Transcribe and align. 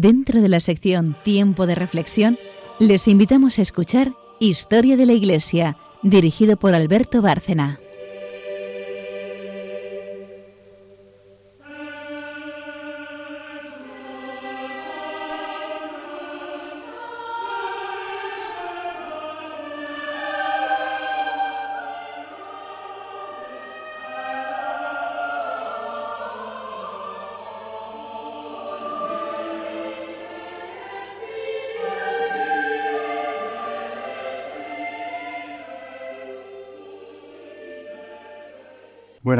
Dentro 0.00 0.40
de 0.40 0.48
la 0.48 0.58
sección 0.58 1.14
Tiempo 1.22 1.66
de 1.66 1.74
Reflexión, 1.74 2.38
les 2.78 3.08
invitamos 3.08 3.58
a 3.58 3.62
escuchar 3.62 4.14
Historia 4.40 4.96
de 4.96 5.04
la 5.04 5.12
Iglesia, 5.12 5.76
dirigido 6.02 6.56
por 6.56 6.74
Alberto 6.74 7.20
Bárcena. 7.20 7.78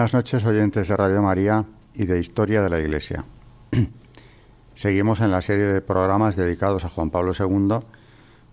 Buenas 0.03 0.15
noches, 0.15 0.45
oyentes 0.45 0.89
de 0.89 0.97
Radio 0.97 1.23
María 1.23 1.65
y 1.95 2.07
de 2.07 2.19
Historia 2.19 2.61
de 2.61 2.69
la 2.69 2.81
Iglesia. 2.81 3.25
Seguimos 4.75 5.21
en 5.21 5.31
la 5.31 5.41
serie 5.41 5.67
de 5.67 5.81
programas 5.81 6.35
dedicados 6.35 6.85
a 6.85 6.89
Juan 6.89 7.11
Pablo 7.11 7.31
II 7.39 7.77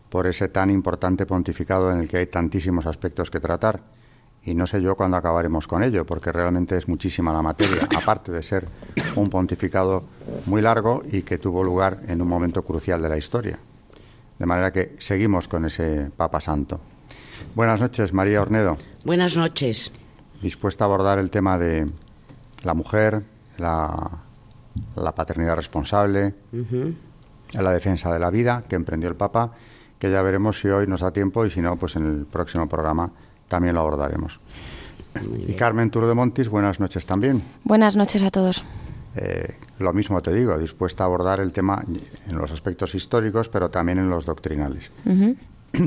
por 0.10 0.28
ese 0.28 0.48
tan 0.50 0.70
importante 0.70 1.26
pontificado 1.26 1.92
en 1.92 2.02
el 2.02 2.08
que 2.08 2.18
hay 2.18 2.28
tantísimos 2.28 2.86
aspectos 2.86 3.32
que 3.32 3.40
tratar. 3.40 3.82
Y 4.46 4.54
no 4.54 4.68
sé 4.68 4.80
yo 4.80 4.96
cuándo 4.96 5.18
acabaremos 5.18 5.68
con 5.68 5.82
ello, 5.82 6.06
porque 6.06 6.32
realmente 6.32 6.78
es 6.78 6.88
muchísima 6.88 7.34
la 7.34 7.42
materia, 7.42 7.88
aparte 7.98 8.32
de 8.32 8.44
ser 8.44 8.68
un 9.16 9.32
pontificado 9.32 10.04
muy 10.46 10.62
largo 10.62 11.02
y 11.12 11.24
que 11.24 11.40
tuvo 11.40 11.64
lugar 11.64 12.02
en 12.08 12.22
un 12.22 12.28
momento 12.28 12.62
crucial 12.62 13.02
de 13.02 13.10
la 13.10 13.18
historia. 13.18 13.58
De 14.38 14.46
manera 14.46 14.72
que 14.72 14.98
seguimos 15.00 15.48
con 15.48 15.66
ese 15.66 16.12
Papa 16.16 16.42
Santo. 16.42 16.80
Buenas 17.56 17.82
noches, 17.82 18.14
María 18.14 18.40
Ornedo. 18.40 18.78
Buenas 19.04 19.36
noches 19.36 19.92
dispuesta 20.42 20.84
a 20.84 20.88
abordar 20.88 21.20
el 21.20 21.30
tema 21.30 21.58
de 21.58 21.90
la 22.64 22.74
mujer, 22.74 23.24
la, 23.58 24.10
paternidad 25.16 25.56
responsable, 25.56 26.34
la 27.54 27.72
defensa 27.72 28.14
de 28.14 28.20
la 28.20 28.30
vida 28.30 28.64
que 28.68 28.76
emprendió 28.76 29.10
el 29.10 29.16
Papa, 29.16 29.52
que 29.98 30.10
ya 30.10 30.22
veremos 30.22 30.60
si 30.60 30.70
hoy 30.70 30.88
nos 30.88 31.02
da 31.02 31.12
tiempo 31.12 31.46
y 31.46 31.50
si 31.50 31.62
no, 31.62 31.76
pues 31.76 31.96
en 31.96 32.06
el 32.06 32.26
próximo 32.26 32.68
programa 32.68 33.12
también 33.48 33.76
lo 33.76 33.82
abordaremos. 33.82 34.40
Y 35.48 35.54
Carmen 35.54 35.90
Turo 35.90 36.08
de 36.08 36.14
Montis, 36.14 36.50
buenas 36.50 36.80
noches 36.80 37.06
también. 37.06 37.44
Buenas 37.64 37.96
noches 37.96 38.24
a 38.24 38.30
todos. 38.30 38.64
Eh, 39.16 39.56
lo 39.80 39.92
mismo 39.92 40.22
te 40.22 40.32
digo, 40.32 40.58
dispuesta 40.58 41.04
a 41.04 41.08
abordar 41.08 41.40
el 41.40 41.52
tema 41.52 41.84
en 42.28 42.38
los 42.38 42.52
aspectos 42.52 42.94
históricos, 42.96 43.50
pero 43.50 43.70
también 43.70 43.98
en 43.98 44.10
los 44.10 44.26
doctrinales. 44.26 44.92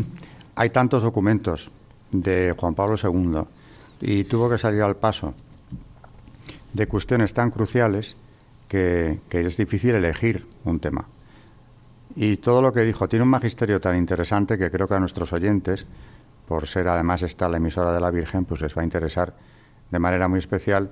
Hay 0.56 0.70
tantos 0.70 1.02
documentos 1.02 1.70
de 2.10 2.54
Juan 2.58 2.74
Pablo 2.74 2.96
II 3.02 3.44
y 4.02 4.24
tuvo 4.24 4.50
que 4.50 4.58
salir 4.58 4.82
al 4.82 4.96
paso 4.96 5.32
de 6.72 6.88
cuestiones 6.88 7.32
tan 7.34 7.52
cruciales 7.52 8.16
que, 8.66 9.20
es 9.30 9.56
difícil 9.56 9.94
elegir 9.94 10.46
un 10.64 10.80
tema. 10.80 11.06
Y 12.16 12.38
todo 12.38 12.60
lo 12.60 12.72
que 12.72 12.80
dijo 12.80 13.08
tiene 13.08 13.22
un 13.22 13.28
magisterio 13.28 13.80
tan 13.80 13.96
interesante 13.96 14.58
que 14.58 14.70
creo 14.70 14.88
que 14.88 14.94
a 14.94 15.00
nuestros 15.00 15.32
oyentes, 15.32 15.86
por 16.48 16.66
ser 16.66 16.88
además 16.88 17.22
esta 17.22 17.48
la 17.48 17.58
emisora 17.58 17.92
de 17.92 18.00
la 18.00 18.10
Virgen, 18.10 18.44
pues 18.44 18.60
les 18.60 18.76
va 18.76 18.82
a 18.82 18.84
interesar 18.84 19.34
de 19.90 19.98
manera 19.98 20.26
muy 20.26 20.40
especial 20.40 20.90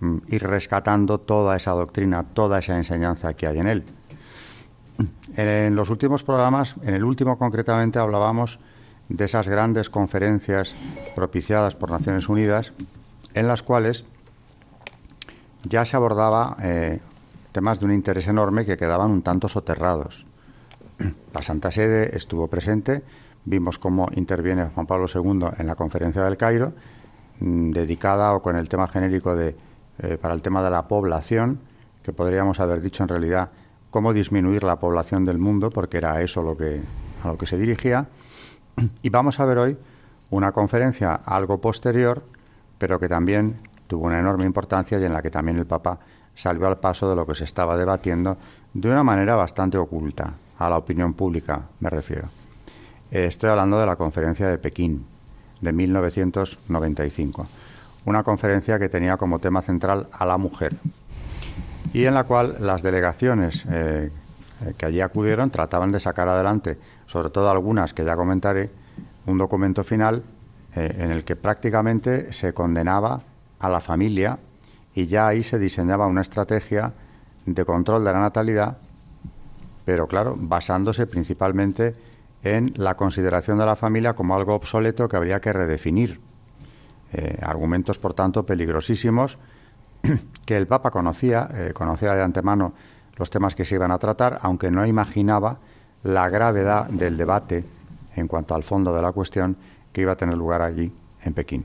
mm, 0.00 0.18
ir 0.28 0.42
rescatando 0.42 1.18
toda 1.18 1.56
esa 1.56 1.70
doctrina, 1.70 2.24
toda 2.24 2.58
esa 2.58 2.76
enseñanza 2.76 3.32
que 3.34 3.46
hay 3.46 3.58
en 3.58 3.68
él. 3.68 3.84
En 5.36 5.74
los 5.74 5.88
últimos 5.88 6.24
programas, 6.24 6.74
en 6.82 6.94
el 6.94 7.04
último 7.04 7.38
concretamente, 7.38 7.98
hablábamos 7.98 8.58
de 9.10 9.24
esas 9.24 9.48
grandes 9.48 9.90
conferencias 9.90 10.74
propiciadas 11.14 11.74
por 11.74 11.90
Naciones 11.90 12.28
Unidas, 12.28 12.72
en 13.34 13.48
las 13.48 13.62
cuales 13.62 14.06
ya 15.64 15.84
se 15.84 15.96
abordaba 15.96 16.56
eh, 16.62 17.00
temas 17.52 17.80
de 17.80 17.86
un 17.86 17.92
interés 17.92 18.28
enorme 18.28 18.64
que 18.64 18.76
quedaban 18.76 19.10
un 19.10 19.22
tanto 19.22 19.48
soterrados. 19.48 20.26
La 21.34 21.42
Santa 21.42 21.70
Sede 21.72 22.16
estuvo 22.16 22.46
presente, 22.46 23.02
vimos 23.44 23.78
cómo 23.78 24.08
interviene 24.14 24.66
Juan 24.66 24.86
Pablo 24.86 25.06
II 25.12 25.48
en 25.58 25.66
la 25.66 25.74
conferencia 25.74 26.22
del 26.22 26.36
Cairo, 26.36 26.72
mm, 27.40 27.72
dedicada 27.72 28.32
o 28.34 28.42
con 28.42 28.56
el 28.56 28.68
tema 28.68 28.86
genérico 28.86 29.34
de, 29.34 29.56
eh, 29.98 30.18
para 30.18 30.34
el 30.34 30.42
tema 30.42 30.62
de 30.62 30.70
la 30.70 30.86
población, 30.86 31.58
que 32.04 32.12
podríamos 32.12 32.60
haber 32.60 32.80
dicho 32.80 33.02
en 33.02 33.08
realidad 33.08 33.50
cómo 33.90 34.12
disminuir 34.12 34.62
la 34.62 34.78
población 34.78 35.24
del 35.24 35.38
mundo, 35.38 35.70
porque 35.70 35.96
era 35.96 36.22
eso 36.22 36.42
lo 36.42 36.56
que, 36.56 36.80
a 37.24 37.28
lo 37.28 37.36
que 37.36 37.46
se 37.46 37.58
dirigía 37.58 38.06
y 39.02 39.08
vamos 39.08 39.40
a 39.40 39.44
ver 39.44 39.58
hoy 39.58 39.78
una 40.30 40.52
conferencia 40.52 41.14
algo 41.14 41.60
posterior, 41.60 42.22
pero 42.78 42.98
que 42.98 43.08
también 43.08 43.60
tuvo 43.86 44.06
una 44.06 44.20
enorme 44.20 44.46
importancia 44.46 44.98
y 44.98 45.04
en 45.04 45.12
la 45.12 45.22
que 45.22 45.30
también 45.30 45.58
el 45.58 45.66
Papa 45.66 45.98
salió 46.34 46.66
al 46.66 46.78
paso 46.78 47.08
de 47.10 47.16
lo 47.16 47.26
que 47.26 47.34
se 47.34 47.44
estaba 47.44 47.76
debatiendo 47.76 48.38
de 48.72 48.88
una 48.88 49.02
manera 49.02 49.34
bastante 49.34 49.76
oculta, 49.76 50.34
a 50.58 50.70
la 50.70 50.78
opinión 50.78 51.14
pública 51.14 51.62
me 51.80 51.90
refiero. 51.90 52.28
Estoy 53.10 53.50
hablando 53.50 53.80
de 53.80 53.86
la 53.86 53.96
conferencia 53.96 54.46
de 54.46 54.58
Pekín 54.58 55.04
de 55.60 55.72
1995, 55.72 57.46
una 58.04 58.22
conferencia 58.22 58.78
que 58.78 58.88
tenía 58.88 59.16
como 59.16 59.40
tema 59.40 59.62
central 59.62 60.06
a 60.12 60.24
la 60.24 60.38
mujer 60.38 60.76
y 61.92 62.04
en 62.04 62.14
la 62.14 62.24
cual 62.24 62.56
las 62.60 62.82
delegaciones 62.82 63.64
eh, 63.68 64.10
eh, 64.64 64.74
que 64.76 64.86
allí 64.86 65.00
acudieron 65.00 65.50
trataban 65.50 65.90
de 65.90 66.00
sacar 66.00 66.28
adelante 66.28 66.78
sobre 67.10 67.30
todo 67.30 67.50
algunas 67.50 67.92
que 67.92 68.04
ya 68.04 68.14
comentaré, 68.14 68.70
un 69.26 69.36
documento 69.36 69.82
final 69.82 70.22
eh, 70.76 70.94
en 70.96 71.10
el 71.10 71.24
que 71.24 71.34
prácticamente 71.34 72.32
se 72.32 72.54
condenaba 72.54 73.22
a 73.58 73.68
la 73.68 73.80
familia 73.80 74.38
y 74.94 75.08
ya 75.08 75.26
ahí 75.26 75.42
se 75.42 75.58
diseñaba 75.58 76.06
una 76.06 76.20
estrategia 76.20 76.92
de 77.46 77.64
control 77.64 78.04
de 78.04 78.12
la 78.12 78.20
natalidad, 78.20 78.78
pero 79.84 80.06
claro, 80.06 80.36
basándose 80.38 81.08
principalmente 81.08 81.96
en 82.44 82.72
la 82.76 82.96
consideración 82.96 83.58
de 83.58 83.66
la 83.66 83.74
familia 83.74 84.14
como 84.14 84.36
algo 84.36 84.54
obsoleto 84.54 85.08
que 85.08 85.16
habría 85.16 85.40
que 85.40 85.52
redefinir. 85.52 86.20
Eh, 87.12 87.38
argumentos, 87.42 87.98
por 87.98 88.14
tanto, 88.14 88.46
peligrosísimos 88.46 89.36
que 90.46 90.56
el 90.56 90.68
Papa 90.68 90.92
conocía, 90.92 91.48
eh, 91.54 91.72
conocía 91.74 92.14
de 92.14 92.22
antemano 92.22 92.72
los 93.16 93.30
temas 93.30 93.56
que 93.56 93.64
se 93.64 93.74
iban 93.74 93.90
a 93.90 93.98
tratar, 93.98 94.38
aunque 94.42 94.70
no 94.70 94.86
imaginaba 94.86 95.58
la 96.02 96.28
gravedad 96.28 96.88
del 96.88 97.16
debate 97.16 97.64
en 98.16 98.26
cuanto 98.26 98.54
al 98.54 98.62
fondo 98.62 98.94
de 98.94 99.02
la 99.02 99.12
cuestión 99.12 99.56
que 99.92 100.02
iba 100.02 100.12
a 100.12 100.16
tener 100.16 100.36
lugar 100.36 100.62
allí 100.62 100.92
en 101.22 101.34
Pekín. 101.34 101.64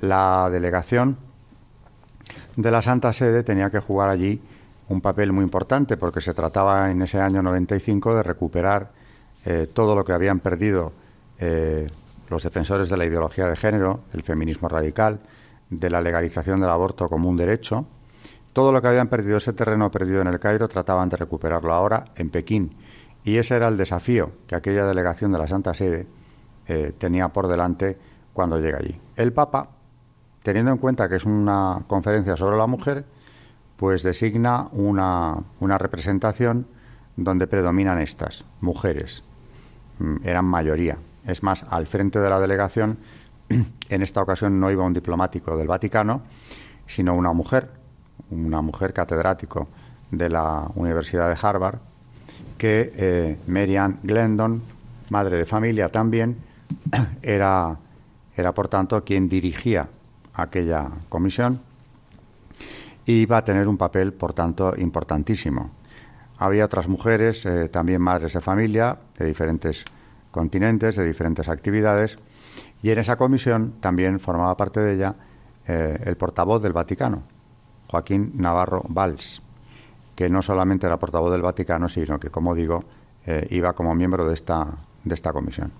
La 0.00 0.48
delegación 0.50 1.16
de 2.56 2.70
la 2.70 2.82
Santa 2.82 3.12
Sede 3.12 3.42
tenía 3.42 3.70
que 3.70 3.80
jugar 3.80 4.10
allí 4.10 4.40
un 4.88 5.00
papel 5.00 5.32
muy 5.32 5.44
importante 5.44 5.96
porque 5.96 6.20
se 6.20 6.34
trataba 6.34 6.90
en 6.90 7.02
ese 7.02 7.20
año 7.20 7.42
95 7.42 8.14
de 8.14 8.22
recuperar 8.22 8.90
eh, 9.44 9.68
todo 9.72 9.94
lo 9.94 10.04
que 10.04 10.12
habían 10.12 10.40
perdido 10.40 10.92
eh, 11.38 11.88
los 12.28 12.42
defensores 12.42 12.88
de 12.88 12.96
la 12.96 13.06
ideología 13.06 13.46
de 13.46 13.56
género, 13.56 14.00
del 14.12 14.22
feminismo 14.22 14.68
radical, 14.68 15.20
de 15.70 15.90
la 15.90 16.00
legalización 16.00 16.60
del 16.60 16.70
aborto 16.70 17.08
como 17.08 17.28
un 17.28 17.36
derecho. 17.36 17.86
Todo 18.52 18.72
lo 18.72 18.80
que 18.82 18.88
habían 18.88 19.08
perdido, 19.08 19.36
ese 19.36 19.52
terreno 19.52 19.90
perdido 19.90 20.20
en 20.20 20.28
el 20.28 20.40
Cairo, 20.40 20.68
trataban 20.68 21.08
de 21.08 21.16
recuperarlo 21.16 21.72
ahora 21.72 22.06
en 22.16 22.30
Pekín 22.30 22.74
y 23.24 23.36
ese 23.36 23.56
era 23.56 23.68
el 23.68 23.76
desafío 23.76 24.32
que 24.46 24.54
aquella 24.54 24.86
delegación 24.86 25.32
de 25.32 25.38
la 25.38 25.46
Santa 25.46 25.74
Sede 25.74 26.06
eh, 26.66 26.92
tenía 26.96 27.28
por 27.28 27.48
delante 27.48 27.98
cuando 28.32 28.58
llega 28.58 28.78
allí. 28.78 28.98
El 29.16 29.32
Papa, 29.32 29.70
teniendo 30.42 30.70
en 30.70 30.78
cuenta 30.78 31.08
que 31.08 31.16
es 31.16 31.24
una 31.24 31.82
conferencia 31.86 32.36
sobre 32.36 32.56
la 32.56 32.66
mujer, 32.66 33.04
pues 33.76 34.02
designa 34.02 34.68
una, 34.72 35.36
una 35.60 35.78
representación 35.78 36.66
donde 37.16 37.46
predominan 37.46 38.00
estas 38.00 38.44
mujeres. 38.60 39.24
Mm, 39.98 40.16
eran 40.24 40.44
mayoría. 40.44 40.98
Es 41.26 41.42
más, 41.42 41.64
al 41.68 41.86
frente 41.86 42.18
de 42.18 42.30
la 42.30 42.40
delegación, 42.40 42.98
en 43.88 44.02
esta 44.02 44.22
ocasión 44.22 44.60
no 44.60 44.70
iba 44.70 44.84
un 44.84 44.94
diplomático 44.94 45.56
del 45.56 45.66
Vaticano, 45.66 46.22
sino 46.86 47.14
una 47.14 47.32
mujer, 47.32 47.70
una 48.30 48.62
mujer 48.62 48.92
catedrático 48.92 49.68
de 50.10 50.28
la 50.28 50.70
Universidad 50.74 51.28
de 51.28 51.36
Harvard, 51.40 51.78
que 52.58 52.92
eh, 52.94 53.38
Glendon, 54.02 54.62
madre 55.10 55.38
de 55.38 55.46
familia 55.46 55.88
también, 55.88 56.36
era, 57.22 57.78
era 58.36 58.52
por 58.52 58.68
tanto 58.68 59.02
quien 59.04 59.28
dirigía 59.28 59.88
aquella 60.34 60.90
comisión 61.08 61.60
y 63.06 63.22
iba 63.22 63.38
a 63.38 63.44
tener 63.44 63.66
un 63.66 63.78
papel, 63.78 64.12
por 64.12 64.34
tanto, 64.34 64.74
importantísimo. 64.76 65.70
Había 66.36 66.66
otras 66.66 66.88
mujeres, 66.88 67.46
eh, 67.46 67.68
también 67.70 68.02
madres 68.02 68.34
de 68.34 68.40
familia, 68.40 68.98
de 69.16 69.24
diferentes 69.24 69.84
continentes, 70.30 70.96
de 70.96 71.06
diferentes 71.06 71.48
actividades, 71.48 72.16
y 72.82 72.90
en 72.90 72.98
esa 72.98 73.16
comisión 73.16 73.74
también 73.80 74.20
formaba 74.20 74.56
parte 74.56 74.80
de 74.80 74.94
ella 74.94 75.14
eh, 75.66 75.98
el 76.04 76.16
portavoz 76.16 76.62
del 76.62 76.72
Vaticano, 76.74 77.22
Joaquín 77.88 78.32
Navarro 78.34 78.84
Valls 78.88 79.42
que 80.18 80.28
no 80.28 80.42
solamente 80.42 80.84
era 80.84 80.98
portavoz 80.98 81.30
del 81.30 81.42
Vaticano, 81.42 81.88
sino 81.88 82.18
que, 82.18 82.28
como 82.28 82.52
digo, 82.52 82.82
eh, 83.24 83.46
iba 83.50 83.72
como 83.74 83.94
miembro 83.94 84.26
de 84.26 84.34
esta, 84.34 84.66
de 85.04 85.14
esta 85.14 85.32
comisión, 85.32 85.70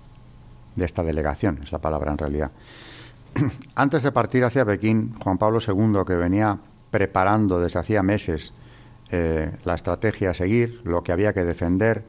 de 0.77 0.85
esta 0.85 1.03
delegación, 1.03 1.59
es 1.65 1.73
la 1.73 1.81
palabra 1.81 2.13
en 2.13 2.19
realidad. 2.19 2.53
Antes 3.75 4.05
de 4.05 4.13
partir 4.13 4.45
hacia 4.45 4.65
Pekín, 4.65 5.17
Juan 5.19 5.39
Pablo 5.39 5.59
II, 5.59 6.05
que 6.07 6.15
venía 6.15 6.57
preparando 6.93 7.59
desde 7.59 7.81
hacía 7.81 8.05
meses 8.05 8.55
eh, 9.11 9.51
la 9.65 9.75
estrategia 9.75 10.31
a 10.31 10.35
seguir, 10.35 10.83
lo 10.85 11.03
que 11.03 11.11
había 11.11 11.33
que 11.33 11.43
defender, 11.43 12.05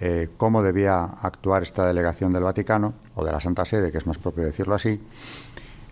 eh, 0.00 0.30
cómo 0.38 0.62
debía 0.62 1.04
actuar 1.04 1.64
esta 1.64 1.86
delegación 1.86 2.32
del 2.32 2.44
Vaticano, 2.44 2.94
o 3.14 3.26
de 3.26 3.30
la 3.30 3.40
Santa 3.40 3.66
Sede, 3.66 3.92
que 3.92 3.98
es 3.98 4.06
más 4.06 4.16
propio 4.16 4.44
decirlo 4.44 4.74
así, 4.74 5.02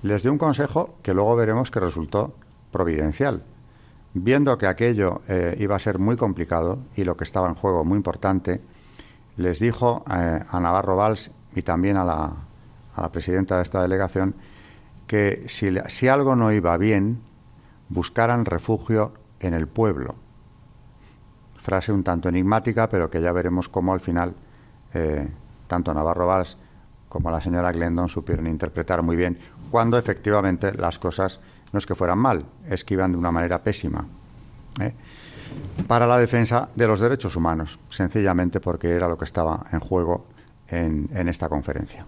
les 0.01 0.23
dio 0.23 0.33
un 0.33 0.39
consejo 0.39 0.97
que 1.03 1.13
luego 1.13 1.37
veremos 1.37 1.71
que 1.71 1.81
resultó 1.81 2.33
providencial. 2.71 3.43
Viendo 4.15 4.59
que 4.59 4.67
aquello 4.67 5.23
eh, 5.29 5.57
iba 5.59 5.77
a 5.77 5.79
ser 5.79 5.99
muy 5.99 6.17
complicado 6.17 6.79
y 6.97 7.05
lo 7.05 7.17
que 7.17 7.25
estaba 7.25 7.49
en 7.49 7.55
juego 7.55 7.85
muy 7.85 7.97
importante, 7.97 8.61
les 9.37 9.59
dijo 9.59 10.05
a 10.07 10.61
Navarro 10.61 10.97
Valls 10.97 11.31
y 11.55 11.63
también 11.63 11.97
a 11.97 12.05
la, 12.05 12.33
a 12.95 13.01
la 13.01 13.11
presidenta 13.11 13.57
de 13.57 13.63
esta 13.63 13.81
delegación 13.81 14.35
que 15.07 15.45
si, 15.49 15.75
si 15.89 16.09
algo 16.09 16.37
no 16.37 16.53
iba 16.53 16.77
bien, 16.77 17.21
buscaran 17.89 18.45
refugio 18.45 19.13
en 19.41 19.55
el 19.55 19.67
pueblo. 19.67 20.15
Frase 21.57 21.93
un 21.93 22.03
tanto 22.03 22.29
enigmática, 22.29 22.89
pero 22.89 23.11
que 23.11 23.21
ya 23.21 23.33
veremos 23.33 23.69
cómo 23.69 23.93
al 23.93 24.01
final 24.01 24.35
eh, 24.95 25.29
tanto 25.67 25.95
Navarro 25.95 26.27
Valls 26.27 26.57
como 27.09 27.31
la 27.31 27.41
señora 27.41 27.73
Glendon 27.73 28.09
supieron 28.09 28.47
interpretar 28.47 29.03
muy 29.03 29.17
bien 29.17 29.39
cuando 29.71 29.99
efectivamente 29.99 30.73
las 30.75 30.99
cosas 30.99 31.41
no 31.73 31.79
es 31.79 31.87
que 31.87 31.95
fueran 31.95 32.19
mal, 32.19 32.45
es 32.69 32.85
que 32.85 32.95
iban 32.95 33.13
de 33.13 33.19
una 33.19 33.33
manera 33.33 33.63
pésima. 33.63 34.05
¿eh? 34.81 34.95
Para 35.87 36.07
la 36.07 36.19
defensa 36.19 36.69
de 36.75 36.87
los 36.87 37.01
derechos 37.01 37.35
humanos, 37.35 37.79
sencillamente 37.91 38.61
porque 38.61 38.91
era 38.91 39.09
lo 39.09 39.17
que 39.17 39.25
estaba 39.25 39.67
en 39.73 39.81
juego 39.81 40.27
en, 40.69 41.09
en 41.15 41.29
esta 41.29 41.49
conferencia. 41.49 42.07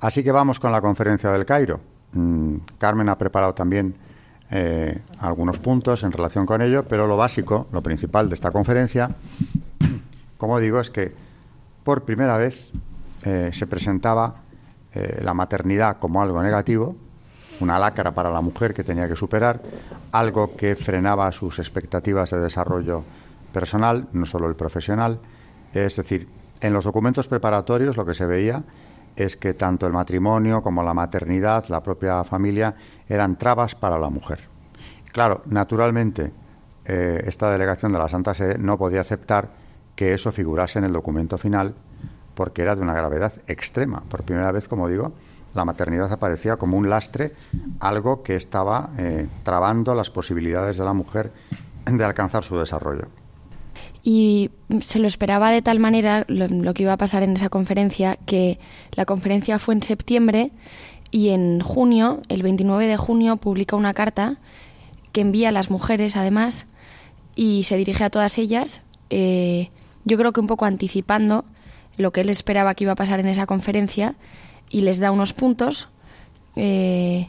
Así 0.00 0.22
que 0.22 0.32
vamos 0.32 0.58
con 0.58 0.72
la 0.72 0.80
conferencia 0.80 1.30
del 1.30 1.44
Cairo. 1.44 1.80
Mm, 2.12 2.56
Carmen 2.78 3.08
ha 3.08 3.18
preparado 3.18 3.54
también 3.54 3.94
eh, 4.50 5.00
algunos 5.18 5.58
puntos 5.58 6.02
en 6.02 6.12
relación 6.12 6.46
con 6.46 6.62
ello, 6.62 6.84
pero 6.84 7.06
lo 7.06 7.16
básico, 7.16 7.66
lo 7.72 7.82
principal 7.82 8.28
de 8.28 8.34
esta 8.34 8.50
conferencia, 8.50 9.10
como 10.38 10.60
digo, 10.60 10.80
es 10.80 10.90
que 10.90 11.12
por 11.82 12.04
primera 12.04 12.36
vez 12.36 12.70
eh, 13.22 13.50
se 13.52 13.66
presentaba 13.66 14.36
la 15.22 15.34
maternidad 15.34 15.98
como 15.98 16.22
algo 16.22 16.40
negativo, 16.40 16.94
una 17.60 17.78
lacra 17.78 18.12
para 18.12 18.30
la 18.30 18.40
mujer 18.40 18.74
que 18.74 18.84
tenía 18.84 19.08
que 19.08 19.16
superar, 19.16 19.60
algo 20.12 20.56
que 20.56 20.76
frenaba 20.76 21.30
sus 21.32 21.58
expectativas 21.58 22.30
de 22.30 22.40
desarrollo 22.40 23.04
personal, 23.52 24.08
no 24.12 24.26
solo 24.26 24.48
el 24.48 24.56
profesional. 24.56 25.20
Es 25.72 25.96
decir, 25.96 26.28
en 26.60 26.72
los 26.72 26.84
documentos 26.84 27.28
preparatorios 27.28 27.96
lo 27.96 28.06
que 28.06 28.14
se 28.14 28.26
veía 28.26 28.62
es 29.16 29.36
que 29.36 29.54
tanto 29.54 29.86
el 29.86 29.92
matrimonio 29.92 30.62
como 30.62 30.82
la 30.82 30.94
maternidad, 30.94 31.64
la 31.68 31.82
propia 31.82 32.24
familia, 32.24 32.74
eran 33.08 33.36
trabas 33.36 33.74
para 33.74 33.98
la 33.98 34.10
mujer. 34.10 34.40
Claro, 35.12 35.42
naturalmente, 35.46 36.32
eh, 36.84 37.22
esta 37.26 37.50
delegación 37.50 37.92
de 37.92 37.98
la 37.98 38.08
Santa 38.08 38.34
Sede 38.34 38.58
no 38.58 38.76
podía 38.76 39.00
aceptar 39.00 39.50
que 39.94 40.12
eso 40.12 40.32
figurase 40.32 40.78
en 40.78 40.86
el 40.86 40.92
documento 40.92 41.38
final 41.38 41.74
porque 42.34 42.62
era 42.62 42.74
de 42.74 42.82
una 42.82 42.94
gravedad 42.94 43.32
extrema. 43.46 44.02
Por 44.08 44.24
primera 44.24 44.50
vez, 44.50 44.66
como 44.66 44.88
digo, 44.88 45.12
la 45.54 45.64
maternidad 45.64 46.12
aparecía 46.12 46.56
como 46.56 46.76
un 46.76 46.90
lastre, 46.90 47.32
algo 47.80 48.22
que 48.22 48.36
estaba 48.36 48.90
eh, 48.98 49.28
trabando 49.42 49.94
las 49.94 50.10
posibilidades 50.10 50.76
de 50.76 50.84
la 50.84 50.92
mujer 50.92 51.32
de 51.86 52.04
alcanzar 52.04 52.44
su 52.44 52.58
desarrollo. 52.58 53.08
Y 54.02 54.50
se 54.80 54.98
lo 54.98 55.06
esperaba 55.06 55.50
de 55.50 55.62
tal 55.62 55.78
manera 55.78 56.24
lo, 56.28 56.74
que 56.74 56.82
iba 56.82 56.92
a 56.92 56.98
pasar 56.98 57.22
en 57.22 57.32
esa 57.32 57.48
conferencia 57.48 58.18
que 58.26 58.58
la 58.92 59.06
conferencia 59.06 59.58
fue 59.58 59.74
en 59.74 59.82
septiembre 59.82 60.52
y 61.10 61.30
en 61.30 61.60
junio, 61.60 62.20
el 62.28 62.42
29 62.42 62.86
de 62.86 62.96
junio, 62.96 63.36
publica 63.36 63.76
una 63.76 63.94
carta 63.94 64.34
que 65.12 65.22
envía 65.22 65.48
a 65.48 65.52
las 65.52 65.70
mujeres 65.70 66.16
además 66.16 66.66
y 67.34 67.62
se 67.62 67.76
dirige 67.76 68.04
a 68.04 68.10
todas 68.10 68.36
ellas, 68.36 68.82
eh, 69.10 69.70
yo 70.04 70.18
creo 70.18 70.32
que 70.32 70.40
un 70.40 70.48
poco 70.48 70.66
anticipando 70.66 71.44
lo 71.96 72.12
que 72.12 72.20
él 72.20 72.28
esperaba 72.28 72.74
que 72.74 72.84
iba 72.84 72.92
a 72.92 72.96
pasar 72.96 73.20
en 73.20 73.28
esa 73.28 73.46
conferencia 73.46 74.16
y 74.74 74.80
les 74.80 74.98
da 74.98 75.12
unos 75.12 75.32
puntos, 75.32 75.88
eh, 76.56 77.28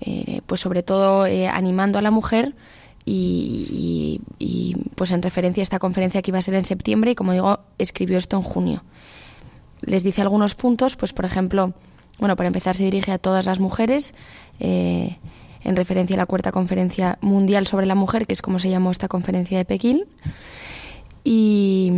eh, 0.00 0.40
pues 0.46 0.62
sobre 0.62 0.82
todo 0.82 1.24
animando 1.52 1.98
a 1.98 2.02
la 2.02 2.10
mujer 2.10 2.54
y, 3.04 4.20
pues 4.94 5.10
en 5.10 5.20
referencia 5.20 5.60
a 5.60 5.64
esta 5.64 5.78
conferencia 5.78 6.22
que 6.22 6.30
iba 6.30 6.38
a 6.38 6.42
ser 6.42 6.54
en 6.54 6.64
septiembre 6.64 7.10
y 7.10 7.14
como 7.14 7.32
digo, 7.32 7.60
escribió 7.76 8.16
esto 8.16 8.38
en 8.38 8.42
junio. 8.42 8.84
Les 9.82 10.02
dice 10.02 10.22
algunos 10.22 10.54
puntos, 10.54 10.96
pues 10.96 11.12
por 11.12 11.26
ejemplo, 11.26 11.74
bueno, 12.18 12.36
para 12.36 12.46
empezar 12.46 12.74
se 12.74 12.84
dirige 12.84 13.12
a 13.12 13.18
todas 13.18 13.44
las 13.44 13.60
mujeres 13.60 14.14
eh, 14.58 15.18
en 15.64 15.76
referencia 15.76 16.16
a 16.16 16.18
la 16.18 16.26
cuarta 16.26 16.52
conferencia 16.52 17.18
mundial 17.20 17.66
sobre 17.66 17.84
la 17.84 17.94
mujer, 17.94 18.26
que 18.26 18.32
es 18.32 18.40
como 18.40 18.58
se 18.58 18.70
llamó 18.70 18.90
esta 18.92 19.08
conferencia 19.08 19.58
de 19.58 19.66
Pekín. 19.66 20.04
Y, 21.30 21.92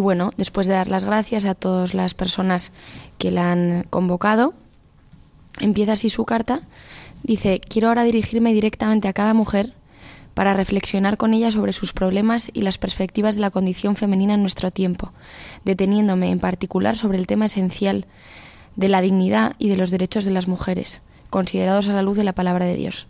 bueno, 0.00 0.32
después 0.38 0.66
de 0.66 0.72
dar 0.72 0.88
las 0.88 1.04
gracias 1.04 1.44
a 1.44 1.54
todas 1.54 1.92
las 1.92 2.14
personas 2.14 2.72
que 3.18 3.30
la 3.30 3.52
han 3.52 3.84
convocado, 3.90 4.54
empieza 5.60 5.92
así 5.92 6.08
su 6.08 6.24
carta. 6.24 6.62
Dice, 7.22 7.60
quiero 7.60 7.88
ahora 7.88 8.02
dirigirme 8.02 8.54
directamente 8.54 9.08
a 9.08 9.12
cada 9.12 9.34
mujer 9.34 9.74
para 10.32 10.54
reflexionar 10.54 11.18
con 11.18 11.34
ella 11.34 11.50
sobre 11.50 11.74
sus 11.74 11.92
problemas 11.92 12.50
y 12.54 12.62
las 12.62 12.78
perspectivas 12.78 13.34
de 13.34 13.42
la 13.42 13.50
condición 13.50 13.94
femenina 13.94 14.32
en 14.32 14.40
nuestro 14.40 14.70
tiempo, 14.70 15.12
deteniéndome 15.66 16.30
en 16.30 16.40
particular 16.40 16.96
sobre 16.96 17.18
el 17.18 17.26
tema 17.26 17.44
esencial 17.44 18.06
de 18.76 18.88
la 18.88 19.02
dignidad 19.02 19.54
y 19.58 19.68
de 19.68 19.76
los 19.76 19.90
derechos 19.90 20.24
de 20.24 20.30
las 20.30 20.48
mujeres, 20.48 21.02
considerados 21.28 21.90
a 21.90 21.92
la 21.92 22.00
luz 22.00 22.16
de 22.16 22.24
la 22.24 22.32
palabra 22.32 22.64
de 22.64 22.76
Dios. 22.76 23.06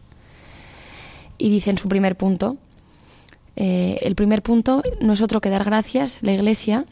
Y 1.39 1.51
dice 1.51 1.71
en 1.71 1.79
su 1.79 1.89
primer 1.89 2.17
punto, 2.17 2.57
eh, 3.57 3.99
el 4.03 4.15
primer 4.15 4.43
punto 4.43 4.83
no 5.01 5.13
es 5.13 5.21
otro 5.21 5.41
que 5.41 5.51
dar 5.51 5.65
gracias, 5.65 6.23
la 6.23 6.33
Iglesia 6.33 6.87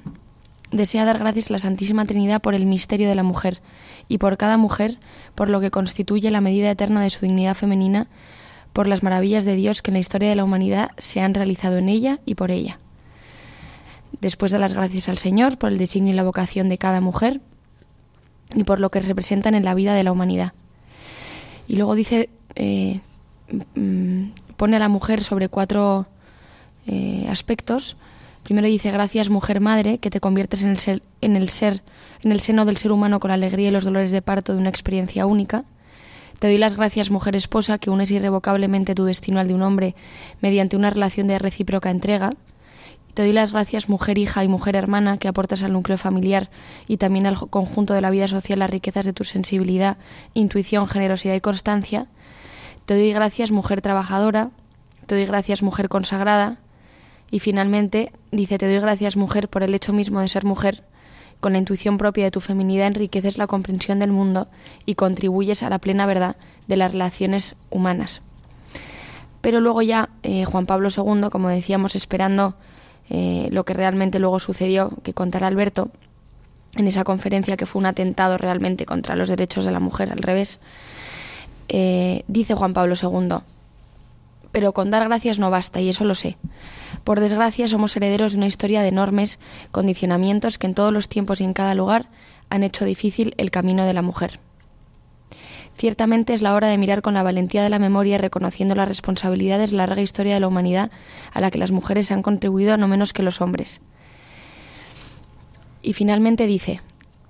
desea 0.72 1.04
dar 1.04 1.18
gracias 1.18 1.50
a 1.50 1.54
la 1.54 1.58
Santísima 1.58 2.04
Trinidad 2.04 2.40
por 2.40 2.54
el 2.54 2.66
misterio 2.66 3.08
de 3.08 3.14
la 3.14 3.22
mujer 3.22 3.60
y 4.08 4.18
por 4.18 4.36
cada 4.36 4.56
mujer, 4.56 4.98
por 5.34 5.48
lo 5.48 5.60
que 5.60 5.70
constituye 5.70 6.30
la 6.30 6.40
medida 6.40 6.70
eterna 6.70 7.02
de 7.02 7.10
su 7.10 7.20
dignidad 7.20 7.54
femenina, 7.54 8.08
por 8.72 8.86
las 8.86 9.02
maravillas 9.02 9.44
de 9.44 9.56
Dios 9.56 9.82
que 9.82 9.90
en 9.90 9.94
la 9.94 10.00
historia 10.00 10.28
de 10.28 10.36
la 10.36 10.44
humanidad 10.44 10.90
se 10.98 11.20
han 11.20 11.34
realizado 11.34 11.78
en 11.78 11.88
ella 11.88 12.20
y 12.24 12.36
por 12.36 12.50
ella. 12.50 12.78
Después 14.20 14.52
de 14.52 14.58
las 14.58 14.74
gracias 14.74 15.08
al 15.08 15.18
Señor 15.18 15.58
por 15.58 15.70
el 15.70 15.78
designio 15.78 16.12
y 16.12 16.16
la 16.16 16.24
vocación 16.24 16.68
de 16.68 16.78
cada 16.78 17.00
mujer 17.00 17.40
y 18.54 18.64
por 18.64 18.80
lo 18.80 18.90
que 18.90 19.00
representan 19.00 19.54
en 19.54 19.64
la 19.64 19.74
vida 19.74 19.94
de 19.94 20.04
la 20.04 20.12
humanidad. 20.12 20.52
Y 21.66 21.76
luego 21.76 21.94
dice, 21.94 22.30
eh, 22.54 23.00
mm, 23.74 24.30
pone 24.56 24.76
a 24.76 24.80
la 24.80 24.88
mujer 24.88 25.24
sobre 25.24 25.48
cuatro 25.48 26.06
eh, 26.86 27.26
aspectos. 27.28 27.96
Primero 28.42 28.66
dice, 28.66 28.90
gracias 28.90 29.28
mujer 29.28 29.60
madre, 29.60 29.98
que 29.98 30.10
te 30.10 30.20
conviertes 30.20 30.62
en 30.62 30.70
el, 30.70 30.78
ser, 30.78 31.02
en 31.20 31.36
el 31.36 31.48
ser, 31.48 31.82
en 32.22 32.32
el 32.32 32.40
seno 32.40 32.64
del 32.64 32.76
ser 32.76 32.92
humano 32.92 33.20
con 33.20 33.28
la 33.28 33.34
alegría 33.34 33.68
y 33.68 33.70
los 33.70 33.84
dolores 33.84 34.12
de 34.12 34.22
parto 34.22 34.52
de 34.52 34.58
una 34.58 34.70
experiencia 34.70 35.26
única. 35.26 35.64
Te 36.38 36.46
doy 36.48 36.56
las 36.56 36.76
gracias, 36.76 37.10
mujer 37.10 37.36
esposa, 37.36 37.78
que 37.78 37.90
unes 37.90 38.10
irrevocablemente 38.10 38.94
tu 38.94 39.04
destino 39.04 39.40
al 39.40 39.48
de 39.48 39.54
un 39.54 39.62
hombre 39.62 39.94
mediante 40.40 40.76
una 40.76 40.88
relación 40.88 41.28
de 41.28 41.38
recíproca 41.38 41.90
entrega. 41.90 42.32
Te 43.12 43.22
doy 43.22 43.32
las 43.32 43.52
gracias, 43.52 43.90
mujer 43.90 44.16
hija 44.16 44.42
y 44.42 44.48
mujer 44.48 44.74
hermana, 44.74 45.18
que 45.18 45.28
aportas 45.28 45.62
al 45.62 45.74
núcleo 45.74 45.98
familiar 45.98 46.48
y 46.88 46.96
también 46.96 47.26
al 47.26 47.36
conjunto 47.50 47.92
de 47.92 48.00
la 48.00 48.08
vida 48.08 48.26
social 48.26 48.60
las 48.60 48.70
riquezas 48.70 49.04
de 49.04 49.12
tu 49.12 49.24
sensibilidad, 49.24 49.98
intuición, 50.32 50.86
generosidad 50.86 51.34
y 51.34 51.40
constancia. 51.40 52.06
Te 52.86 52.94
doy 52.94 53.12
gracias, 53.12 53.50
mujer 53.50 53.82
trabajadora. 53.82 54.50
Te 55.06 55.16
doy 55.16 55.26
gracias, 55.26 55.62
mujer 55.62 55.90
consagrada. 55.90 56.58
Y 57.30 57.38
finalmente, 57.40 58.12
dice, 58.32 58.58
te 58.58 58.66
doy 58.66 58.80
gracias, 58.80 59.16
mujer, 59.16 59.48
por 59.48 59.62
el 59.62 59.74
hecho 59.74 59.92
mismo 59.92 60.20
de 60.20 60.28
ser 60.28 60.44
mujer, 60.44 60.84
con 61.40 61.52
la 61.52 61.58
intuición 61.58 61.96
propia 61.98 62.24
de 62.24 62.30
tu 62.30 62.40
feminidad 62.40 62.86
enriqueces 62.86 63.38
la 63.38 63.46
comprensión 63.46 63.98
del 63.98 64.12
mundo 64.12 64.48
y 64.84 64.94
contribuyes 64.94 65.62
a 65.62 65.70
la 65.70 65.78
plena 65.78 66.06
verdad 66.06 66.36
de 66.66 66.76
las 66.76 66.92
relaciones 66.92 67.56
humanas. 67.70 68.20
Pero 69.40 69.60
luego 69.60 69.82
ya 69.82 70.10
eh, 70.22 70.44
Juan 70.44 70.66
Pablo 70.66 70.88
II, 70.94 71.30
como 71.30 71.48
decíamos, 71.48 71.96
esperando 71.96 72.56
eh, 73.08 73.48
lo 73.50 73.64
que 73.64 73.74
realmente 73.74 74.18
luego 74.18 74.38
sucedió, 74.38 74.90
que 75.02 75.14
contará 75.14 75.46
Alberto, 75.46 75.90
en 76.76 76.86
esa 76.86 77.04
conferencia 77.04 77.56
que 77.56 77.66
fue 77.66 77.80
un 77.80 77.86
atentado 77.86 78.38
realmente 78.38 78.86
contra 78.86 79.16
los 79.16 79.28
derechos 79.28 79.64
de 79.64 79.72
la 79.72 79.80
mujer, 79.80 80.12
al 80.12 80.18
revés, 80.18 80.60
eh, 81.68 82.22
dice 82.28 82.54
Juan 82.54 82.74
Pablo 82.74 82.94
II, 83.00 83.38
pero 84.52 84.72
con 84.72 84.90
dar 84.90 85.04
gracias 85.08 85.38
no 85.38 85.50
basta, 85.50 85.80
y 85.80 85.88
eso 85.88 86.04
lo 86.04 86.14
sé. 86.14 86.36
Por 87.04 87.20
desgracia, 87.20 87.66
somos 87.68 87.96
herederos 87.96 88.32
de 88.32 88.38
una 88.38 88.46
historia 88.46 88.82
de 88.82 88.88
enormes 88.88 89.38
condicionamientos 89.70 90.58
que 90.58 90.66
en 90.66 90.74
todos 90.74 90.92
los 90.92 91.08
tiempos 91.08 91.40
y 91.40 91.44
en 91.44 91.52
cada 91.52 91.74
lugar 91.74 92.08
han 92.50 92.62
hecho 92.62 92.84
difícil 92.84 93.34
el 93.36 93.50
camino 93.50 93.84
de 93.84 93.94
la 93.94 94.02
mujer. 94.02 94.40
Ciertamente 95.76 96.34
es 96.34 96.42
la 96.42 96.54
hora 96.54 96.68
de 96.68 96.76
mirar 96.76 97.00
con 97.00 97.14
la 97.14 97.22
valentía 97.22 97.62
de 97.62 97.70
la 97.70 97.78
memoria, 97.78 98.18
reconociendo 98.18 98.74
las 98.74 98.88
responsabilidades 98.88 99.70
de 99.70 99.78
la 99.78 99.86
larga 99.86 100.02
historia 100.02 100.34
de 100.34 100.40
la 100.40 100.48
humanidad 100.48 100.90
a 101.32 101.40
la 101.40 101.50
que 101.50 101.56
las 101.58 101.72
mujeres 101.72 102.10
han 102.10 102.20
contribuido 102.20 102.76
no 102.76 102.86
menos 102.86 103.14
que 103.14 103.22
los 103.22 103.40
hombres. 103.40 103.80
Y 105.80 105.94
finalmente 105.94 106.46
dice, 106.46 106.82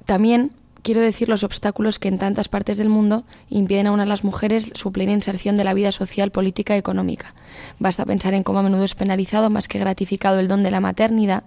también 0.04 0.50
quiero 0.82 1.00
decir 1.00 1.28
los 1.28 1.44
obstáculos 1.44 1.98
que 1.98 2.08
en 2.08 2.18
tantas 2.18 2.48
partes 2.48 2.78
del 2.78 2.88
mundo 2.88 3.24
impiden 3.48 3.86
a 3.86 4.06
las 4.06 4.24
mujeres 4.24 4.70
su 4.74 4.92
plena 4.92 5.12
inserción 5.12 5.56
de 5.56 5.64
la 5.64 5.74
vida 5.74 5.92
social, 5.92 6.30
política 6.30 6.74
y 6.74 6.78
económica. 6.78 7.34
Basta 7.78 8.06
pensar 8.06 8.34
en 8.34 8.42
cómo 8.42 8.58
a 8.58 8.62
menudo 8.62 8.84
es 8.84 8.94
penalizado 8.94 9.50
más 9.50 9.68
que 9.68 9.78
gratificado 9.78 10.38
el 10.38 10.48
don 10.48 10.62
de 10.62 10.70
la 10.70 10.80
maternidad, 10.80 11.44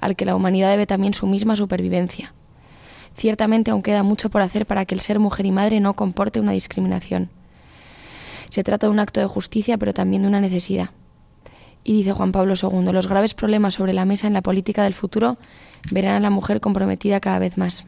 al 0.00 0.16
que 0.16 0.24
la 0.24 0.36
humanidad 0.36 0.70
debe 0.70 0.86
también 0.86 1.14
su 1.14 1.26
misma 1.26 1.56
supervivencia. 1.56 2.34
Ciertamente 3.14 3.70
aún 3.70 3.82
queda 3.82 4.02
mucho 4.02 4.28
por 4.28 4.42
hacer 4.42 4.66
para 4.66 4.84
que 4.84 4.94
el 4.94 5.00
ser 5.00 5.20
mujer 5.20 5.46
y 5.46 5.52
madre 5.52 5.80
no 5.80 5.94
comporte 5.94 6.40
una 6.40 6.52
discriminación. 6.52 7.30
Se 8.50 8.64
trata 8.64 8.86
de 8.86 8.92
un 8.92 8.98
acto 8.98 9.20
de 9.20 9.26
justicia, 9.26 9.78
pero 9.78 9.94
también 9.94 10.22
de 10.22 10.28
una 10.28 10.40
necesidad. 10.40 10.90
Y 11.84 11.98
dice 11.98 12.12
Juan 12.12 12.32
Pablo 12.32 12.54
II, 12.60 12.92
los 12.92 13.08
graves 13.08 13.34
problemas 13.34 13.74
sobre 13.74 13.92
la 13.92 14.04
mesa 14.04 14.26
en 14.26 14.32
la 14.32 14.42
política 14.42 14.84
del 14.84 14.94
futuro 14.94 15.36
verán 15.90 16.16
a 16.16 16.20
la 16.20 16.30
mujer 16.30 16.60
comprometida 16.60 17.20
cada 17.20 17.38
vez 17.38 17.58
más. 17.58 17.84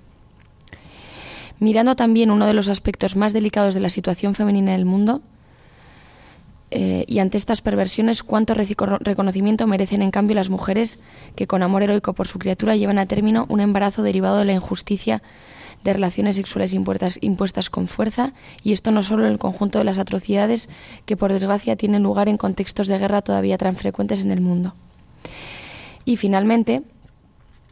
Mirando 1.58 1.96
también 1.96 2.30
uno 2.30 2.46
de 2.46 2.54
los 2.54 2.68
aspectos 2.68 3.16
más 3.16 3.32
delicados 3.32 3.74
de 3.74 3.80
la 3.80 3.90
situación 3.90 4.34
femenina 4.34 4.74
en 4.74 4.80
el 4.80 4.84
mundo, 4.86 5.22
eh, 6.70 7.04
y 7.06 7.20
ante 7.20 7.38
estas 7.38 7.62
perversiones, 7.62 8.22
cuánto 8.22 8.54
reconocimiento 8.54 9.66
merecen 9.66 10.02
en 10.02 10.10
cambio 10.10 10.34
las 10.34 10.50
mujeres 10.50 10.98
que 11.36 11.46
con 11.46 11.62
amor 11.62 11.82
heroico 11.84 12.12
por 12.12 12.26
su 12.26 12.38
criatura 12.38 12.74
llevan 12.74 12.98
a 12.98 13.06
término 13.06 13.46
un 13.48 13.60
embarazo 13.60 14.02
derivado 14.02 14.38
de 14.38 14.46
la 14.46 14.52
injusticia 14.52 15.22
de 15.84 15.92
relaciones 15.92 16.34
sexuales 16.36 16.74
impuestas, 16.74 17.18
impuestas 17.20 17.70
con 17.70 17.86
fuerza, 17.86 18.32
y 18.64 18.72
esto 18.72 18.90
no 18.90 19.04
solo 19.04 19.24
en 19.24 19.32
el 19.32 19.38
conjunto 19.38 19.78
de 19.78 19.84
las 19.84 19.98
atrocidades 19.98 20.68
que 21.04 21.16
por 21.16 21.32
desgracia 21.32 21.76
tienen 21.76 22.02
lugar 22.02 22.28
en 22.28 22.36
contextos 22.36 22.88
de 22.88 22.98
guerra 22.98 23.22
todavía 23.22 23.56
tan 23.56 23.76
frecuentes 23.76 24.22
en 24.22 24.32
el 24.32 24.40
mundo. 24.40 24.74
Y 26.04 26.16
finalmente, 26.16 26.82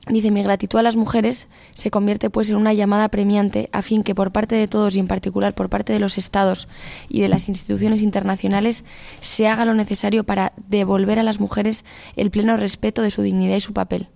Dice, 0.09 0.31
mi 0.31 0.43
gratitud 0.43 0.79
a 0.79 0.83
las 0.83 0.97
mujeres 0.97 1.49
se 1.75 1.91
convierte 1.91 2.29
pues 2.29 2.51
en 2.51 2.57
una 2.57 2.75
llamada 2.75 3.09
premiante 3.09 3.71
a 3.73 3.81
fin 3.81 4.03
que 4.03 4.15
por 4.15 4.33
parte 4.33 4.55
de 4.55 4.69
todos 4.69 4.95
y 4.97 4.99
en 4.99 5.07
particular 5.07 5.55
por 5.55 5.71
parte 5.71 5.95
de 5.95 5.99
los 5.99 6.19
estados 6.19 6.69
y 7.09 7.23
de 7.23 7.29
las 7.29 7.49
instituciones 7.49 8.03
internacionales 8.03 8.85
se 9.21 9.49
haga 9.49 9.65
lo 9.65 9.73
necesario 9.73 10.25
para 10.25 10.53
devolver 10.69 11.19
a 11.19 11.23
las 11.23 11.41
mujeres 11.41 11.87
el 12.17 12.31
pleno 12.31 12.59
respeto 12.59 13.01
de 13.01 13.11
su 13.11 13.23
dignidad 13.23 13.57
y 13.57 13.61
su 13.61 13.73
papel. 13.73 14.09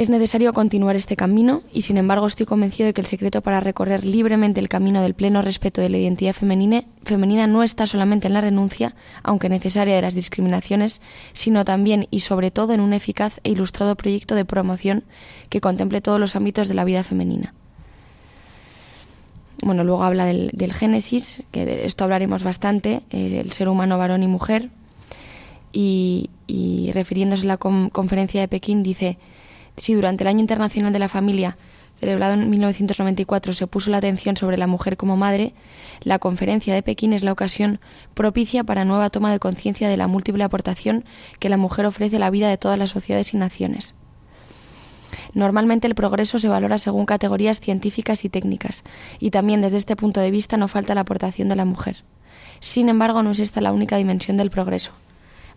Es 0.00 0.08
necesario 0.08 0.54
continuar 0.54 0.96
este 0.96 1.14
camino 1.14 1.60
y 1.74 1.82
sin 1.82 1.98
embargo 1.98 2.26
estoy 2.26 2.46
convencido 2.46 2.86
de 2.86 2.94
que 2.94 3.02
el 3.02 3.06
secreto 3.06 3.42
para 3.42 3.60
recorrer 3.60 4.06
libremente 4.06 4.58
el 4.58 4.70
camino 4.70 5.02
del 5.02 5.12
pleno 5.12 5.42
respeto 5.42 5.82
de 5.82 5.90
la 5.90 5.98
identidad 5.98 6.32
femenina, 6.32 7.46
no 7.46 7.62
está 7.62 7.86
solamente 7.86 8.26
en 8.26 8.32
la 8.32 8.40
renuncia, 8.40 8.94
aunque 9.22 9.50
necesaria, 9.50 9.94
de 9.94 10.00
las 10.00 10.14
discriminaciones, 10.14 11.02
sino 11.34 11.66
también 11.66 12.08
y 12.10 12.20
sobre 12.20 12.50
todo 12.50 12.72
en 12.72 12.80
un 12.80 12.94
eficaz 12.94 13.40
e 13.44 13.50
ilustrado 13.50 13.94
proyecto 13.94 14.34
de 14.34 14.46
promoción 14.46 15.04
que 15.50 15.60
contemple 15.60 16.00
todos 16.00 16.18
los 16.18 16.34
ámbitos 16.34 16.68
de 16.68 16.74
la 16.76 16.86
vida 16.86 17.02
femenina. 17.02 17.52
Bueno, 19.62 19.84
luego 19.84 20.02
habla 20.02 20.24
del, 20.24 20.72
Génesis, 20.72 21.42
que 21.50 21.66
de 21.66 21.84
esto 21.84 22.04
hablaremos 22.04 22.42
bastante, 22.42 23.02
eh, 23.10 23.42
el 23.44 23.52
ser 23.52 23.68
humano 23.68 23.98
varón 23.98 24.22
y 24.22 24.28
mujer, 24.28 24.70
y, 25.74 26.90
refiriéndose 26.94 27.44
a 27.44 27.48
la 27.48 27.56
conferencia 27.58 28.40
de 28.40 28.48
Pekín 28.48 28.82
dice 28.82 29.18
si 29.80 29.94
durante 29.94 30.24
el 30.24 30.28
Año 30.28 30.40
Internacional 30.40 30.92
de 30.92 30.98
la 30.98 31.08
Familia, 31.08 31.56
celebrado 31.98 32.34
en 32.34 32.50
1994, 32.50 33.54
se 33.54 33.66
puso 33.66 33.90
la 33.90 33.96
atención 33.96 34.36
sobre 34.36 34.58
la 34.58 34.66
mujer 34.66 34.98
como 34.98 35.16
madre, 35.16 35.54
la 36.02 36.18
conferencia 36.18 36.74
de 36.74 36.82
Pekín 36.82 37.14
es 37.14 37.24
la 37.24 37.32
ocasión 37.32 37.80
propicia 38.14 38.62
para 38.62 38.84
nueva 38.84 39.08
toma 39.08 39.32
de 39.32 39.38
conciencia 39.38 39.88
de 39.88 39.96
la 39.96 40.06
múltiple 40.06 40.44
aportación 40.44 41.04
que 41.38 41.48
la 41.48 41.56
mujer 41.56 41.86
ofrece 41.86 42.16
a 42.16 42.20
la 42.20 42.30
vida 42.30 42.50
de 42.50 42.58
todas 42.58 42.78
las 42.78 42.90
sociedades 42.90 43.32
y 43.32 43.38
naciones. 43.38 43.94
Normalmente 45.32 45.86
el 45.86 45.94
progreso 45.94 46.38
se 46.38 46.48
valora 46.48 46.76
según 46.76 47.06
categorías 47.06 47.60
científicas 47.60 48.24
y 48.26 48.28
técnicas, 48.28 48.84
y 49.18 49.30
también 49.30 49.62
desde 49.62 49.78
este 49.78 49.96
punto 49.96 50.20
de 50.20 50.30
vista 50.30 50.58
no 50.58 50.68
falta 50.68 50.94
la 50.94 51.02
aportación 51.02 51.48
de 51.48 51.56
la 51.56 51.64
mujer. 51.64 52.04
Sin 52.60 52.90
embargo, 52.90 53.22
no 53.22 53.30
es 53.30 53.40
esta 53.40 53.62
la 53.62 53.72
única 53.72 53.96
dimensión 53.96 54.36
del 54.36 54.50
progreso. 54.50 54.92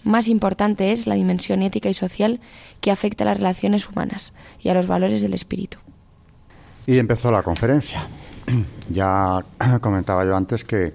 Más 0.03 0.27
importante 0.27 0.91
es 0.91 1.07
la 1.07 1.15
dimensión 1.15 1.61
ética 1.61 1.89
y 1.89 1.93
social 1.93 2.41
que 2.81 2.91
afecta 2.91 3.23
a 3.23 3.27
las 3.27 3.37
relaciones 3.37 3.87
humanas 3.87 4.33
y 4.59 4.69
a 4.69 4.73
los 4.73 4.87
valores 4.87 5.21
del 5.21 5.33
espíritu. 5.33 5.77
Y 6.85 6.99
empezó 6.99 7.31
la 7.31 7.43
conferencia. 7.43 8.07
Ya 8.89 9.39
comentaba 9.81 10.25
yo 10.25 10.35
antes 10.35 10.65
que 10.65 10.93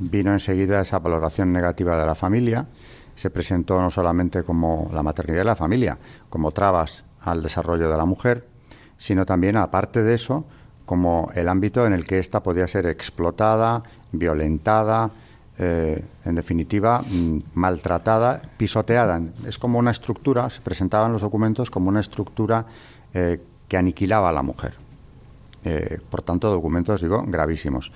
vino 0.00 0.32
enseguida 0.32 0.80
esa 0.80 0.98
valoración 0.98 1.52
negativa 1.52 1.96
de 1.96 2.04
la 2.04 2.16
familia. 2.16 2.66
Se 3.14 3.30
presentó 3.30 3.80
no 3.80 3.90
solamente 3.92 4.42
como 4.42 4.90
la 4.92 5.04
maternidad 5.04 5.38
de 5.38 5.44
la 5.44 5.56
familia, 5.56 5.98
como 6.28 6.50
trabas 6.50 7.04
al 7.20 7.42
desarrollo 7.42 7.88
de 7.88 7.96
la 7.96 8.04
mujer, 8.04 8.46
sino 8.96 9.24
también, 9.24 9.56
aparte 9.56 10.02
de 10.02 10.14
eso, 10.14 10.44
como 10.86 11.30
el 11.34 11.48
ámbito 11.48 11.86
en 11.86 11.92
el 11.92 12.06
que 12.06 12.18
ésta 12.18 12.42
podía 12.42 12.66
ser 12.66 12.86
explotada, 12.86 13.82
violentada, 14.12 15.10
eh, 15.60 16.04
en 16.24 16.34
definitiva, 16.36 17.00
mm, 17.00 17.38
maltratada, 17.54 18.40
pisoteada. 18.56 19.20
Es 19.44 19.58
como 19.58 19.80
una 19.80 19.90
estructura, 19.90 20.48
se 20.50 20.60
presentaban 20.60 21.12
los 21.12 21.22
documentos 21.22 21.68
como 21.68 21.88
una 21.88 21.98
estructura 21.98 22.64
eh, 23.12 23.40
que 23.66 23.76
aniquilaba 23.76 24.28
a 24.28 24.32
la 24.32 24.42
mujer. 24.42 24.74
Eh, 25.64 25.98
por 26.08 26.22
tanto, 26.22 26.48
documentos, 26.50 27.00
digo, 27.00 27.24
gravísimos. 27.26 27.90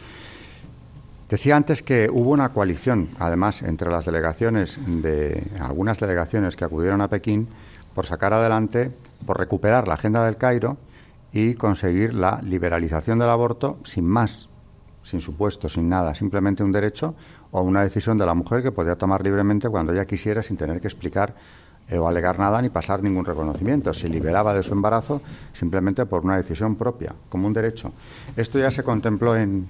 Decía 1.28 1.57
antes 1.57 1.85
que 1.85 2.11
hubo 2.12 2.31
una 2.31 2.49
coalición, 2.49 3.11
además, 3.19 3.62
entre 3.62 3.90
las 3.90 4.07
delegaciones 4.07 4.78
de 4.85 5.45
algunas 5.61 6.00
delegaciones 6.00 6.57
que 6.57 6.64
acudieron 6.64 7.00
a 7.00 7.09
Pekín 7.09 7.47
por 7.95 8.07
sacar 8.07 8.33
adelante, 8.33 8.90
por 9.25 9.38
recuperar 9.38 9.87
la 9.87 9.95
agenda 9.95 10.25
del 10.25 10.37
Cairo 10.37 10.76
y 11.33 11.54
conseguir 11.54 12.12
la 12.12 12.40
liberalización 12.42 13.19
del 13.19 13.31
aborto 13.31 13.78
sin 13.85 14.04
más, 14.04 14.49
sin 15.02 15.21
supuesto, 15.21 15.69
sin 15.69 15.88
nada, 15.88 16.14
simplemente 16.14 16.64
un 16.64 16.73
derecho 16.73 17.14
o 17.52 17.62
una 17.62 17.82
decisión 17.82 18.18
de 18.18 18.26
la 18.26 18.35
mujer 18.35 18.62
que 18.62 18.73
podía 18.73 18.97
tomar 18.97 19.23
libremente 19.23 19.68
cuando 19.68 19.92
ella 19.92 20.06
quisiera 20.06 20.42
sin 20.42 20.56
tener 20.56 20.80
que 20.80 20.88
explicar 20.88 21.35
eh, 21.88 21.99
o 21.99 22.09
alegar 22.09 22.38
nada 22.38 22.61
ni 22.62 22.71
pasar 22.71 23.02
ningún 23.02 23.25
reconocimiento. 23.25 23.92
Se 23.92 24.09
liberaba 24.09 24.54
de 24.54 24.62
su 24.62 24.73
embarazo 24.73 25.21
simplemente 25.52 26.06
por 26.06 26.25
una 26.25 26.37
decisión 26.37 26.76
propia, 26.76 27.14
como 27.28 27.47
un 27.47 27.52
derecho. 27.52 27.92
Esto 28.37 28.59
ya 28.59 28.71
se 28.71 28.82
contempló 28.82 29.37
en, 29.37 29.68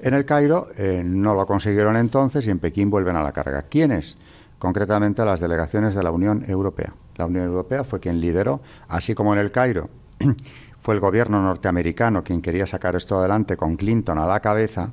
en 0.00 0.14
el 0.14 0.24
Cairo, 0.24 0.68
eh, 0.76 1.02
no 1.04 1.34
lo 1.34 1.44
consiguieron 1.44 1.96
entonces 1.96 2.46
y 2.46 2.50
en 2.50 2.60
Pekín 2.60 2.88
vuelven 2.88 3.16
a 3.16 3.22
la 3.22 3.32
carga. 3.32 3.62
¿Quiénes? 3.62 4.16
Concretamente 4.58 5.24
las 5.24 5.40
delegaciones 5.40 5.94
de 5.94 6.02
la 6.02 6.12
Unión 6.12 6.44
Europea. 6.46 6.92
La 7.16 7.26
Unión 7.26 7.46
Europea 7.46 7.82
fue 7.82 7.98
quien 7.98 8.20
lideró, 8.20 8.60
así 8.88 9.14
como 9.14 9.32
en 9.34 9.40
el 9.40 9.50
Cairo 9.50 9.90
fue 10.80 10.94
el 10.94 11.00
gobierno 11.00 11.42
norteamericano 11.42 12.22
quien 12.22 12.40
quería 12.40 12.66
sacar 12.66 12.94
esto 12.94 13.18
adelante 13.18 13.56
con 13.56 13.76
Clinton 13.76 14.18
a 14.18 14.26
la 14.26 14.38
cabeza 14.38 14.92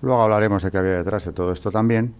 Luego 0.00 0.22
hablaremos 0.22 0.62
de 0.62 0.70
qué 0.70 0.78
había 0.78 0.98
detrás 0.98 1.24
de 1.24 1.32
todo 1.32 1.52
esto 1.52 1.70
también. 1.70 2.14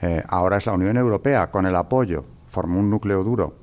Eh, 0.00 0.22
ahora 0.28 0.56
es 0.56 0.66
la 0.66 0.72
Unión 0.72 0.96
Europea, 0.96 1.50
con 1.50 1.66
el 1.66 1.76
apoyo, 1.76 2.24
formó 2.48 2.80
un 2.80 2.90
núcleo 2.90 3.22
duro 3.22 3.54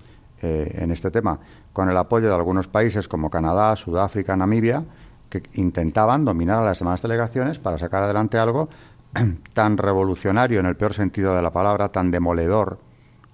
eh, 0.42 0.78
en 0.80 0.92
este 0.92 1.12
tema, 1.12 1.40
con 1.74 1.90
el 1.90 1.98
apoyo 1.98 2.30
de 2.30 2.36
algunos 2.36 2.68
países 2.68 3.08
como 3.08 3.30
Canadá, 3.30 3.76
Sudáfrica, 3.76 4.36
Namibia, 4.38 4.84
que 5.30 5.44
intentaban 5.54 6.26
dominar 6.26 6.60
a 6.60 6.66
las 6.66 6.80
demás 6.80 7.02
delegaciones 7.02 7.60
para 7.60 7.78
sacar 7.78 8.04
adelante 8.04 8.38
algo 8.38 8.70
tan 9.54 9.78
revolucionario 9.78 10.60
en 10.60 10.66
el 10.66 10.76
peor 10.76 10.94
sentido 10.94 11.36
de 11.36 11.42
la 11.42 11.52
palabra, 11.52 11.90
tan 11.90 12.10
demoledor 12.10 12.80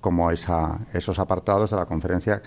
como 0.01 0.29
esos 0.29 1.19
apartados 1.19 1.71
de 1.71 1.77
la 1.77 1.85
conferencia 1.85 2.41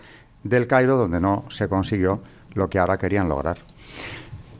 del 0.45 0.67
Cairo, 0.67 0.97
donde 0.97 1.21
no 1.21 1.45
se 1.49 1.69
consiguió 1.69 2.21
lo 2.55 2.69
que 2.69 2.79
ahora 2.79 2.99
querían 2.99 3.29
lograr. 3.29 3.59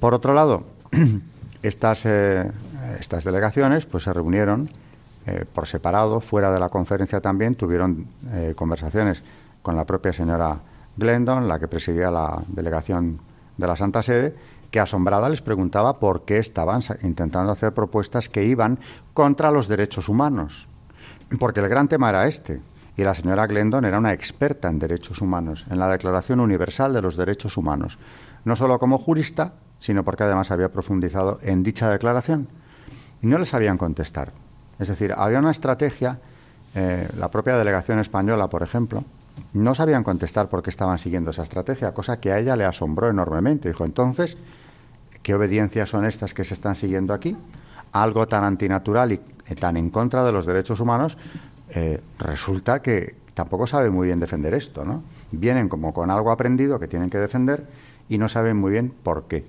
Por 0.01 0.15
otro 0.15 0.35
lado, 0.35 0.65
estas 1.63 2.05
eh, 2.05 2.51
estas 3.01 3.25
delegaciones 3.25 3.87
pues 3.87 4.05
se 4.05 4.13
reunieron 4.13 4.69
eh, 5.27 5.45
por 5.53 5.67
separado, 5.67 6.21
fuera 6.21 6.51
de 6.53 6.61
la 6.61 6.69
conferencia 6.69 7.21
también, 7.21 7.55
tuvieron 7.55 8.07
eh, 8.33 8.55
conversaciones 8.57 9.23
con 9.63 9.77
la 9.77 9.85
propia 9.85 10.13
señora 10.13 10.61
Glendon, 10.97 11.49
la 11.49 11.59
que 11.59 11.69
presidía 11.69 12.11
la 12.11 12.43
delegación 12.49 13.21
de 13.57 13.67
la 13.67 13.77
Santa 13.77 14.03
Sede, 14.03 14.35
que 14.71 14.81
asombrada 14.81 15.29
les 15.29 15.43
preguntaba 15.43 15.99
por 15.99 16.23
qué 16.23 16.39
estaban 16.39 16.83
intentando 17.03 17.53
hacer 17.53 17.73
propuestas 17.73 18.29
que 18.29 18.45
iban 18.45 18.79
contra 19.13 19.51
los 19.51 19.69
derechos 19.69 20.09
humanos. 20.09 20.69
Porque 21.39 21.61
el 21.61 21.69
gran 21.69 21.89
tema 21.89 22.09
era 22.11 22.27
este. 22.27 22.61
Y 22.97 23.05
la 23.05 23.15
señora 23.15 23.47
Glendon 23.47 23.85
era 23.85 23.99
una 23.99 24.13
experta 24.13 24.69
en 24.69 24.79
derechos 24.79 25.21
humanos, 25.21 25.67
en 25.71 25.79
la 25.79 25.89
Declaración 25.89 26.41
Universal 26.41 26.93
de 26.93 27.03
los 27.03 27.17
Derechos 27.17 27.57
Humanos. 27.57 27.99
No 28.45 28.57
solo 28.57 28.79
como 28.79 28.99
jurista, 28.99 29.53
sino 29.79 30.05
porque 30.05 30.25
además 30.25 30.51
había 30.51 30.71
profundizado 30.71 31.39
en 31.43 31.63
dicha 31.63 31.91
declaración 31.91 32.49
y 33.23 33.27
no 33.27 33.39
les 33.39 33.49
sabían 33.49 33.79
contestar. 33.79 34.33
Es 34.79 34.89
decir, 34.89 35.13
había 35.17 35.39
una 35.39 35.51
estrategia, 35.51 36.19
eh, 36.75 37.09
la 37.17 37.31
propia 37.31 37.59
delegación 37.59 37.99
española, 37.99 38.49
por 38.49 38.63
ejemplo, 38.63 39.05
no 39.53 39.75
sabían 39.75 40.05
contestar 40.05 40.49
por 40.49 40.63
qué 40.63 40.71
estaban 40.71 40.99
siguiendo 40.99 41.31
esa 41.31 41.43
estrategia, 41.43 41.93
cosa 41.93 42.21
que 42.21 42.33
a 42.33 42.39
ella 42.39 42.57
le 42.57 42.65
asombró 42.65 43.09
enormemente. 43.09 43.69
Dijo, 43.69 43.85
entonces, 43.85 44.37
¿qué 45.23 45.35
obediencias 45.35 45.89
son 45.91 46.05
estas 46.05 46.35
que 46.35 46.45
se 46.45 46.55
están 46.55 46.77
siguiendo 46.77 47.15
aquí? 47.15 47.37
Algo 47.93 48.27
tan 48.29 48.45
antinatural 48.45 49.13
y 49.13 49.19
tan 49.55 49.77
en 49.77 49.91
contra 49.91 50.25
de 50.25 50.33
los 50.33 50.47
derechos 50.47 50.81
humanos, 50.81 51.17
eh, 51.71 52.01
resulta 52.19 52.81
que 52.83 53.15
tampoco 53.35 53.67
saben 53.67 53.93
muy 53.93 54.07
bien 54.07 54.21
defender 54.21 54.55
esto, 54.55 54.85
¿no? 54.85 55.03
Vienen 55.31 55.69
como 55.69 55.93
con 55.93 56.11
algo 56.11 56.31
aprendido 56.31 56.79
que 56.79 56.89
tienen 56.89 57.11
que 57.11 57.19
defender 57.19 57.67
y 58.09 58.19
no 58.19 58.29
saben 58.29 58.57
muy 58.57 58.73
bien 58.73 58.93
por 59.03 59.25
qué. 59.25 59.45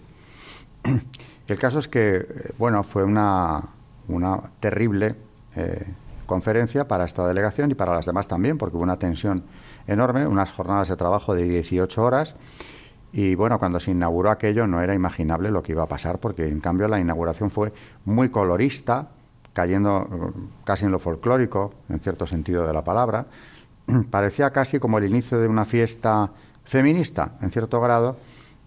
El 1.48 1.58
caso 1.58 1.80
es 1.80 1.88
que, 1.88 2.18
eh, 2.18 2.26
bueno, 2.58 2.84
fue 2.84 3.04
una, 3.04 3.62
una 4.08 4.40
terrible 4.60 5.16
eh, 5.56 5.86
conferencia 6.26 6.88
para 6.88 7.06
esta 7.06 7.28
delegación 7.28 7.72
y 7.72 7.76
para 7.76 7.94
las 7.96 8.06
demás 8.06 8.28
también, 8.28 8.58
porque 8.58 8.78
hubo 8.78 8.84
una 8.84 9.00
tensión 9.00 9.44
enorme, 9.88 10.28
unas 10.28 10.52
jornadas 10.52 10.90
de 10.90 10.96
trabajo 10.96 11.34
de 11.34 11.46
18 11.46 12.04
horas. 12.04 12.36
Y 13.12 13.34
bueno, 13.34 13.58
cuando 13.58 13.80
se 13.80 13.92
inauguró 13.92 14.30
aquello 14.30 14.68
no 14.68 14.82
era 14.82 14.94
imaginable 14.94 15.50
lo 15.50 15.64
que 15.64 15.72
iba 15.72 15.84
a 15.84 15.88
pasar, 15.88 16.20
porque 16.20 16.48
en 16.48 16.60
cambio 16.60 16.88
la 16.88 17.00
inauguración 17.00 17.50
fue 17.50 17.74
muy 18.06 18.30
colorista, 18.30 19.10
cayendo 19.54 20.08
eh, 20.12 20.40
casi 20.64 20.86
en 20.86 20.92
lo 20.92 21.00
folclórico, 21.00 21.74
en 21.90 22.00
cierto 22.00 22.28
sentido 22.28 22.68
de 22.68 22.74
la 22.74 22.84
palabra. 22.84 23.26
Parecía 24.12 24.52
casi 24.52 24.80
como 24.80 25.00
el 25.00 25.06
inicio 25.06 25.40
de 25.40 25.48
una 25.48 25.66
fiesta 25.66 26.30
feminista, 26.64 27.32
en 27.42 27.50
cierto 27.50 27.82
grado, 27.82 28.18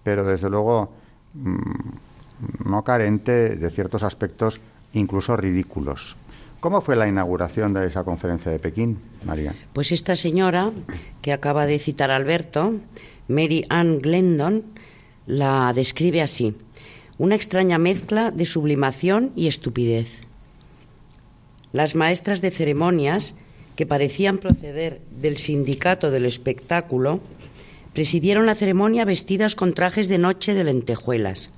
pero 0.02 0.25
desde 0.25 0.50
luego 0.50 0.90
mm, 0.90 1.01
no 1.34 2.84
carente 2.84 3.56
de 3.56 3.70
ciertos 3.70 4.02
aspectos 4.02 4.60
incluso 4.92 5.36
ridículos. 5.36 6.16
¿Cómo 6.60 6.80
fue 6.80 6.94
la 6.94 7.08
inauguración 7.08 7.74
de 7.74 7.86
esa 7.86 8.04
conferencia 8.04 8.52
de 8.52 8.58
Pekín, 8.58 8.98
María? 9.24 9.54
Pues 9.72 9.90
esta 9.90 10.14
señora 10.14 10.70
que 11.20 11.32
acaba 11.32 11.66
de 11.66 11.78
citar 11.78 12.10
Alberto, 12.10 12.74
Mary 13.26 13.64
Ann 13.68 13.98
Glendon, 13.98 14.62
la 15.26 15.72
describe 15.74 16.22
así: 16.22 16.54
una 17.18 17.34
extraña 17.34 17.78
mezcla 17.78 18.30
de 18.30 18.44
sublimación 18.44 19.32
y 19.34 19.48
estupidez. 19.48 20.20
Las 21.72 21.94
maestras 21.94 22.42
de 22.42 22.50
ceremonias, 22.50 23.34
que 23.74 23.86
parecían 23.86 24.38
proceder 24.38 25.00
del 25.20 25.38
sindicato 25.38 26.10
del 26.10 26.26
espectáculo, 26.26 27.20
presidieron 27.92 28.46
la 28.46 28.54
ceremonia 28.54 29.04
vestidas 29.04 29.54
con 29.54 29.75
trajes 29.75 30.08
de 30.08 30.18
noche 30.18 30.54
de 30.54 30.64
lentejuelas. 30.64 31.50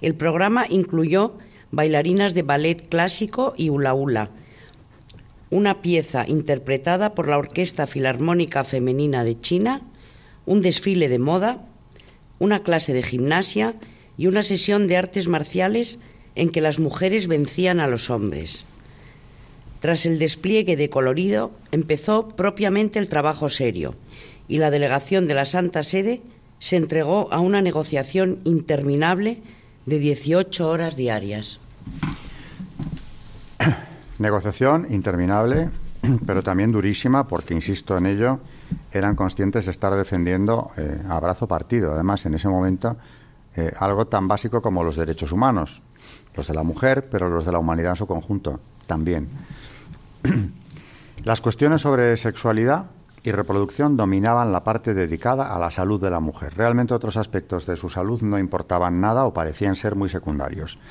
El 0.00 0.14
programa 0.14 0.66
incluyó 0.68 1.34
bailarinas 1.70 2.34
de 2.34 2.42
ballet 2.42 2.88
clásico 2.88 3.54
y 3.56 3.68
hula 3.68 3.94
hula, 3.94 4.30
una 5.50 5.82
pieza 5.82 6.26
interpretada 6.26 7.14
por 7.14 7.28
la 7.28 7.38
Orquesta 7.38 7.86
Filarmónica 7.86 8.64
Femenina 8.64 9.24
de 9.24 9.40
China, 9.40 9.82
un 10.46 10.62
desfile 10.62 11.08
de 11.08 11.18
moda, 11.18 11.66
una 12.38 12.62
clase 12.62 12.92
de 12.92 13.02
gimnasia 13.02 13.74
y 14.16 14.26
una 14.26 14.42
sesión 14.42 14.86
de 14.86 14.96
artes 14.96 15.28
marciales 15.28 15.98
en 16.34 16.50
que 16.50 16.60
las 16.60 16.78
mujeres 16.78 17.26
vencían 17.26 17.80
a 17.80 17.86
los 17.86 18.10
hombres. 18.10 18.64
Tras 19.80 20.06
el 20.06 20.18
despliegue 20.18 20.76
de 20.76 20.90
colorido, 20.90 21.52
empezó 21.72 22.28
propiamente 22.28 22.98
el 22.98 23.08
trabajo 23.08 23.48
serio 23.48 23.94
y 24.48 24.58
la 24.58 24.70
delegación 24.70 25.28
de 25.28 25.34
la 25.34 25.46
Santa 25.46 25.82
Sede 25.82 26.22
se 26.58 26.76
entregó 26.76 27.32
a 27.32 27.40
una 27.40 27.62
negociación 27.62 28.40
interminable 28.44 29.42
de 29.86 29.98
18 29.98 30.68
horas 30.68 30.96
diarias. 30.96 31.60
Negociación 34.18 34.86
interminable, 34.90 35.70
pero 36.26 36.42
también 36.42 36.72
durísima, 36.72 37.28
porque, 37.28 37.54
insisto 37.54 37.96
en 37.96 38.06
ello, 38.06 38.40
eran 38.90 39.14
conscientes 39.14 39.66
de 39.66 39.70
estar 39.70 39.94
defendiendo 39.94 40.72
eh, 40.76 41.00
a 41.08 41.20
brazo 41.20 41.46
partido, 41.46 41.92
además, 41.92 42.26
en 42.26 42.34
ese 42.34 42.48
momento, 42.48 42.96
eh, 43.54 43.72
algo 43.78 44.06
tan 44.06 44.28
básico 44.28 44.60
como 44.62 44.82
los 44.82 44.96
derechos 44.96 45.32
humanos, 45.32 45.82
los 46.34 46.46
de 46.46 46.54
la 46.54 46.62
mujer, 46.62 47.08
pero 47.10 47.28
los 47.28 47.44
de 47.44 47.52
la 47.52 47.58
humanidad 47.58 47.92
en 47.92 47.96
su 47.96 48.06
conjunto 48.06 48.60
también. 48.86 49.28
Las 51.24 51.40
cuestiones 51.40 51.80
sobre 51.80 52.16
sexualidad 52.16 52.86
y 53.28 53.32
reproducción 53.32 53.96
dominaban 53.96 54.52
la 54.52 54.64
parte 54.64 54.94
dedicada 54.94 55.54
a 55.54 55.58
la 55.58 55.70
salud 55.70 56.00
de 56.00 56.10
la 56.10 56.18
mujer. 56.18 56.56
Realmente 56.56 56.94
otros 56.94 57.18
aspectos 57.18 57.66
de 57.66 57.76
su 57.76 57.90
salud 57.90 58.22
no 58.22 58.38
importaban 58.38 59.02
nada 59.02 59.26
o 59.26 59.34
parecían 59.34 59.76
ser 59.76 59.94
muy 59.94 60.08
secundarios. 60.08 60.78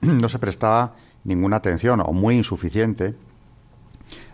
No 0.00 0.28
se 0.28 0.38
prestaba 0.38 0.94
ninguna 1.22 1.56
atención 1.56 2.00
o 2.00 2.12
muy 2.12 2.36
insuficiente 2.36 3.14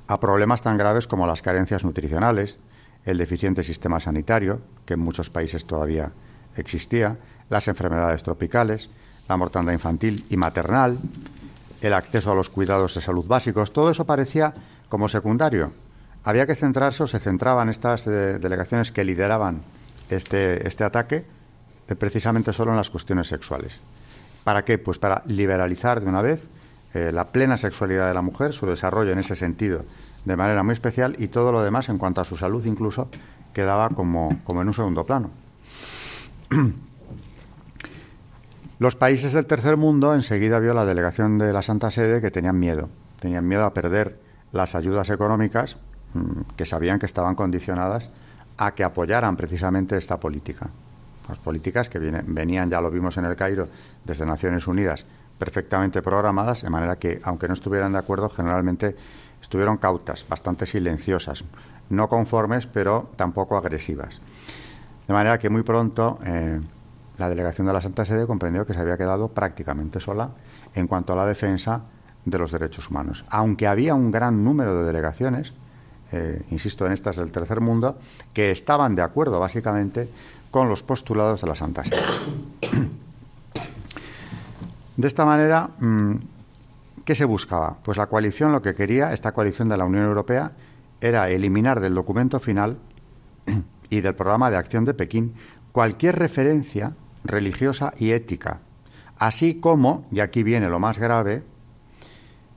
a 0.06 0.18
problemas 0.18 0.62
tan 0.62 0.78
graves 0.78 1.06
como 1.06 1.26
las 1.26 1.42
carencias 1.42 1.84
nutricionales, 1.84 2.58
el 3.04 3.18
deficiente 3.18 3.62
sistema 3.62 4.00
sanitario, 4.00 4.60
que 4.86 4.94
en 4.94 5.00
muchos 5.00 5.28
países 5.28 5.66
todavía 5.66 6.12
existía, 6.56 7.18
las 7.50 7.68
enfermedades 7.68 8.22
tropicales, 8.22 8.88
la 9.28 9.36
mortandad 9.36 9.74
infantil 9.74 10.24
y 10.30 10.36
maternal, 10.38 10.98
el 11.82 11.92
acceso 11.92 12.32
a 12.32 12.34
los 12.34 12.48
cuidados 12.48 12.94
de 12.94 13.02
salud 13.02 13.26
básicos, 13.26 13.72
todo 13.72 13.90
eso 13.90 14.06
parecía 14.06 14.54
como 14.88 15.08
secundario. 15.08 15.72
Había 16.28 16.46
que 16.46 16.54
centrarse 16.54 17.02
o 17.02 17.06
se 17.06 17.20
centraban 17.20 17.70
estas 17.70 18.06
eh, 18.06 18.38
delegaciones 18.38 18.92
que 18.92 19.02
lideraban 19.02 19.62
este, 20.10 20.68
este 20.68 20.84
ataque 20.84 21.24
eh, 21.88 21.94
precisamente 21.94 22.52
solo 22.52 22.70
en 22.70 22.76
las 22.76 22.90
cuestiones 22.90 23.28
sexuales. 23.28 23.80
¿Para 24.44 24.62
qué? 24.62 24.76
Pues 24.76 24.98
para 24.98 25.22
liberalizar 25.24 26.02
de 26.02 26.06
una 26.06 26.20
vez 26.20 26.50
eh, 26.92 27.12
la 27.14 27.28
plena 27.28 27.56
sexualidad 27.56 28.08
de 28.08 28.12
la 28.12 28.20
mujer, 28.20 28.52
su 28.52 28.66
desarrollo 28.66 29.12
en 29.12 29.20
ese 29.20 29.36
sentido 29.36 29.86
de 30.26 30.36
manera 30.36 30.62
muy 30.62 30.74
especial 30.74 31.16
y 31.18 31.28
todo 31.28 31.50
lo 31.50 31.62
demás 31.62 31.88
en 31.88 31.96
cuanto 31.96 32.20
a 32.20 32.24
su 32.24 32.36
salud 32.36 32.62
incluso 32.66 33.08
quedaba 33.54 33.88
como, 33.88 34.42
como 34.44 34.60
en 34.60 34.68
un 34.68 34.74
segundo 34.74 35.06
plano. 35.06 35.30
Los 38.78 38.96
países 38.96 39.32
del 39.32 39.46
tercer 39.46 39.78
mundo 39.78 40.14
enseguida 40.14 40.58
vio 40.58 40.74
la 40.74 40.84
delegación 40.84 41.38
de 41.38 41.54
la 41.54 41.62
Santa 41.62 41.90
Sede 41.90 42.20
que 42.20 42.30
tenían 42.30 42.58
miedo, 42.58 42.90
tenían 43.18 43.48
miedo 43.48 43.64
a 43.64 43.72
perder 43.72 44.20
las 44.52 44.74
ayudas 44.74 45.08
económicas 45.08 45.78
que 46.56 46.66
sabían 46.66 46.98
que 46.98 47.06
estaban 47.06 47.34
condicionadas 47.34 48.10
a 48.56 48.72
que 48.72 48.84
apoyaran 48.84 49.36
precisamente 49.36 49.96
esta 49.96 50.18
política. 50.18 50.70
Las 51.28 51.38
políticas 51.38 51.90
que 51.90 51.98
venían, 51.98 52.70
ya 52.70 52.80
lo 52.80 52.90
vimos 52.90 53.16
en 53.18 53.26
el 53.26 53.36
Cairo, 53.36 53.68
desde 54.04 54.24
Naciones 54.24 54.66
Unidas, 54.66 55.04
perfectamente 55.38 56.02
programadas, 56.02 56.62
de 56.62 56.70
manera 56.70 56.96
que, 56.96 57.20
aunque 57.22 57.46
no 57.48 57.54
estuvieran 57.54 57.92
de 57.92 57.98
acuerdo, 57.98 58.30
generalmente 58.30 58.96
estuvieron 59.40 59.76
cautas, 59.76 60.26
bastante 60.28 60.66
silenciosas, 60.66 61.44
no 61.90 62.08
conformes, 62.08 62.66
pero 62.66 63.10
tampoco 63.16 63.56
agresivas. 63.56 64.20
De 65.06 65.14
manera 65.14 65.38
que 65.38 65.48
muy 65.48 65.62
pronto 65.62 66.18
eh, 66.24 66.60
la 67.16 67.28
delegación 67.28 67.66
de 67.66 67.72
la 67.72 67.80
Santa 67.80 68.04
Sede 68.04 68.26
comprendió 68.26 68.66
que 68.66 68.74
se 68.74 68.80
había 68.80 68.96
quedado 68.96 69.28
prácticamente 69.28 70.00
sola 70.00 70.30
en 70.74 70.86
cuanto 70.86 71.12
a 71.12 71.16
la 71.16 71.26
defensa 71.26 71.82
de 72.24 72.38
los 72.38 72.52
derechos 72.52 72.90
humanos. 72.90 73.24
Aunque 73.28 73.66
había 73.66 73.94
un 73.94 74.10
gran 74.10 74.44
número 74.44 74.76
de 74.76 74.84
delegaciones, 74.84 75.54
eh, 76.12 76.42
insisto 76.50 76.86
en 76.86 76.92
estas 76.92 77.16
del 77.16 77.30
tercer 77.30 77.60
mundo, 77.60 77.98
que 78.32 78.50
estaban 78.50 78.94
de 78.94 79.02
acuerdo 79.02 79.40
básicamente 79.40 80.08
con 80.50 80.68
los 80.68 80.82
postulados 80.82 81.40
de 81.42 81.46
la 81.46 81.54
Santa 81.54 81.84
Sede. 81.84 82.00
De 84.96 85.06
esta 85.06 85.24
manera, 85.24 85.70
mm, 85.78 86.14
¿qué 87.04 87.14
se 87.14 87.24
buscaba? 87.24 87.76
Pues 87.84 87.96
la 87.96 88.06
coalición 88.06 88.52
lo 88.52 88.62
que 88.62 88.74
quería, 88.74 89.12
esta 89.12 89.32
coalición 89.32 89.68
de 89.68 89.76
la 89.76 89.84
Unión 89.84 90.04
Europea, 90.04 90.52
era 91.00 91.30
eliminar 91.30 91.80
del 91.80 91.94
documento 91.94 92.40
final 92.40 92.78
y 93.90 94.00
del 94.00 94.14
programa 94.14 94.50
de 94.50 94.56
acción 94.56 94.84
de 94.84 94.94
Pekín 94.94 95.34
cualquier 95.72 96.18
referencia 96.18 96.94
religiosa 97.24 97.92
y 97.98 98.10
ética, 98.10 98.60
así 99.18 99.56
como, 99.60 100.04
y 100.10 100.20
aquí 100.20 100.42
viene 100.42 100.68
lo 100.68 100.80
más 100.80 100.98
grave, 100.98 101.42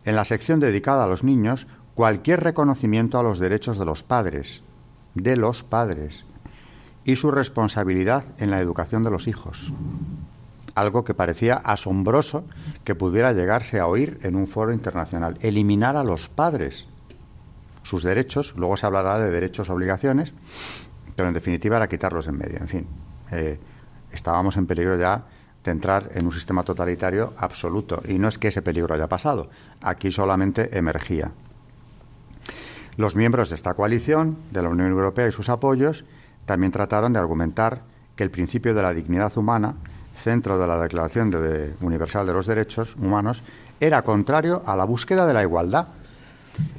en 0.06 0.16
la 0.16 0.26
sección 0.26 0.60
dedicada 0.60 1.04
a 1.04 1.08
los 1.08 1.24
niños, 1.24 1.68
cualquier 2.02 2.44
reconocimiento 2.44 3.20
a 3.20 3.22
los 3.22 3.38
derechos 3.38 3.78
de 3.78 3.86
los 3.86 4.02
padres, 4.02 4.64
de 5.14 5.36
los 5.36 5.62
padres, 5.62 6.26
y 7.06 7.16
su 7.16 7.30
responsabilidad 7.30 8.24
en 8.40 8.50
la 8.50 8.60
educación 8.60 9.04
de 9.04 9.12
los 9.12 9.28
hijos 9.28 9.72
algo 10.74 11.04
que 11.04 11.14
parecía 11.14 11.58
asombroso 11.58 12.44
que 12.84 12.96
pudiera 12.96 13.34
llegarse 13.34 13.80
a 13.80 13.86
oír 13.86 14.20
en 14.24 14.36
un 14.36 14.48
foro 14.48 14.74
internacional. 14.74 15.38
Eliminar 15.42 15.96
a 15.96 16.04
los 16.04 16.28
padres 16.28 16.88
sus 17.84 18.02
derechos, 18.02 18.56
luego 18.58 18.78
se 18.78 18.88
hablará 18.88 19.20
de 19.20 19.30
derechos 19.30 19.70
obligaciones, 19.70 20.34
pero 21.16 21.28
en 21.28 21.36
definitiva 21.36 21.78
era 21.78 21.88
quitarlos 21.88 22.28
en 22.28 22.36
medio. 22.36 22.58
En 22.58 22.68
fin, 22.68 22.88
eh, 23.30 23.60
estábamos 24.12 24.58
en 24.58 24.66
peligro 24.66 24.98
ya 24.98 25.26
de 25.64 25.70
entrar 25.70 26.10
en 26.16 26.26
un 26.26 26.34
sistema 26.34 26.64
totalitario 26.64 27.36
absoluto. 27.38 28.02
Y 28.08 28.18
no 28.18 28.28
es 28.28 28.40
que 28.40 28.48
ese 28.48 28.64
peligro 28.64 28.96
haya 28.96 29.08
pasado, 29.08 29.52
aquí 29.82 30.12
solamente 30.12 30.76
emergía. 30.76 31.32
Los 33.02 33.16
miembros 33.16 33.50
de 33.50 33.56
esta 33.56 33.74
coalición, 33.74 34.38
de 34.52 34.62
la 34.62 34.70
Unión 34.70 34.90
Europea 34.90 35.28
y 35.28 35.32
sus 35.32 35.50
apoyos, 35.50 36.06
también 36.46 36.72
trataron 36.72 37.12
de 37.12 37.18
argumentar 37.18 37.82
que 38.16 38.22
el 38.22 38.30
principio 38.30 38.76
de 38.76 38.84
la 38.84 38.94
dignidad 38.94 39.36
humana 39.36 39.74
centro 40.16 40.60
de 40.60 40.68
la 40.68 40.78
Declaración 40.78 41.34
Universal 41.82 42.28
de 42.28 42.34
los 42.34 42.46
Derechos 42.46 42.96
Humanos, 42.96 43.42
era 43.80 44.04
contrario 44.04 44.62
a 44.68 44.76
la 44.76 44.86
búsqueda 44.86 45.26
de 45.26 45.34
la 45.34 45.42
igualdad. 45.42 45.88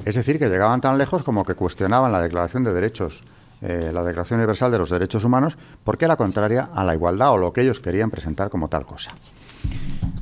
Es 0.04 0.14
decir, 0.14 0.38
que 0.38 0.48
llegaban 0.48 0.80
tan 0.80 0.96
lejos 0.96 1.24
como 1.24 1.44
que 1.44 1.56
cuestionaban 1.56 2.12
la 2.12 2.22
Declaración 2.22 2.62
de 2.62 2.72
Derechos, 2.72 3.24
eh, 3.61 3.90
la 3.92 4.04
Declaración 4.04 4.38
Universal 4.38 4.70
de 4.70 4.78
los 4.78 4.90
Derechos 4.90 5.24
Humanos, 5.24 5.58
porque 5.82 6.04
era 6.04 6.14
contraria 6.14 6.68
a 6.72 6.85
la 6.85 6.94
igualdad 6.94 7.32
o 7.32 7.37
lo 7.37 7.52
que 7.52 7.62
ellos 7.62 7.80
querían 7.80 8.12
presentar 8.12 8.48
como 8.48 8.68
tal 8.68 8.87
cosa. 8.87 9.11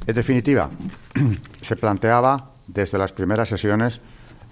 En 0.06 0.14
definitiva, 0.14 0.70
se 1.60 1.76
planteaba 1.76 2.52
desde 2.68 2.96
las 2.96 3.12
primeras 3.12 3.50
sesiones 3.50 4.00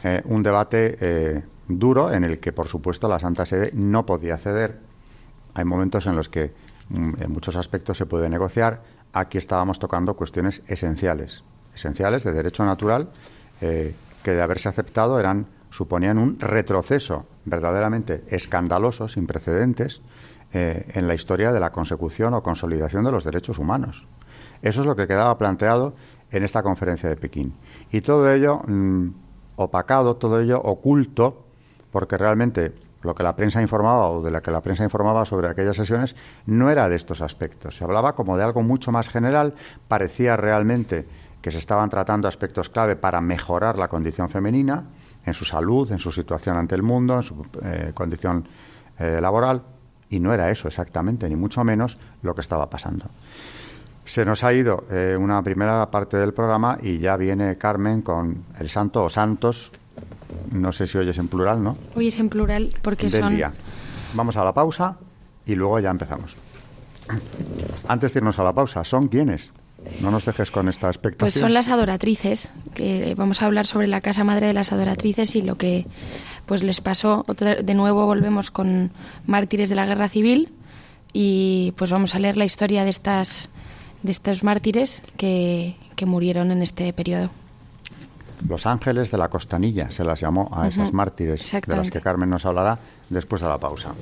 eh, 0.04 0.22
un 0.24 0.42
debate 0.42 0.96
eh, 1.00 1.42
duro 1.66 2.12
en 2.12 2.24
el 2.24 2.38
que, 2.38 2.52
por 2.52 2.68
supuesto, 2.68 3.08
la 3.08 3.18
Santa 3.18 3.44
Sede 3.46 3.70
no 3.74 4.06
podía 4.06 4.38
ceder. 4.38 4.78
Hay 5.54 5.64
momentos 5.64 6.06
en 6.06 6.16
los 6.16 6.28
que 6.28 6.52
mm, 6.88 7.22
en 7.22 7.32
muchos 7.32 7.56
aspectos 7.56 7.98
se 7.98 8.06
puede 8.06 8.28
negociar. 8.28 8.82
Aquí 9.12 9.38
estábamos 9.38 9.78
tocando 9.78 10.14
cuestiones 10.14 10.62
esenciales, 10.66 11.42
esenciales 11.74 12.24
de 12.24 12.32
derecho 12.32 12.64
natural, 12.64 13.10
eh, 13.60 13.94
que 14.22 14.32
de 14.32 14.42
haberse 14.42 14.68
aceptado 14.68 15.18
eran 15.18 15.46
suponían 15.70 16.18
un 16.18 16.40
retroceso 16.40 17.26
verdaderamente 17.44 18.24
escandaloso, 18.28 19.08
sin 19.08 19.26
precedentes, 19.26 20.00
en 20.50 21.06
la 21.06 21.12
historia 21.12 21.52
de 21.52 21.60
la 21.60 21.72
consecución 21.72 22.32
o 22.32 22.42
consolidación 22.42 23.04
de 23.04 23.12
los 23.12 23.22
derechos 23.22 23.58
humanos. 23.58 24.06
Eso 24.62 24.80
es 24.80 24.86
lo 24.86 24.96
que 24.96 25.06
quedaba 25.06 25.36
planteado 25.36 25.94
en 26.30 26.42
esta 26.42 26.62
conferencia 26.62 27.08
de 27.08 27.16
Pekín. 27.16 27.54
Y 27.90 28.00
todo 28.00 28.32
ello 28.32 28.62
mm, 28.66 29.08
opacado, 29.58 30.16
todo 30.16 30.40
ello 30.40 30.60
oculto, 30.62 31.44
porque 31.90 32.16
realmente 32.16 32.72
lo 33.02 33.14
que 33.14 33.22
la 33.22 33.36
prensa 33.36 33.62
informaba 33.62 34.10
o 34.10 34.22
de 34.22 34.30
la 34.30 34.40
que 34.40 34.50
la 34.50 34.60
prensa 34.60 34.84
informaba 34.84 35.24
sobre 35.24 35.48
aquellas 35.48 35.76
sesiones 35.76 36.16
no 36.46 36.70
era 36.70 36.88
de 36.88 36.96
estos 36.96 37.20
aspectos. 37.20 37.76
Se 37.76 37.84
hablaba 37.84 38.14
como 38.14 38.36
de 38.36 38.44
algo 38.44 38.62
mucho 38.62 38.90
más 38.92 39.08
general, 39.08 39.54
parecía 39.86 40.36
realmente 40.36 41.06
que 41.42 41.50
se 41.50 41.58
estaban 41.58 41.90
tratando 41.90 42.26
aspectos 42.26 42.68
clave 42.70 42.96
para 42.96 43.20
mejorar 43.20 43.78
la 43.78 43.88
condición 43.88 44.28
femenina 44.28 44.84
en 45.24 45.34
su 45.34 45.44
salud, 45.44 45.90
en 45.92 45.98
su 45.98 46.10
situación 46.10 46.56
ante 46.56 46.74
el 46.74 46.82
mundo, 46.82 47.16
en 47.16 47.22
su 47.22 47.46
eh, 47.62 47.92
condición 47.94 48.48
eh, 48.98 49.20
laboral, 49.20 49.62
y 50.10 50.20
no 50.20 50.32
era 50.32 50.50
eso 50.50 50.68
exactamente, 50.68 51.28
ni 51.28 51.36
mucho 51.36 51.62
menos 51.64 51.98
lo 52.22 52.34
que 52.34 52.40
estaba 52.40 52.68
pasando. 52.70 53.06
Se 54.08 54.24
nos 54.24 54.42
ha 54.42 54.54
ido 54.54 54.86
eh, 54.90 55.18
una 55.20 55.42
primera 55.42 55.90
parte 55.90 56.16
del 56.16 56.32
programa 56.32 56.78
y 56.82 56.98
ya 56.98 57.18
viene 57.18 57.58
Carmen 57.58 58.00
con 58.00 58.42
el 58.58 58.70
santo 58.70 59.04
o 59.04 59.10
santos. 59.10 59.70
No 60.50 60.72
sé 60.72 60.86
si 60.86 60.96
oyes 60.96 61.18
en 61.18 61.28
plural, 61.28 61.62
¿no? 61.62 61.76
Oyes 61.94 62.18
en 62.18 62.30
plural 62.30 62.72
porque 62.80 63.08
del 63.08 63.20
son... 63.20 63.36
día. 63.36 63.52
Vamos 64.14 64.38
a 64.38 64.44
la 64.44 64.54
pausa 64.54 64.96
y 65.44 65.54
luego 65.54 65.78
ya 65.78 65.90
empezamos. 65.90 66.36
Antes 67.86 68.14
de 68.14 68.20
irnos 68.20 68.38
a 68.38 68.44
la 68.44 68.54
pausa, 68.54 68.82
¿son 68.82 69.08
quiénes? 69.08 69.50
No 70.00 70.10
nos 70.10 70.24
dejes 70.24 70.50
con 70.50 70.70
esta 70.70 70.86
expectación. 70.86 71.26
Pues 71.26 71.34
son 71.34 71.52
las 71.52 71.68
adoratrices, 71.68 72.50
que 72.72 73.14
vamos 73.14 73.42
a 73.42 73.46
hablar 73.46 73.66
sobre 73.66 73.88
la 73.88 74.00
casa 74.00 74.24
madre 74.24 74.46
de 74.46 74.54
las 74.54 74.72
adoratrices 74.72 75.36
y 75.36 75.42
lo 75.42 75.56
que 75.56 75.86
pues 76.46 76.62
les 76.62 76.80
pasó. 76.80 77.26
De 77.62 77.74
nuevo 77.74 78.06
volvemos 78.06 78.50
con 78.50 78.90
mártires 79.26 79.68
de 79.68 79.74
la 79.74 79.84
guerra 79.84 80.08
civil 80.08 80.48
y 81.12 81.74
pues 81.76 81.90
vamos 81.90 82.14
a 82.14 82.18
leer 82.18 82.38
la 82.38 82.46
historia 82.46 82.84
de 82.84 82.90
estas 82.90 83.50
de 84.02 84.12
estos 84.12 84.44
mártires 84.44 85.02
que, 85.16 85.76
que 85.96 86.06
murieron 86.06 86.50
en 86.50 86.62
este 86.62 86.92
periodo. 86.92 87.30
Los 88.46 88.66
ángeles 88.66 89.10
de 89.10 89.18
la 89.18 89.28
costanilla 89.28 89.90
se 89.90 90.04
las 90.04 90.20
llamó 90.20 90.48
a 90.52 90.68
esas 90.68 90.92
mártires, 90.92 91.50
de 91.66 91.76
las 91.76 91.90
que 91.90 92.00
Carmen 92.00 92.30
nos 92.30 92.46
hablará 92.46 92.78
después 93.10 93.42
de 93.42 93.48
la 93.48 93.58
pausa. 93.58 93.94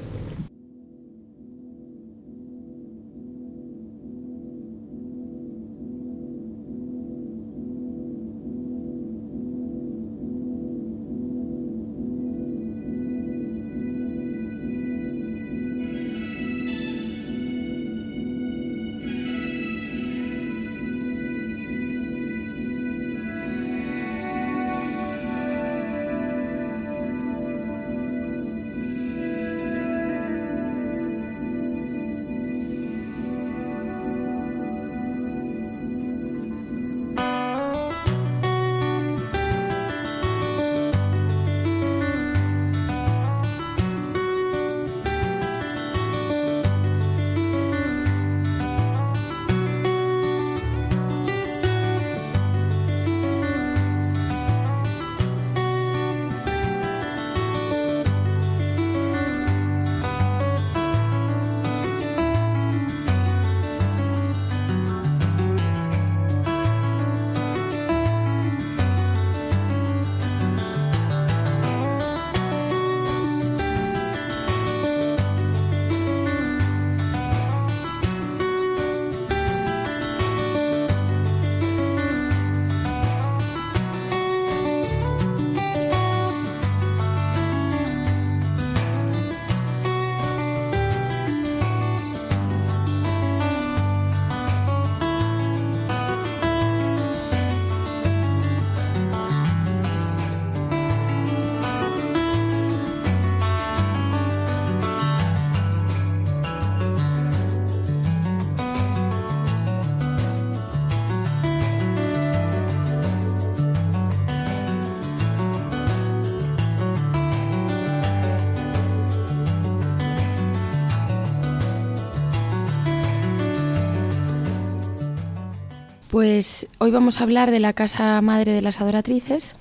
Pues 126.17 126.67
hoy 126.79 126.91
vamos 126.91 127.21
a 127.21 127.25
hablar 127.25 127.51
de 127.51 127.61
la 127.61 127.75
Casa 127.75 128.19
Madre 128.23 128.53
de 128.53 128.63
las 128.63 128.81
Adoratrices. 128.81 129.55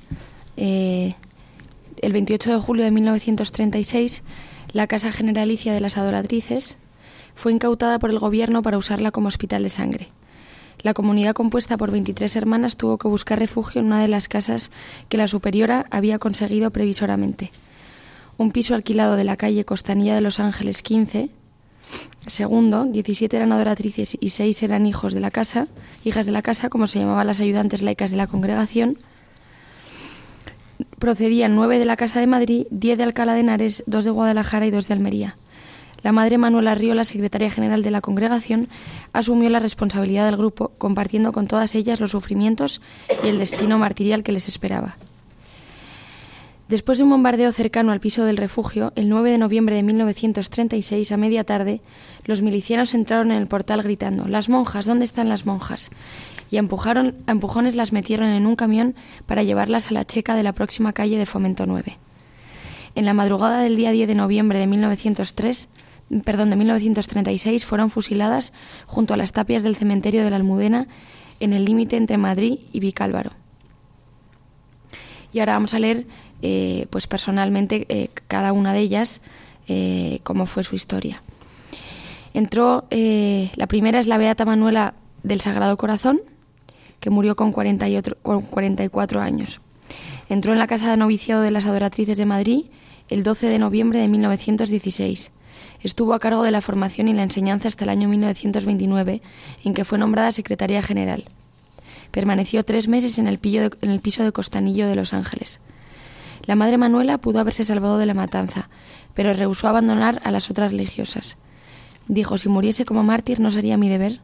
Eh, 0.55 1.13
el 2.01 2.13
28 2.13 2.49
de 2.49 2.59
julio 2.61 2.85
de 2.85 2.91
1936, 2.91 4.23
la 4.71 4.87
Casa 4.87 5.11
Generalicia 5.11 5.73
de 5.73 5.81
las 5.81 5.97
Adoratrices 5.97 6.77
fue 7.35 7.51
incautada 7.51 7.99
por 7.99 8.09
el 8.09 8.19
gobierno 8.19 8.61
para 8.61 8.77
usarla 8.77 9.11
como 9.11 9.27
hospital 9.27 9.63
de 9.63 9.69
sangre. 9.69 10.07
La 10.79 10.93
comunidad 10.93 11.33
compuesta 11.33 11.75
por 11.75 11.91
23 11.91 12.33
hermanas 12.37 12.77
tuvo 12.77 12.97
que 12.99 13.09
buscar 13.09 13.37
refugio 13.37 13.81
en 13.81 13.87
una 13.87 14.01
de 14.01 14.07
las 14.07 14.29
casas 14.29 14.71
que 15.09 15.17
la 15.17 15.27
superiora 15.27 15.87
había 15.91 16.19
conseguido 16.19 16.71
previsoramente. 16.71 17.51
Un 18.37 18.51
piso 18.51 18.75
alquilado 18.75 19.17
de 19.17 19.25
la 19.25 19.35
calle 19.35 19.65
Costanilla 19.65 20.15
de 20.15 20.21
Los 20.21 20.39
Ángeles 20.39 20.83
15, 20.83 21.31
Segundo, 22.27 22.85
17 22.85 23.35
eran 23.35 23.51
adoratrices 23.51 24.17
y 24.19 24.29
6 24.29 24.63
eran 24.63 24.85
hijos 24.85 25.13
de 25.13 25.19
la 25.19 25.29
casa, 25.29 25.67
hijas 26.03 26.25
de 26.25 26.31
la 26.31 26.41
casa, 26.41 26.69
como 26.69 26.87
se 26.87 26.99
llamaban 26.99 27.27
las 27.27 27.39
ayudantes 27.39 27.81
laicas 27.83 28.11
de 28.11 28.17
la 28.17 28.27
congregación. 28.27 28.97
Procedían 30.97 31.55
9 31.55 31.77
de 31.77 31.85
la 31.85 31.97
Casa 31.97 32.19
de 32.19 32.27
Madrid, 32.27 32.65
10 32.71 32.97
de 32.97 33.03
Alcalá 33.03 33.33
de 33.33 33.41
Henares, 33.41 33.83
2 33.85 34.05
de 34.05 34.11
Guadalajara 34.11 34.65
y 34.65 34.71
2 34.71 34.87
de 34.87 34.93
Almería. 34.93 35.37
La 36.01 36.11
madre 36.11 36.37
Manuela 36.37 36.75
Río, 36.75 36.93
la 36.93 37.05
secretaria 37.05 37.49
general 37.49 37.83
de 37.83 37.91
la 37.91 38.01
congregación, 38.01 38.69
asumió 39.13 39.49
la 39.49 39.59
responsabilidad 39.59 40.25
del 40.25 40.37
grupo, 40.37 40.71
compartiendo 40.77 41.31
con 41.31 41.47
todas 41.47 41.73
ellas 41.75 41.99
los 41.99 42.11
sufrimientos 42.11 42.81
y 43.23 43.27
el 43.27 43.39
destino 43.39 43.77
martirial 43.77 44.23
que 44.23 44.31
les 44.31 44.47
esperaba. 44.47 44.97
Después 46.67 46.97
de 46.97 47.03
un 47.03 47.11
bombardeo 47.11 47.51
cercano 47.51 47.91
al 47.91 47.99
piso 47.99 48.25
del 48.25 48.37
refugio, 48.37 48.91
el 48.95 49.07
9 49.07 49.29
de 49.29 49.37
noviembre 49.37 49.75
de 49.75 49.83
1936, 49.83 51.11
a 51.11 51.17
media 51.17 51.43
tarde, 51.43 51.81
los 52.23 52.41
milicianos 52.41 52.95
entraron 52.95 53.31
en 53.31 53.37
el 53.37 53.47
portal 53.47 53.83
gritando 53.83 54.27
«¡Las 54.27 54.49
monjas! 54.49 54.87
¿Dónde 54.87 55.05
están 55.05 55.29
las 55.29 55.45
monjas?» 55.45 55.91
y 56.49 56.57
empujaron, 56.57 57.15
a 57.27 57.31
empujones 57.31 57.75
las 57.75 57.91
metieron 57.91 58.29
en 58.29 58.47
un 58.47 58.55
camión 58.55 58.95
para 59.27 59.43
llevarlas 59.43 59.89
a 59.89 59.93
la 59.93 60.05
checa 60.05 60.35
de 60.35 60.41
la 60.41 60.53
próxima 60.53 60.93
calle 60.93 61.17
de 61.17 61.25
Fomento 61.27 61.67
9. 61.67 61.99
En 62.95 63.05
la 63.05 63.13
madrugada 63.13 63.59
del 63.59 63.75
día 63.75 63.91
10 63.91 64.07
de 64.07 64.15
noviembre 64.15 64.57
de 64.57 64.65
1903, 64.65 65.69
perdón, 66.23 66.49
de 66.49 66.55
1936 66.55 67.63
fueron 67.65 67.91
fusiladas 67.91 68.53
junto 68.87 69.13
a 69.13 69.17
las 69.17 69.33
tapias 69.33 69.61
del 69.61 69.75
cementerio 69.75 70.23
de 70.23 70.29
la 70.31 70.37
Almudena 70.37 70.87
en 71.39 71.53
el 71.53 71.65
límite 71.65 71.97
entre 71.97 72.17
Madrid 72.17 72.59
y 72.71 72.79
Vicálvaro. 72.79 73.31
Y 75.33 75.39
ahora 75.39 75.53
vamos 75.53 75.73
a 75.73 75.79
leer, 75.79 76.07
eh, 76.41 76.87
pues 76.89 77.07
personalmente, 77.07 77.85
eh, 77.89 78.09
cada 78.27 78.53
una 78.53 78.73
de 78.73 78.79
ellas, 78.79 79.21
eh, 79.67 80.19
cómo 80.23 80.45
fue 80.45 80.63
su 80.63 80.75
historia. 80.75 81.23
Entró, 82.33 82.85
la 82.89 83.67
primera 83.67 83.99
es 83.99 84.07
la 84.07 84.17
Beata 84.17 84.43
Manuela 84.45 84.93
del 85.23 85.39
Sagrado 85.39 85.77
Corazón, 85.77 86.21
que 86.99 87.09
murió 87.09 87.35
con, 87.35 87.53
con 87.53 88.41
44 88.41 89.21
años. 89.21 89.61
Entró 90.27 90.51
en 90.51 90.59
la 90.59 90.67
Casa 90.67 90.91
de 90.91 90.97
Noviciado 90.97 91.41
de 91.41 91.51
las 91.51 91.65
Adoratrices 91.65 92.17
de 92.17 92.25
Madrid 92.25 92.65
el 93.09 93.23
12 93.23 93.47
de 93.47 93.59
noviembre 93.59 93.99
de 93.99 94.07
1916. 94.07 95.31
Estuvo 95.81 96.13
a 96.13 96.19
cargo 96.19 96.43
de 96.43 96.51
la 96.51 96.61
formación 96.61 97.07
y 97.07 97.13
la 97.13 97.23
enseñanza 97.23 97.67
hasta 97.67 97.83
el 97.83 97.89
año 97.89 98.09
1929, 98.09 99.21
en 99.63 99.73
que 99.73 99.85
fue 99.85 99.97
nombrada 99.97 100.31
secretaria 100.31 100.81
general. 100.81 101.25
Permaneció 102.11 102.65
tres 102.65 102.87
meses 102.87 103.19
en 103.19 103.27
el 103.27 103.39
piso 103.39 104.23
de 104.23 104.31
Costanillo 104.31 104.87
de 104.87 104.95
Los 104.95 105.13
Ángeles. 105.13 105.59
La 106.45 106.55
madre 106.55 106.77
Manuela 106.77 107.17
pudo 107.17 107.39
haberse 107.39 107.63
salvado 107.63 107.97
de 107.97 108.05
la 108.05 108.13
matanza, 108.13 108.69
pero 109.13 109.33
rehusó 109.33 109.67
abandonar 109.67 110.21
a 110.23 110.31
las 110.31 110.49
otras 110.49 110.71
religiosas. 110.71 111.37
Dijo, 112.07 112.37
si 112.37 112.49
muriese 112.49 112.85
como 112.85 113.03
mártir 113.03 113.39
no 113.39 113.49
sería 113.49 113.77
mi 113.77 113.89
deber. 113.89 114.21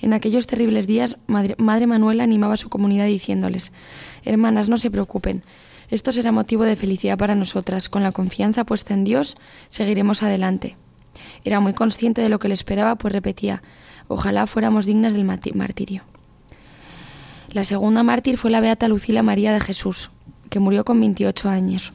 En 0.00 0.12
aquellos 0.12 0.46
terribles 0.46 0.86
días, 0.86 1.16
madre, 1.26 1.86
Manuela 1.86 2.24
animaba 2.24 2.54
a 2.54 2.58
su 2.58 2.68
comunidad 2.68 3.06
diciéndoles, 3.06 3.72
Hermanas, 4.24 4.68
no 4.68 4.78
se 4.78 4.90
preocupen, 4.90 5.42
esto 5.90 6.12
será 6.12 6.30
motivo 6.30 6.62
de 6.62 6.76
felicidad 6.76 7.18
para 7.18 7.34
nosotras. 7.34 7.88
Con 7.88 8.04
la 8.04 8.12
confianza 8.12 8.64
puesta 8.64 8.94
en 8.94 9.02
Dios, 9.02 9.36
seguiremos 9.70 10.22
adelante. 10.22 10.76
Era 11.44 11.58
muy 11.58 11.74
consciente 11.74 12.22
de 12.22 12.28
lo 12.28 12.38
que 12.38 12.48
le 12.48 12.54
esperaba, 12.54 12.94
pues 12.94 13.12
repetía, 13.12 13.62
ojalá 14.06 14.46
fuéramos 14.46 14.86
dignas 14.86 15.14
del 15.14 15.24
martirio. 15.24 16.04
La 17.48 17.64
segunda 17.64 18.04
mártir 18.04 18.38
fue 18.38 18.52
la 18.52 18.60
beata 18.60 18.86
Lucila 18.86 19.24
María 19.24 19.52
de 19.52 19.58
Jesús, 19.58 20.10
que 20.50 20.60
murió 20.60 20.84
con 20.84 21.00
28 21.00 21.48
años. 21.48 21.92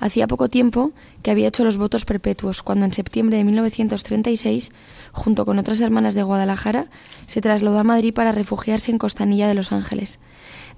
Hacía 0.00 0.28
poco 0.28 0.48
tiempo 0.48 0.92
que 1.22 1.30
había 1.30 1.48
hecho 1.48 1.64
los 1.64 1.76
votos 1.76 2.04
perpetuos, 2.04 2.62
cuando 2.62 2.86
en 2.86 2.92
septiembre 2.92 3.36
de 3.36 3.44
1936, 3.44 4.70
junto 5.12 5.44
con 5.44 5.58
otras 5.58 5.80
hermanas 5.80 6.14
de 6.14 6.22
Guadalajara, 6.22 6.86
se 7.26 7.40
trasladó 7.40 7.78
a 7.78 7.84
Madrid 7.84 8.14
para 8.14 8.32
refugiarse 8.32 8.92
en 8.92 8.98
Costanilla 8.98 9.48
de 9.48 9.54
Los 9.54 9.72
Ángeles. 9.72 10.20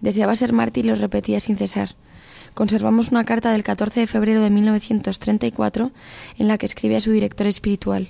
Deseaba 0.01 0.37
ser 0.37 0.53
mártir 0.53 0.87
y 0.87 0.89
lo 0.89 0.95
repetía 0.95 1.39
sin 1.39 1.57
cesar. 1.57 1.91
Conservamos 2.55 3.11
una 3.11 3.25
carta 3.25 3.53
del 3.53 3.63
14 3.63 4.01
de 4.01 4.07
febrero 4.07 4.41
de 4.41 4.51
1934 4.51 5.93
en 6.39 6.49
la 6.49 6.59
que 6.59 6.67
escribe 6.67 6.97
a 6.97 7.01
su 7.01 7.13
director 7.13 7.47
espiritual. 7.47 8.09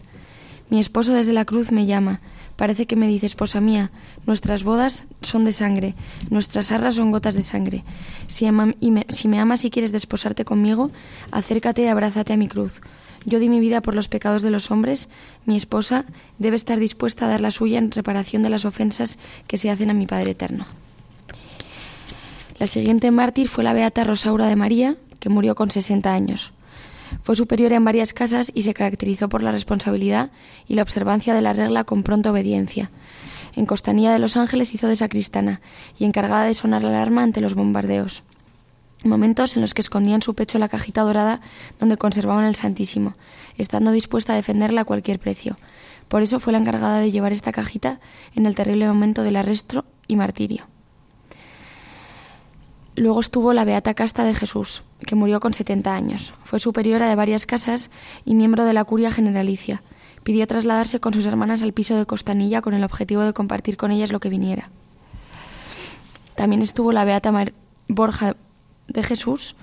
Mi 0.70 0.78
esposo 0.78 1.12
desde 1.12 1.32
la 1.32 1.44
cruz 1.44 1.72
me 1.72 1.86
llama. 1.86 2.20
Parece 2.60 2.84
que 2.84 2.94
me 2.94 3.06
dice, 3.06 3.24
esposa 3.24 3.62
mía, 3.62 3.90
nuestras 4.26 4.64
bodas 4.64 5.06
son 5.22 5.44
de 5.44 5.52
sangre, 5.52 5.94
nuestras 6.28 6.70
arras 6.72 6.96
son 6.96 7.10
gotas 7.10 7.32
de 7.32 7.40
sangre. 7.40 7.84
Si, 8.26 8.44
me, 8.52 9.06
si 9.08 9.28
me 9.28 9.40
amas 9.40 9.64
y 9.64 9.70
quieres 9.70 9.92
desposarte 9.92 10.44
conmigo, 10.44 10.90
acércate 11.30 11.80
y 11.80 11.86
abrázate 11.86 12.34
a 12.34 12.36
mi 12.36 12.48
cruz. 12.48 12.82
Yo 13.24 13.38
di 13.38 13.48
mi 13.48 13.60
vida 13.60 13.80
por 13.80 13.94
los 13.94 14.08
pecados 14.08 14.42
de 14.42 14.50
los 14.50 14.70
hombres, 14.70 15.08
mi 15.46 15.56
esposa 15.56 16.04
debe 16.38 16.54
estar 16.54 16.78
dispuesta 16.78 17.24
a 17.24 17.28
dar 17.30 17.40
la 17.40 17.50
suya 17.50 17.78
en 17.78 17.90
reparación 17.90 18.42
de 18.42 18.50
las 18.50 18.66
ofensas 18.66 19.18
que 19.46 19.56
se 19.56 19.70
hacen 19.70 19.88
a 19.88 19.94
mi 19.94 20.06
Padre 20.06 20.32
Eterno. 20.32 20.66
La 22.58 22.66
siguiente 22.66 23.10
mártir 23.10 23.48
fue 23.48 23.64
la 23.64 23.72
beata 23.72 24.04
Rosaura 24.04 24.48
de 24.48 24.56
María, 24.56 24.98
que 25.18 25.30
murió 25.30 25.54
con 25.54 25.70
60 25.70 26.12
años. 26.12 26.52
Fue 27.22 27.36
superior 27.36 27.72
en 27.72 27.84
varias 27.84 28.12
casas 28.12 28.50
y 28.54 28.62
se 28.62 28.74
caracterizó 28.74 29.28
por 29.28 29.42
la 29.42 29.52
responsabilidad 29.52 30.30
y 30.66 30.74
la 30.74 30.82
observancia 30.82 31.34
de 31.34 31.42
la 31.42 31.52
regla 31.52 31.84
con 31.84 32.02
pronta 32.02 32.30
obediencia. 32.30 32.90
En 33.56 33.66
Costanía 33.66 34.12
de 34.12 34.18
Los 34.18 34.36
Ángeles 34.36 34.74
hizo 34.74 34.86
de 34.86 34.96
sacristana 34.96 35.60
y 35.98 36.04
encargada 36.04 36.44
de 36.44 36.54
sonar 36.54 36.82
la 36.82 36.90
alarma 36.90 37.22
ante 37.22 37.40
los 37.40 37.54
bombardeos. 37.54 38.22
Momentos 39.02 39.56
en 39.56 39.62
los 39.62 39.72
que 39.72 39.80
escondía 39.80 40.14
en 40.14 40.22
su 40.22 40.34
pecho 40.34 40.58
la 40.58 40.68
cajita 40.68 41.02
dorada 41.02 41.40
donde 41.78 41.96
conservaban 41.96 42.44
el 42.44 42.54
Santísimo, 42.54 43.14
estando 43.56 43.92
dispuesta 43.92 44.34
a 44.34 44.36
defenderla 44.36 44.82
a 44.82 44.84
cualquier 44.84 45.18
precio. 45.18 45.56
Por 46.08 46.22
eso 46.22 46.38
fue 46.38 46.52
la 46.52 46.58
encargada 46.58 47.00
de 47.00 47.10
llevar 47.10 47.32
esta 47.32 47.52
cajita 47.52 47.98
en 48.34 48.44
el 48.44 48.54
terrible 48.54 48.86
momento 48.86 49.22
del 49.22 49.36
arresto 49.36 49.84
y 50.06 50.16
martirio. 50.16 50.66
Luego 53.00 53.20
estuvo 53.20 53.54
la 53.54 53.64
Beata 53.64 53.94
Casta 53.94 54.24
de 54.24 54.34
Jesús, 54.34 54.82
que 55.06 55.14
murió 55.14 55.40
con 55.40 55.54
70 55.54 55.94
años. 55.94 56.34
Fue 56.42 56.58
superiora 56.58 57.08
de 57.08 57.14
varias 57.14 57.46
casas 57.46 57.90
y 58.26 58.34
miembro 58.34 58.66
de 58.66 58.74
la 58.74 58.84
curia 58.84 59.10
generalicia. 59.10 59.82
Pidió 60.22 60.46
trasladarse 60.46 61.00
con 61.00 61.14
sus 61.14 61.24
hermanas 61.24 61.62
al 61.62 61.72
piso 61.72 61.96
de 61.96 62.04
Costanilla 62.04 62.60
con 62.60 62.74
el 62.74 62.84
objetivo 62.84 63.22
de 63.22 63.32
compartir 63.32 63.78
con 63.78 63.90
ellas 63.90 64.12
lo 64.12 64.20
que 64.20 64.28
viniera. 64.28 64.68
También 66.34 66.60
estuvo 66.60 66.92
la 66.92 67.06
Beata 67.06 67.32
Borja 67.88 68.36
de 68.86 69.02
Jesús, 69.02 69.56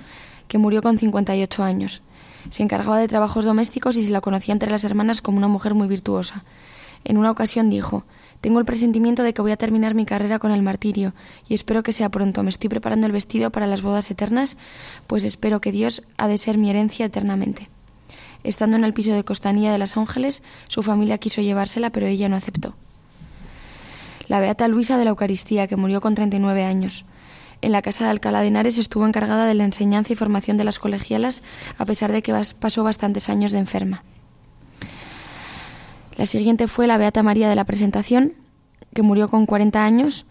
que 0.47 0.57
murió 0.57 0.81
con 0.81 0.97
58 0.97 1.63
años. 1.63 2.01
Se 2.49 2.63
encargaba 2.63 2.97
de 2.97 3.07
trabajos 3.07 3.45
domésticos 3.45 3.97
y 3.97 4.03
se 4.03 4.11
la 4.11 4.21
conocía 4.21 4.53
entre 4.53 4.71
las 4.71 4.83
hermanas 4.83 5.21
como 5.21 5.37
una 5.37 5.47
mujer 5.47 5.75
muy 5.75 5.87
virtuosa. 5.87 6.43
En 7.03 7.19
una 7.19 7.29
ocasión 7.29 7.69
dijo 7.69 8.03
tengo 8.41 8.59
el 8.59 8.65
presentimiento 8.65 9.23
de 9.23 9.33
que 9.33 9.41
voy 9.41 9.51
a 9.51 9.57
terminar 9.57 9.95
mi 9.95 10.05
carrera 10.05 10.39
con 10.39 10.51
el 10.51 10.61
martirio 10.61 11.13
y 11.47 11.53
espero 11.53 11.83
que 11.83 11.91
sea 11.91 12.09
pronto. 12.09 12.43
Me 12.43 12.49
estoy 12.49 12.69
preparando 12.69 13.07
el 13.07 13.11
vestido 13.11 13.51
para 13.51 13.67
las 13.67 13.81
bodas 13.81 14.11
eternas, 14.11 14.57
pues 15.07 15.25
espero 15.25 15.59
que 15.59 15.71
Dios 15.71 16.03
ha 16.17 16.27
de 16.27 16.37
ser 16.37 16.57
mi 16.57 16.69
herencia 16.69 17.05
eternamente. 17.05 17.69
Estando 18.43 18.77
en 18.77 18.83
el 18.83 18.93
piso 18.93 19.11
de 19.13 19.23
Costanilla 19.23 19.71
de 19.71 19.79
las 19.79 19.97
Ángeles, 19.97 20.43
su 20.67 20.83
familia 20.83 21.17
quiso 21.17 21.41
llevársela, 21.41 21.89
pero 21.89 22.05
ella 22.05 22.29
no 22.29 22.35
aceptó. 22.35 22.75
La 24.27 24.39
Beata 24.39 24.67
Luisa 24.67 24.97
de 24.97 25.05
la 25.05 25.09
Eucaristía, 25.11 25.67
que 25.67 25.75
murió 25.75 25.99
con 26.01 26.13
39 26.13 26.63
años. 26.63 27.05
En 27.61 27.71
la 27.71 27.81
casa 27.81 28.03
de 28.03 28.11
Alcalá 28.11 28.41
de 28.41 28.47
Henares 28.47 28.77
estuvo 28.77 29.07
encargada 29.07 29.47
de 29.47 29.55
la 29.55 29.65
enseñanza 29.65 30.13
y 30.13 30.15
formación 30.15 30.57
de 30.57 30.63
las 30.63 30.77
colegialas, 30.77 31.41
a 31.77 31.85
pesar 31.85 32.11
de 32.11 32.21
que 32.21 32.33
pasó 32.59 32.83
bastantes 32.83 33.29
años 33.29 33.51
de 33.51 33.57
enferma. 33.57 34.03
La 36.17 36.25
siguiente 36.25 36.67
fue 36.67 36.87
la 36.87 36.97
Beata 36.97 37.21
María 37.21 37.47
de 37.47 37.55
la 37.55 37.63
Presentación, 37.63 38.33
que 38.95 39.03
murió 39.03 39.29
con 39.29 39.45
40 39.45 39.85
años 39.85 40.25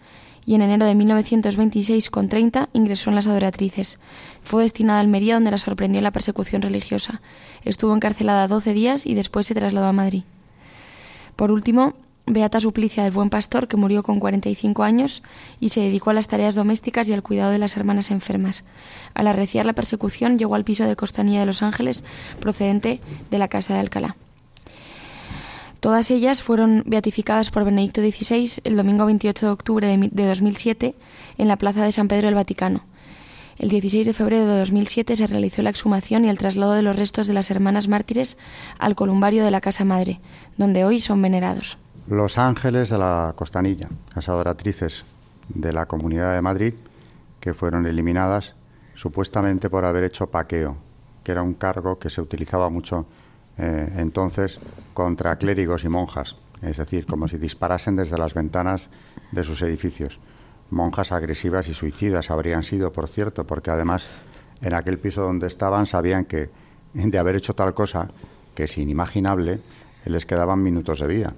y 0.45 0.55
en 0.55 0.61
enero 0.61 0.85
de 0.85 0.95
1926, 0.95 2.09
con 2.09 2.27
30, 2.27 2.67
ingresó 2.73 3.09
en 3.09 3.15
las 3.15 3.27
adoratrices. 3.27 3.97
Fue 4.43 4.63
destinada 4.63 4.99
a 4.99 5.01
Almería, 5.01 5.35
donde 5.35 5.51
la 5.51 5.57
sorprendió 5.57 6.01
la 6.01 6.11
persecución 6.11 6.61
religiosa. 6.61 7.21
Estuvo 7.63 7.95
encarcelada 7.95 8.49
12 8.49 8.73
días 8.73 9.05
y 9.05 9.13
después 9.13 9.47
se 9.47 9.55
trasladó 9.55 9.87
a 9.87 9.93
Madrid. 9.93 10.23
Por 11.37 11.53
último, 11.53 11.93
Beata 12.25 12.59
Suplicia 12.59 13.03
del 13.03 13.13
Buen 13.13 13.29
Pastor, 13.29 13.69
que 13.69 13.77
murió 13.77 14.03
con 14.03 14.19
45 14.19 14.83
años 14.83 15.23
y 15.61 15.69
se 15.69 15.79
dedicó 15.79 16.09
a 16.09 16.13
las 16.13 16.27
tareas 16.27 16.55
domésticas 16.55 17.07
y 17.07 17.13
al 17.13 17.23
cuidado 17.23 17.51
de 17.51 17.59
las 17.59 17.77
hermanas 17.77 18.11
enfermas. 18.11 18.65
Al 19.13 19.27
arreciar 19.27 19.65
la 19.65 19.71
persecución, 19.71 20.37
llegó 20.37 20.55
al 20.55 20.65
piso 20.65 20.83
de 20.83 20.97
Costanía 20.97 21.39
de 21.39 21.45
Los 21.45 21.61
Ángeles, 21.61 22.03
procedente 22.41 22.99
de 23.31 23.37
la 23.37 23.47
Casa 23.47 23.73
de 23.73 23.79
Alcalá. 23.79 24.17
Todas 25.87 26.11
ellas 26.11 26.43
fueron 26.43 26.83
beatificadas 26.85 27.49
por 27.49 27.63
Benedicto 27.63 28.01
XVI 28.01 28.59
el 28.65 28.75
domingo 28.75 29.05
28 29.05 29.45
de 29.45 29.51
octubre 29.53 29.97
de 30.11 30.27
2007 30.27 30.95
en 31.37 31.47
la 31.47 31.55
Plaza 31.55 31.81
de 31.81 31.93
San 31.93 32.09
Pedro 32.09 32.25
del 32.25 32.35
Vaticano. 32.35 32.81
El 33.57 33.69
16 33.69 34.05
de 34.05 34.11
febrero 34.11 34.45
de 34.47 34.59
2007 34.59 35.15
se 35.15 35.27
realizó 35.27 35.61
la 35.61 35.69
exhumación 35.69 36.25
y 36.25 36.29
el 36.29 36.37
traslado 36.37 36.73
de 36.73 36.81
los 36.81 36.97
restos 36.97 37.25
de 37.25 37.33
las 37.33 37.49
hermanas 37.51 37.87
mártires 37.87 38.37
al 38.79 38.95
columbario 38.95 39.45
de 39.45 39.51
la 39.51 39.61
Casa 39.61 39.85
Madre, 39.85 40.19
donde 40.57 40.83
hoy 40.83 40.99
son 40.99 41.21
venerados. 41.21 41.77
Los 42.09 42.37
ángeles 42.37 42.89
de 42.89 42.97
la 42.97 43.31
Costanilla, 43.37 43.87
las 44.13 44.27
adoratrices 44.27 45.05
de 45.47 45.71
la 45.71 45.85
Comunidad 45.85 46.35
de 46.35 46.41
Madrid, 46.41 46.73
que 47.39 47.53
fueron 47.53 47.85
eliminadas 47.85 48.55
supuestamente 48.93 49.69
por 49.69 49.85
haber 49.85 50.03
hecho 50.03 50.27
paqueo, 50.27 50.75
que 51.23 51.31
era 51.31 51.43
un 51.43 51.53
cargo 51.53 51.97
que 51.97 52.09
se 52.09 52.19
utilizaba 52.19 52.69
mucho 52.69 53.05
eh, 53.57 53.93
entonces 53.97 54.59
contra 54.93 55.35
clérigos 55.37 55.83
y 55.83 55.89
monjas, 55.89 56.35
es 56.61 56.77
decir, 56.77 57.05
como 57.05 57.27
si 57.27 57.37
disparasen 57.37 57.95
desde 57.95 58.17
las 58.17 58.33
ventanas 58.33 58.89
de 59.31 59.43
sus 59.43 59.61
edificios. 59.61 60.19
Monjas 60.69 61.11
agresivas 61.11 61.67
y 61.67 61.73
suicidas 61.73 62.29
habrían 62.29 62.63
sido, 62.63 62.91
por 62.91 63.07
cierto, 63.07 63.45
porque 63.45 63.71
además 63.71 64.07
en 64.61 64.73
aquel 64.73 64.99
piso 64.99 65.21
donde 65.21 65.47
estaban 65.47 65.85
sabían 65.85 66.25
que 66.25 66.49
de 66.93 67.17
haber 67.17 67.35
hecho 67.35 67.53
tal 67.53 67.73
cosa, 67.73 68.09
que 68.55 68.63
es 68.63 68.77
inimaginable, 68.77 69.59
les 70.05 70.25
quedaban 70.25 70.63
minutos 70.63 70.99
de 70.99 71.07
vida. 71.07 71.33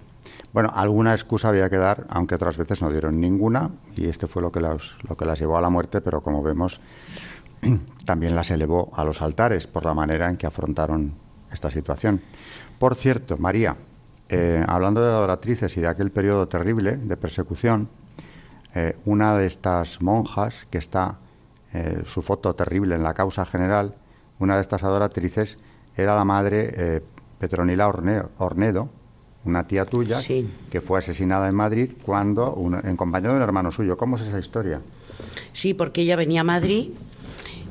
Bueno, 0.53 0.71
alguna 0.73 1.13
excusa 1.13 1.49
había 1.49 1.69
que 1.69 1.77
dar, 1.77 2.05
aunque 2.09 2.35
otras 2.35 2.57
veces 2.57 2.81
no 2.81 2.89
dieron 2.89 3.19
ninguna, 3.19 3.71
y 3.95 4.07
este 4.07 4.27
fue 4.27 4.41
lo 4.41 4.51
que, 4.51 4.59
lo 4.61 5.17
que 5.17 5.25
las 5.25 5.39
llevó 5.39 5.57
a 5.57 5.61
la 5.61 5.69
muerte, 5.69 6.01
pero 6.01 6.21
como 6.21 6.41
vemos, 6.41 6.79
también 8.05 8.35
las 8.35 8.51
elevó 8.51 8.89
a 8.95 9.03
los 9.03 9.21
altares 9.21 9.67
por 9.67 9.85
la 9.85 9.93
manera 9.93 10.29
en 10.29 10.37
que 10.37 10.47
afrontaron 10.47 11.13
esta 11.51 11.71
situación. 11.71 12.21
Por 12.77 12.95
cierto, 12.95 13.37
María, 13.37 13.75
eh, 14.29 14.63
hablando 14.67 15.01
de 15.03 15.09
adoratrices 15.09 15.75
y 15.77 15.81
de 15.81 15.87
aquel 15.87 16.11
periodo 16.11 16.47
terrible 16.47 16.97
de 16.97 17.17
persecución, 17.17 17.89
eh, 18.75 18.95
una 19.05 19.35
de 19.35 19.47
estas 19.47 20.01
monjas, 20.01 20.67
que 20.69 20.77
está 20.77 21.17
eh, 21.73 22.03
su 22.05 22.21
foto 22.21 22.53
terrible 22.53 22.95
en 22.95 23.03
la 23.03 23.13
causa 23.13 23.45
general, 23.45 23.95
una 24.37 24.55
de 24.55 24.61
estas 24.61 24.83
adoratrices 24.83 25.57
era 25.97 26.15
la 26.15 26.23
madre 26.23 27.01
Petronila 27.39 27.89
Ornedo, 28.37 28.89
una 29.43 29.67
tía 29.67 29.85
tuya 29.85 30.19
que 30.69 30.81
fue 30.81 30.99
asesinada 30.99 31.49
en 31.49 31.55
Madrid 31.55 31.91
cuando 32.05 32.55
en 32.83 32.95
compañía 32.95 33.29
de 33.29 33.35
un 33.35 33.41
hermano 33.41 33.71
suyo. 33.71 33.97
¿Cómo 33.97 34.15
es 34.15 34.21
esa 34.21 34.39
historia? 34.39 34.81
Sí, 35.51 35.73
porque 35.73 36.01
ella 36.01 36.15
venía 36.15 36.41
a 36.41 36.45
Madrid 36.45 36.91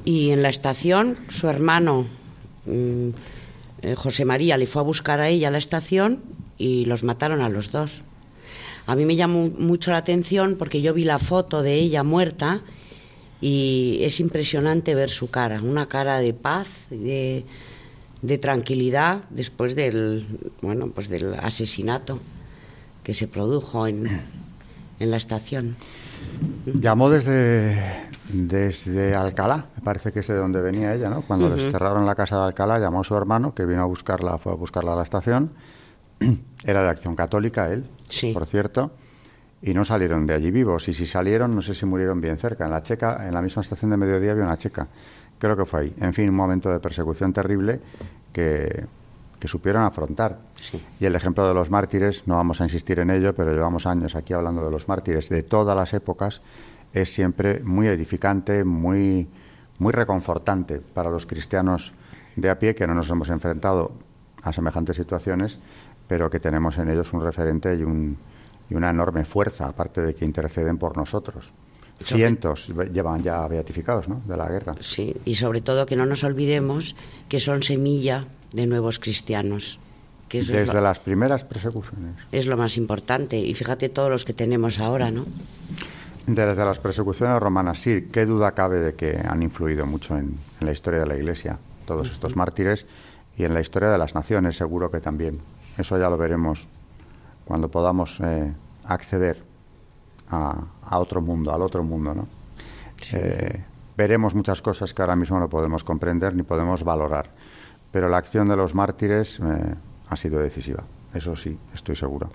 y 0.05 0.31
en 0.31 0.43
la 0.43 0.49
estación 0.49 1.17
su 1.29 1.49
hermano 1.49 2.07
mm, 2.67 3.11
eh, 3.83 3.95
José 3.95 4.25
María 4.25 4.57
le 4.57 4.67
fue 4.67 4.81
a 4.81 4.85
buscar 4.85 5.21
a 5.21 5.29
ella 5.29 5.49
a 5.49 5.51
la 5.51 5.59
estación 5.59 6.23
y 6.59 6.85
los 6.87 7.05
mataron 7.05 7.43
a 7.43 7.49
los 7.49 7.71
dos. 7.71 8.03
A 8.87 8.97
mí 8.97 9.05
me 9.05 9.17
llamó 9.17 9.51
mucho 9.59 9.91
la 9.91 9.99
atención 9.99 10.57
porque 10.59 10.81
yo 10.81 10.95
vi 10.95 11.05
la 11.05 11.19
foto 11.19 11.63
de 11.63 11.75
ella 11.75 12.03
muerta 12.03 12.63
y 13.41 13.99
es 14.03 14.19
impresionante 14.19 14.95
ver 14.95 15.11
su 15.11 15.31
cara, 15.31 15.61
una 15.63 15.89
cara 15.89 16.19
de 16.19 16.33
paz, 16.33 16.67
de, 16.91 17.45
de 18.23 18.39
tranquilidad 18.39 19.23
después 19.31 19.77
del, 19.77 20.27
bueno, 20.63 20.89
pues 20.89 21.09
del 21.09 21.35
asesinato 21.35 22.19
que 23.05 23.15
se 23.15 23.29
produjo 23.29 23.87
en, 23.87 24.07
en 24.99 25.11
la 25.11 25.17
estación. 25.19 25.77
Llamó 26.67 27.11
desde, 27.11 28.08
desde 28.29 29.15
Alcalá, 29.15 29.67
me 29.77 29.83
parece 29.83 30.13
que 30.13 30.21
es 30.21 30.27
de 30.27 30.37
donde 30.37 30.61
venía 30.61 30.95
ella, 30.95 31.09
¿no? 31.09 31.23
Cuando 31.23 31.49
les 31.49 31.71
cerraron 31.71 32.07
la 32.07 32.15
casa 32.15 32.37
de 32.37 32.45
Alcalá, 32.45 32.79
llamó 32.79 33.01
a 33.01 33.05
su 33.05 33.17
hermano, 33.17 33.55
que 33.55 33.65
vino 33.65 33.83
a 33.83 33.87
buscarla, 33.87 34.39
fue 34.39 34.53
a 34.53 34.55
buscarla 34.55 34.93
a 34.93 34.97
la 34.97 35.03
estación. 35.03 35.53
Era 36.65 36.83
de 36.83 36.89
Acción 36.89 37.17
Católica 37.17 37.71
él, 37.71 37.89
por 38.33 38.47
cierto, 38.47 38.93
y 39.63 39.73
no 39.75 39.85
salieron 39.85 40.27
de 40.27 40.35
allí 40.35 40.51
vivos. 40.51 40.89
Y 40.89 40.95
si 40.95 41.07
salieron, 41.07 41.55
no 41.55 41.63
sé 41.63 41.75
si 41.75 41.87
murieron 41.87 42.21
bien 42.21 42.39
cerca. 42.39 42.65
En 42.65 42.71
la 42.71 42.83
checa, 42.83 43.27
en 43.27 43.35
la 43.35 43.43
misma 43.43 43.63
estación 43.63 43.91
de 43.91 43.97
mediodía 43.97 44.33
había 44.33 44.45
una 44.45 44.59
checa. 44.59 44.89
Creo 45.39 45.57
que 45.57 45.65
fue 45.65 45.81
ahí. 45.81 45.95
En 46.01 46.13
fin, 46.13 46.29
un 46.29 46.35
momento 46.35 46.71
de 46.71 46.81
persecución 46.81 47.33
terrible 47.33 47.81
que, 48.33 48.87
que 49.39 49.49
supieron 49.49 49.85
afrontar. 49.85 50.39
Y 50.99 51.05
el 51.05 51.15
ejemplo 51.15 51.47
de 51.47 51.55
los 51.55 51.71
mártires, 51.71 52.27
no 52.27 52.37
vamos 52.37 52.61
a 52.61 52.65
insistir 52.65 52.99
en 52.99 53.11
ello, 53.11 53.35
pero 53.35 53.53
llevamos 53.53 53.87
años 53.87 54.15
aquí 54.15 54.33
hablando 54.33 54.65
de 54.65 54.71
los 54.71 54.89
mártires 54.89 55.29
de 55.29 55.43
todas 55.43 55.77
las 55.77 55.95
épocas, 55.95 56.41
es 56.93 57.13
siempre 57.13 57.61
muy 57.61 57.87
edificante, 57.87 58.65
muy, 58.65 59.29
muy 59.79 59.93
reconfortante 59.93 60.81
para 60.81 61.11
los 61.11 61.27
cristianos 61.27 61.93
de 62.37 62.51
a 62.51 62.59
pie 62.59 62.75
que 62.75 62.87
no 62.87 62.95
nos 62.95 63.11
hemos 63.11 63.31
enfrentado 63.31 63.93
a 64.43 64.53
semejantes 64.53 64.97
situaciones, 64.97 65.59
pero 66.07 66.31
que 66.31 66.41
tenemos 66.41 66.79
en 66.79 66.91
ellos 66.91 67.13
un 67.13 67.23
referente 67.23 67.77
y, 67.77 67.83
un, 67.83 68.17
y 68.71 68.75
una 68.75 68.91
enorme 68.91 69.25
fuerza, 69.25 69.67
aparte 69.67 70.01
de 70.01 70.15
que 70.15 70.25
interceden 70.25 70.79
por 70.79 70.97
nosotros. 70.97 71.53
Cientos 72.01 72.71
llevan 72.93 73.23
ya 73.25 73.47
beatificados 73.49 74.09
¿no? 74.09 74.23
de 74.25 74.37
la 74.37 74.49
guerra. 74.49 74.77
Sí, 74.81 75.17
y 75.25 75.35
sobre 75.35 75.61
todo 75.61 75.85
que 75.85 75.97
no 75.97 76.07
nos 76.07 76.23
olvidemos 76.23 76.95
que 77.29 77.41
son 77.41 77.63
semilla 77.63 78.27
de 78.53 78.67
nuevos 78.67 79.01
cristianos. 79.01 79.81
Que 80.29 80.43
Desde 80.43 80.81
las 80.81 81.01
primeras 81.01 81.45
persecuciones. 81.45 82.15
Es 82.31 82.47
lo 82.47 82.57
más 82.57 82.77
importante. 82.77 83.39
Y 83.39 83.55
fíjate 83.55 83.89
todos 83.89 84.11
los 84.11 84.25
que 84.25 84.35
tenemos 84.35 84.79
ahora, 84.79 85.11
¿no? 85.11 85.25
Desde 86.29 86.65
las 86.65 86.79
persecuciones 86.79 87.41
romanas, 87.41 87.81
sí, 87.81 88.09
qué 88.13 88.27
duda 88.27 88.53
cabe 88.53 88.79
de 88.79 88.95
que 88.95 89.19
han 89.27 89.43
influido 89.43 89.87
mucho 89.87 90.17
en, 90.17 90.37
la 90.61 90.71
historia 90.73 91.01
de 91.01 91.07
la 91.07 91.17
Iglesia, 91.17 91.59
todos 91.87 92.11
estos 92.11 92.37
mártires, 92.37 92.87
y 93.37 93.45
en 93.45 93.55
la 93.55 93.61
historia 93.61 93.91
de 93.91 93.99
las 93.99 94.15
naciones, 94.15 94.57
seguro 94.57 94.91
que 94.91 95.01
también. 95.01 95.41
Eso 95.77 95.99
ya 95.99 96.09
lo 96.11 96.17
veremos 96.17 96.69
cuando 97.45 97.69
podamos 97.69 98.21
eh, 98.23 98.53
acceder 98.85 99.43
a, 100.31 100.65
otro 100.91 101.21
mundo, 101.21 101.53
al 101.53 101.63
otro 101.63 101.83
mundo, 101.83 102.15
¿no? 102.15 102.29
Eh, 103.13 103.65
veremos 103.97 104.35
muchas 104.35 104.61
cosas 104.61 104.93
que 104.93 105.03
ahora 105.03 105.17
mismo 105.17 105.39
no 105.41 105.49
podemos 105.49 105.83
comprender 105.83 106.35
ni 106.35 106.43
podemos 106.43 106.85
valorar 106.85 107.31
pero 107.91 108.09
la 108.09 108.19
acción 108.19 108.49
de 108.49 108.57
los 108.57 108.75
mártires 108.75 109.41
eh, 109.41 109.75
ha 110.09 110.17
sido 110.17 110.41
decisiva. 110.41 110.85
Eso 111.15 111.35
sí, 111.37 111.59
estoy 111.75 111.97
seguro. 111.97 112.31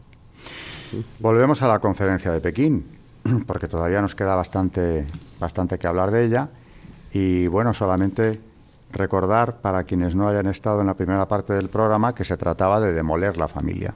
Volvemos 1.19 1.62
a 1.62 1.67
la 1.67 1.79
conferencia 1.79 2.32
de 2.32 2.39
Pekín, 2.39 2.86
porque 3.47 3.67
todavía 3.67 4.01
nos 4.01 4.15
queda 4.15 4.36
bastante, 4.36 5.05
bastante 5.39 5.77
que 5.77 5.88
hablar 5.88 6.12
de 6.12 6.25
ella. 6.25 6.49
Y 7.12 7.47
bueno, 7.47 7.73
solamente 7.73 8.39
recordar 8.91 9.57
para 9.57 9.83
quienes 9.83 10.15
no 10.15 10.27
hayan 10.27 10.47
estado 10.47 10.81
en 10.81 10.88
la 10.88 10.93
primera 10.93 11.27
parte 11.27 11.53
del 11.53 11.69
programa 11.69 12.13
que 12.13 12.23
se 12.23 12.38
trataba 12.38 12.79
de 12.79 12.93
demoler 12.93 13.38
la 13.38 13.47
familia, 13.47 13.95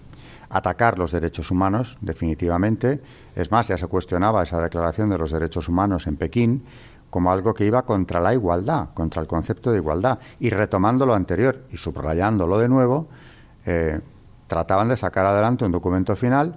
atacar 0.49 0.97
los 0.97 1.11
derechos 1.11 1.51
humanos, 1.51 1.97
definitivamente. 2.01 3.01
Es 3.35 3.51
más, 3.51 3.67
ya 3.67 3.77
se 3.77 3.87
cuestionaba 3.87 4.43
esa 4.43 4.59
declaración 4.61 5.09
de 5.09 5.17
los 5.17 5.31
derechos 5.31 5.67
humanos 5.67 6.07
en 6.07 6.15
Pekín 6.15 6.63
como 7.09 7.31
algo 7.31 7.53
que 7.53 7.65
iba 7.65 7.83
contra 7.83 8.19
la 8.19 8.33
igualdad, 8.33 8.89
contra 8.93 9.21
el 9.21 9.27
concepto 9.27 9.71
de 9.71 9.77
igualdad. 9.77 10.19
Y 10.39 10.49
retomando 10.49 11.05
lo 11.05 11.13
anterior 11.13 11.63
y 11.71 11.77
subrayándolo 11.77 12.57
de 12.57 12.67
nuevo, 12.67 13.07
eh, 13.65 13.99
trataban 14.47 14.89
de 14.89 14.97
sacar 14.97 15.25
adelante 15.25 15.65
un 15.65 15.71
documento 15.71 16.15
final 16.15 16.55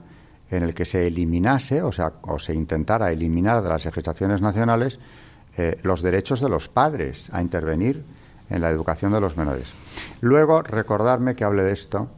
en 0.50 0.62
el 0.62 0.74
que 0.74 0.84
se 0.84 1.06
eliminase, 1.06 1.82
o 1.82 1.92
sea, 1.92 2.12
o 2.22 2.38
se 2.38 2.54
intentara 2.54 3.12
eliminar 3.12 3.62
de 3.62 3.68
las 3.68 3.84
legislaciones 3.84 4.40
nacionales 4.40 4.98
eh, 5.56 5.78
los 5.82 6.02
derechos 6.02 6.40
de 6.40 6.48
los 6.48 6.68
padres 6.68 7.28
a 7.32 7.42
intervenir 7.42 8.04
en 8.48 8.60
la 8.60 8.70
educación 8.70 9.12
de 9.12 9.20
los 9.20 9.36
menores. 9.36 9.68
Luego, 10.20 10.62
recordarme 10.62 11.36
que 11.36 11.44
hable 11.44 11.62
de 11.62 11.72
esto, 11.72 12.08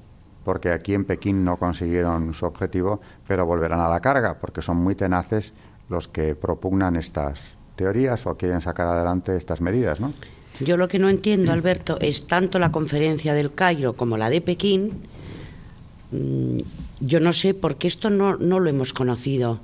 porque 0.44 0.70
aquí 0.70 0.94
en 0.94 1.04
Pekín 1.04 1.44
no 1.44 1.58
consiguieron 1.58 2.34
su 2.34 2.46
objetivo, 2.46 3.00
pero 3.26 3.46
volverán 3.46 3.80
a 3.80 3.88
la 3.88 4.00
carga, 4.00 4.38
porque 4.40 4.62
son 4.62 4.78
muy 4.78 4.94
tenaces 4.94 5.52
los 5.88 6.08
que 6.08 6.34
propugnan 6.34 6.96
estas, 6.96 7.58
teorías 7.76 8.26
o 8.26 8.36
quieren 8.36 8.60
sacar 8.60 8.86
adelante 8.86 9.36
estas 9.36 9.60
medidas, 9.60 10.00
¿no? 10.00 10.12
Yo 10.60 10.76
lo 10.76 10.88
que 10.88 10.98
no 10.98 11.08
entiendo, 11.08 11.52
Alberto, 11.52 11.98
es 12.00 12.26
tanto 12.26 12.58
la 12.58 12.70
conferencia 12.70 13.34
del 13.34 13.54
Cairo 13.54 13.94
como 13.94 14.16
la 14.16 14.28
de 14.30 14.40
Pekín. 14.40 14.92
Mm, 16.10 16.60
yo 17.04 17.20
no 17.20 17.32
sé 17.32 17.52
por 17.52 17.76
qué 17.76 17.88
esto 17.88 18.10
no, 18.10 18.36
no 18.36 18.60
lo 18.60 18.70
hemos 18.70 18.92
conocido. 18.92 19.60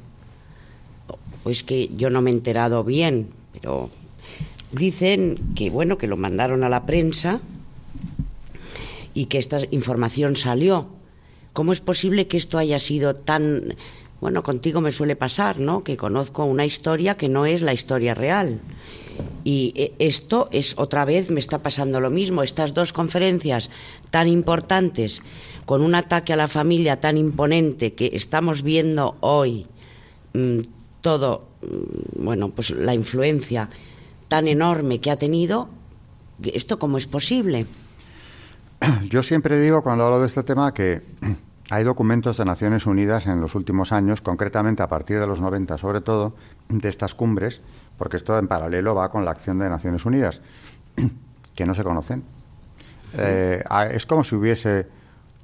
Pues 1.44 1.62
que 1.62 1.88
yo 1.96 2.10
no 2.10 2.20
me 2.20 2.30
he 2.30 2.34
enterado 2.34 2.84
bien, 2.84 3.28
pero 3.52 3.90
dicen 4.72 5.38
que 5.54 5.70
bueno, 5.70 5.96
que 5.96 6.08
lo 6.08 6.16
mandaron 6.16 6.64
a 6.64 6.68
la 6.68 6.84
prensa 6.84 7.40
y 9.14 9.26
que 9.26 9.38
esta 9.38 9.60
información 9.70 10.36
salió. 10.36 10.88
¿Cómo 11.52 11.72
es 11.72 11.80
posible 11.80 12.26
que 12.26 12.36
esto 12.36 12.58
haya 12.58 12.78
sido 12.78 13.16
tan 13.16 13.74
bueno, 14.20 14.42
contigo 14.42 14.80
me 14.80 14.90
suele 14.90 15.14
pasar, 15.14 15.60
¿no? 15.60 15.82
Que 15.84 15.96
conozco 15.96 16.44
una 16.44 16.66
historia 16.66 17.16
que 17.16 17.28
no 17.28 17.46
es 17.46 17.62
la 17.62 17.72
historia 17.72 18.14
real. 18.14 18.60
Y 19.48 19.72
eh, 19.76 19.94
esto 19.98 20.50
es 20.52 20.74
otra 20.76 21.06
vez 21.06 21.30
me 21.30 21.40
está 21.40 21.60
pasando 21.60 22.00
lo 22.00 22.10
mismo. 22.10 22.42
Estas 22.42 22.74
dos 22.74 22.92
conferencias 22.92 23.70
tan 24.10 24.28
importantes, 24.28 25.22
con 25.64 25.80
un 25.80 25.94
ataque 25.94 26.34
a 26.34 26.36
la 26.36 26.48
familia 26.48 27.00
tan 27.00 27.16
imponente 27.16 27.94
que 27.94 28.10
estamos 28.12 28.62
viendo 28.62 29.16
hoy, 29.20 29.64
mm, 30.34 30.58
todo, 31.00 31.48
mm, 31.62 32.24
bueno, 32.24 32.50
pues 32.50 32.72
la 32.72 32.92
influencia 32.92 33.70
tan 34.28 34.48
enorme 34.48 35.00
que 35.00 35.10
ha 35.10 35.16
tenido, 35.16 35.70
¿esto 36.42 36.78
cómo 36.78 36.98
es 36.98 37.06
posible? 37.06 37.64
Yo 39.08 39.22
siempre 39.22 39.58
digo 39.58 39.82
cuando 39.82 40.04
hablo 40.04 40.20
de 40.20 40.26
este 40.26 40.42
tema 40.42 40.74
que 40.74 41.00
hay 41.70 41.84
documentos 41.84 42.36
de 42.36 42.44
Naciones 42.44 42.84
Unidas 42.84 43.26
en 43.26 43.40
los 43.40 43.54
últimos 43.54 43.92
años, 43.92 44.20
concretamente 44.20 44.82
a 44.82 44.90
partir 44.90 45.18
de 45.18 45.26
los 45.26 45.40
90 45.40 45.78
sobre 45.78 46.02
todo, 46.02 46.34
de 46.68 46.90
estas 46.90 47.14
cumbres, 47.14 47.62
porque 47.98 48.16
esto 48.16 48.38
en 48.38 48.48
paralelo 48.48 48.94
va 48.94 49.10
con 49.10 49.24
la 49.24 49.32
acción 49.32 49.58
de 49.58 49.68
Naciones 49.68 50.06
Unidas, 50.06 50.40
que 51.54 51.66
no 51.66 51.74
se 51.74 51.84
conocen. 51.84 52.24
Eh, 53.14 53.62
es 53.90 54.06
como 54.06 54.24
si 54.24 54.36
hubiese 54.36 54.86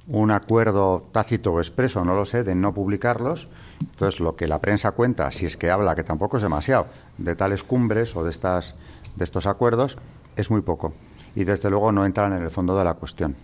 un 0.07 0.31
acuerdo 0.31 1.07
tácito 1.11 1.53
o 1.53 1.59
expreso, 1.59 2.05
no 2.05 2.15
lo 2.15 2.25
sé, 2.25 2.43
de 2.43 2.55
no 2.55 2.73
publicarlos. 2.73 3.49
Entonces, 3.81 4.19
lo 4.19 4.35
que 4.35 4.47
la 4.47 4.59
prensa 4.59 4.91
cuenta, 4.91 5.31
si 5.31 5.45
es 5.45 5.57
que 5.57 5.71
habla, 5.71 5.95
que 5.95 6.03
tampoco 6.03 6.37
es 6.37 6.43
demasiado, 6.43 6.87
de 7.17 7.35
tales 7.35 7.63
cumbres 7.63 8.15
o 8.15 8.23
de, 8.23 8.29
estas, 8.29 8.75
de 9.15 9.23
estos 9.23 9.47
acuerdos, 9.47 9.97
es 10.35 10.51
muy 10.51 10.61
poco. 10.61 10.93
Y 11.35 11.43
desde 11.43 11.69
luego 11.69 11.91
no 11.91 12.05
entran 12.05 12.33
en 12.33 12.43
el 12.43 12.51
fondo 12.51 12.77
de 12.77 12.85
la 12.85 12.93
cuestión. 12.93 13.35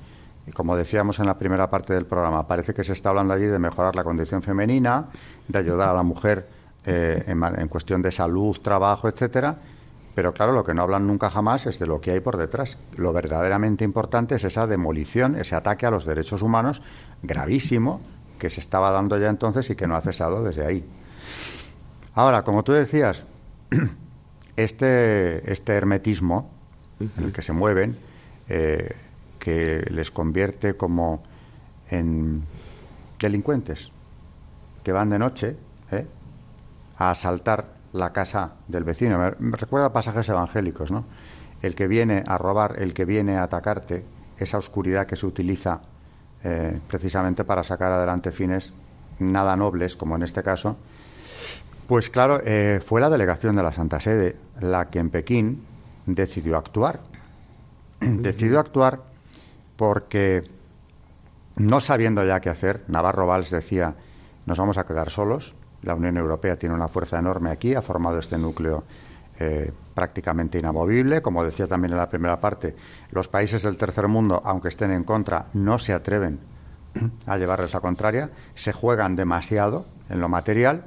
Y 0.47 0.51
como 0.51 0.75
decíamos 0.75 1.19
en 1.19 1.25
la 1.25 1.37
primera 1.37 1.69
parte 1.69 1.93
del 1.93 2.05
programa, 2.05 2.47
parece 2.47 2.73
que 2.73 2.83
se 2.83 2.93
está 2.93 3.09
hablando 3.09 3.33
allí 3.33 3.45
de 3.45 3.59
mejorar 3.59 3.95
la 3.95 4.03
condición 4.03 4.41
femenina, 4.41 5.07
de 5.47 5.59
ayudar 5.59 5.89
a 5.89 5.93
la 5.93 6.03
mujer 6.03 6.47
eh, 6.85 7.23
en, 7.27 7.67
cuestión 7.67 8.01
de 8.01 8.11
salud, 8.11 8.57
trabajo, 8.61 9.07
etcétera. 9.07 9.57
Pero 10.15 10.33
claro, 10.33 10.51
lo 10.51 10.63
que 10.63 10.73
no 10.73 10.81
hablan 10.81 11.07
nunca 11.07 11.29
jamás 11.29 11.65
es 11.67 11.79
de 11.79 11.87
lo 11.87 12.01
que 12.01 12.11
hay 12.11 12.19
por 12.19 12.37
detrás. 12.37 12.77
Lo 12.97 13.13
verdaderamente 13.13 13.85
importante 13.85 14.35
es 14.35 14.43
esa 14.43 14.67
demolición, 14.67 15.35
ese 15.35 15.55
ataque 15.55 15.85
a 15.85 15.91
los 15.91 16.05
derechos 16.05 16.41
humanos 16.41 16.81
gravísimo 17.23 18.01
que 18.37 18.49
se 18.49 18.59
estaba 18.59 18.91
dando 18.91 19.17
ya 19.17 19.29
entonces 19.29 19.69
y 19.69 19.75
que 19.75 19.87
no 19.87 19.95
ha 19.95 20.01
cesado 20.01 20.43
desde 20.43 20.65
ahí. 20.65 20.83
Ahora, 22.13 22.43
como 22.43 22.63
tú 22.63 22.73
decías, 22.73 23.25
este, 24.57 25.51
este 25.51 25.73
hermetismo 25.73 26.49
en 26.99 27.23
el 27.23 27.33
que 27.33 27.41
se 27.41 27.53
mueven, 27.53 27.97
eh, 28.49 28.95
que 29.39 29.85
les 29.89 30.11
convierte 30.11 30.75
como 30.75 31.23
en 31.89 32.43
delincuentes 33.19 33.91
que 34.83 34.91
van 34.91 35.09
de 35.09 35.19
noche 35.19 35.55
¿eh? 35.91 36.05
A 37.01 37.11
asaltar 37.11 37.65
la 37.93 38.13
casa 38.13 38.51
del 38.67 38.83
vecino. 38.83 39.17
Me, 39.17 39.57
recuerda 39.57 39.91
pasajes 39.91 40.29
evangélicos, 40.29 40.91
¿no? 40.91 41.05
El 41.61 41.75
que 41.75 41.87
viene 41.87 42.23
a 42.27 42.37
robar, 42.37 42.75
el 42.79 42.93
que 42.93 43.05
viene 43.05 43.37
a 43.37 43.43
atacarte, 43.43 44.05
esa 44.37 44.57
oscuridad 44.57 45.07
que 45.07 45.15
se 45.15 45.25
utiliza 45.25 45.81
eh, 46.43 46.79
precisamente 46.87 47.43
para 47.43 47.63
sacar 47.63 47.91
adelante 47.91 48.31
fines 48.31 48.73
nada 49.19 49.55
nobles, 49.55 49.95
como 49.95 50.15
en 50.15 50.23
este 50.23 50.41
caso, 50.43 50.77
pues 51.87 52.09
claro, 52.09 52.39
eh, 52.43 52.81
fue 52.85 53.01
la 53.01 53.09
delegación 53.09 53.55
de 53.55 53.63
la 53.63 53.73
Santa 53.73 53.99
Sede 53.99 54.35
la 54.59 54.89
que 54.89 54.99
en 54.99 55.09
Pekín 55.09 55.63
decidió 56.05 56.57
actuar. 56.57 57.01
decidió 57.99 58.59
actuar 58.59 59.01
porque, 59.75 60.43
no 61.55 61.81
sabiendo 61.81 62.23
ya 62.25 62.39
qué 62.39 62.49
hacer, 62.49 62.83
Navarro 62.87 63.27
Valls 63.27 63.49
decía, 63.49 63.95
nos 64.45 64.57
vamos 64.57 64.77
a 64.77 64.85
quedar 64.85 65.09
solos, 65.09 65.55
la 65.83 65.95
Unión 65.95 66.17
Europea 66.17 66.57
tiene 66.57 66.75
una 66.75 66.87
fuerza 66.87 67.19
enorme 67.19 67.51
aquí, 67.51 67.75
ha 67.75 67.81
formado 67.81 68.19
este 68.19 68.37
núcleo 68.37 68.83
eh, 69.39 69.71
prácticamente 69.93 70.59
inamovible. 70.59 71.21
Como 71.21 71.43
decía 71.43 71.67
también 71.67 71.91
en 71.93 71.97
la 71.97 72.09
primera 72.09 72.39
parte, 72.39 72.75
los 73.11 73.27
países 73.27 73.63
del 73.63 73.77
tercer 73.77 74.07
mundo, 74.07 74.41
aunque 74.45 74.67
estén 74.67 74.91
en 74.91 75.03
contra, 75.03 75.47
no 75.53 75.79
se 75.79 75.93
atreven 75.93 76.39
a 77.25 77.37
llevarles 77.37 77.73
la 77.73 77.79
contraria, 77.79 78.29
se 78.55 78.73
juegan 78.73 79.15
demasiado 79.15 79.85
en 80.09 80.21
lo 80.21 80.29
material 80.29 80.83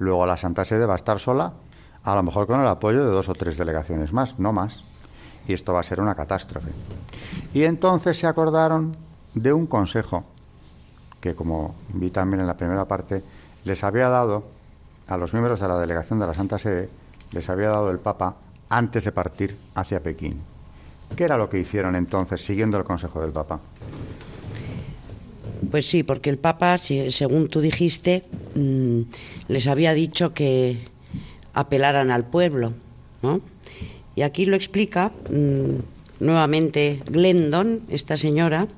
Luego 0.00 0.24
la 0.24 0.38
Santa 0.38 0.64
Sede 0.64 0.86
va 0.86 0.94
a 0.94 0.96
estar 0.96 1.20
sola, 1.20 1.52
a 2.02 2.14
lo 2.14 2.22
mejor 2.22 2.46
con 2.46 2.58
el 2.58 2.66
apoyo 2.66 3.04
de 3.04 3.12
dos 3.12 3.28
o 3.28 3.34
tres 3.34 3.58
delegaciones 3.58 4.14
más, 4.14 4.38
no 4.38 4.50
más. 4.52 4.82
Y 5.46 5.52
esto 5.52 5.74
va 5.74 5.80
a 5.80 5.82
ser 5.82 6.00
una 6.00 6.14
catástrofe. 6.14 6.70
Y 7.52 7.64
entonces 7.64 8.18
se 8.18 8.26
acordaron 8.26 8.96
de 9.34 9.52
un 9.52 9.66
consejo 9.66 10.24
que, 11.20 11.34
como 11.34 11.74
vi 11.92 12.10
también 12.10 12.40
en 12.40 12.46
la 12.46 12.56
primera 12.56 12.86
parte, 12.86 13.22
les 13.64 13.84
había 13.84 14.08
dado 14.08 14.44
a 15.06 15.16
los 15.16 15.32
miembros 15.32 15.60
de 15.60 15.68
la 15.68 15.78
delegación 15.78 16.18
de 16.18 16.26
la 16.26 16.34
Santa 16.34 16.58
Sede, 16.58 16.88
les 17.32 17.48
había 17.48 17.68
dado 17.68 17.90
el 17.90 17.98
Papa 17.98 18.36
antes 18.68 19.04
de 19.04 19.12
partir 19.12 19.56
hacia 19.74 20.02
Pekín. 20.02 20.40
¿Qué 21.16 21.24
era 21.24 21.36
lo 21.36 21.50
que 21.50 21.58
hicieron 21.58 21.96
entonces 21.96 22.40
siguiendo 22.40 22.78
el 22.78 22.84
consejo 22.84 23.20
del 23.20 23.32
Papa? 23.32 23.60
Pues 25.70 25.86
sí, 25.86 26.02
porque 26.02 26.30
el 26.30 26.38
Papa, 26.38 26.78
según 26.78 27.48
tú 27.48 27.60
dijiste, 27.60 28.24
mm, 28.54 29.00
les 29.48 29.66
había 29.66 29.92
dicho 29.92 30.32
que 30.32 30.84
apelaran 31.52 32.10
al 32.10 32.24
pueblo, 32.24 32.72
¿no? 33.22 33.40
Y 34.14 34.22
aquí 34.22 34.46
lo 34.46 34.56
explica 34.56 35.10
mm, 35.30 36.24
nuevamente 36.24 37.00
Glendon, 37.06 37.82
esta 37.88 38.16
señora, 38.16 38.68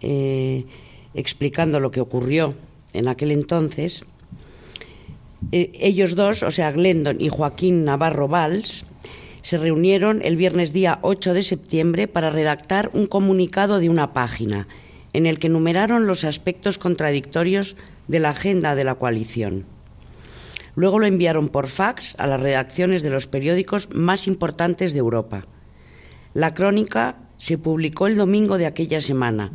eh, 0.00 0.66
explicando 1.14 1.80
lo 1.80 1.90
que 1.90 2.00
ocurrió 2.00 2.54
en 2.98 3.08
aquel 3.08 3.30
entonces. 3.30 4.04
Eh, 5.52 5.70
ellos 5.74 6.14
dos, 6.14 6.42
o 6.42 6.50
sea, 6.50 6.72
Glendon 6.72 7.20
y 7.20 7.28
Joaquín 7.28 7.84
Navarro 7.84 8.28
Valls, 8.28 8.84
se 9.42 9.56
reunieron 9.56 10.20
el 10.22 10.36
viernes 10.36 10.72
día 10.72 10.98
8 11.02 11.32
de 11.32 11.42
septiembre 11.42 12.08
para 12.08 12.30
redactar 12.30 12.90
un 12.92 13.06
comunicado 13.06 13.78
de 13.78 13.88
una 13.88 14.12
página 14.12 14.66
en 15.12 15.26
el 15.26 15.38
que 15.38 15.46
enumeraron 15.46 16.06
los 16.06 16.24
aspectos 16.24 16.76
contradictorios 16.76 17.76
de 18.08 18.20
la 18.20 18.30
agenda 18.30 18.74
de 18.74 18.84
la 18.84 18.96
coalición. 18.96 19.64
Luego 20.74 20.98
lo 20.98 21.06
enviaron 21.06 21.48
por 21.48 21.68
fax 21.68 22.14
a 22.18 22.26
las 22.26 22.40
redacciones 22.40 23.02
de 23.02 23.10
los 23.10 23.26
periódicos 23.26 23.88
más 23.92 24.26
importantes 24.26 24.92
de 24.92 24.98
Europa. 24.98 25.46
La 26.34 26.54
crónica 26.54 27.16
se 27.36 27.58
publicó 27.58 28.06
el 28.06 28.16
domingo 28.16 28.58
de 28.58 28.66
aquella 28.66 29.00
semana 29.00 29.52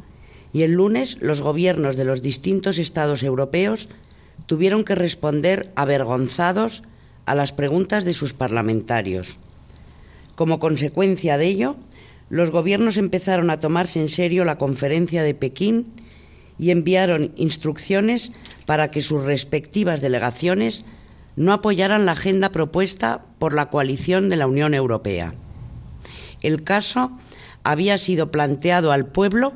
y 0.54 0.62
el 0.62 0.74
lunes 0.74 1.18
los 1.20 1.42
gobiernos 1.42 1.98
de 1.98 2.06
los 2.06 2.22
distintos 2.22 2.78
estados 2.78 3.24
europeos 3.24 3.90
tuvieron 4.46 4.84
que 4.84 4.96
responder 4.96 5.72
avergonzados 5.76 6.84
a 7.26 7.36
las 7.36 7.52
preguntas 7.52 8.06
de 8.06 8.14
sus 8.14 8.34
parlamentarios. 8.34 9.38
Como 10.36 10.60
consecuencia 10.60 11.38
de 11.38 11.48
ello, 11.48 11.76
los 12.30 12.52
gobiernos 12.52 12.98
empezaron 12.98 13.50
a 13.50 13.60
tomarse 13.60 14.00
en 14.00 14.10
serio 14.10 14.46
la 14.46 14.58
conferencia 14.58 15.24
de 15.24 15.34
Pekín 15.34 15.88
y 16.60 16.72
enviaron 16.72 17.32
instrucciones 17.36 18.32
para 18.66 18.92
que 18.92 19.02
sus 19.02 19.24
respectivas 19.24 20.02
delegaciones 20.02 20.86
no 21.36 21.52
apoyaran 21.52 22.06
la 22.06 22.12
agenda 22.14 22.52
propuesta 22.52 23.26
por 23.40 23.54
la 23.54 23.70
coalición 23.70 24.30
de 24.30 24.36
la 24.36 24.48
Unión 24.48 24.74
Europea. 24.74 25.34
El 26.42 26.64
caso 26.64 27.12
había 27.64 27.98
sido 27.98 28.32
planteado 28.32 28.92
al 28.92 29.08
pueblo 29.08 29.54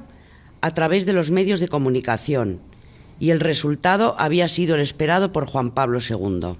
a 0.68 0.74
través 0.74 1.05
de 1.05 1.13
los 1.13 1.32
medios 1.32 1.61
de 1.61 1.70
comunicación 1.70 2.59
y 3.22 3.30
el 3.30 3.39
resultado 3.39 4.15
había 4.20 4.49
sido 4.49 4.76
el 4.76 4.82
esperado 4.82 5.32
por 5.32 5.45
Juan 5.45 5.72
Pablo 5.72 5.99
II. 5.99 6.57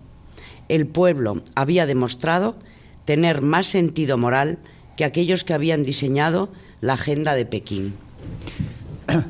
El 0.70 0.88
pueblo 0.88 1.41
había 1.55 1.86
demostrado 1.86 2.55
tener 3.03 3.41
más 3.41 3.68
sentido 3.68 4.18
moral 4.18 4.60
que 4.95 5.03
aquellos 5.03 5.43
que 5.43 5.53
habían 5.53 5.84
diseñado 5.84 6.47
la 6.80 6.93
agenda 6.93 7.36
de 7.36 7.45
Pekín. 7.45 7.93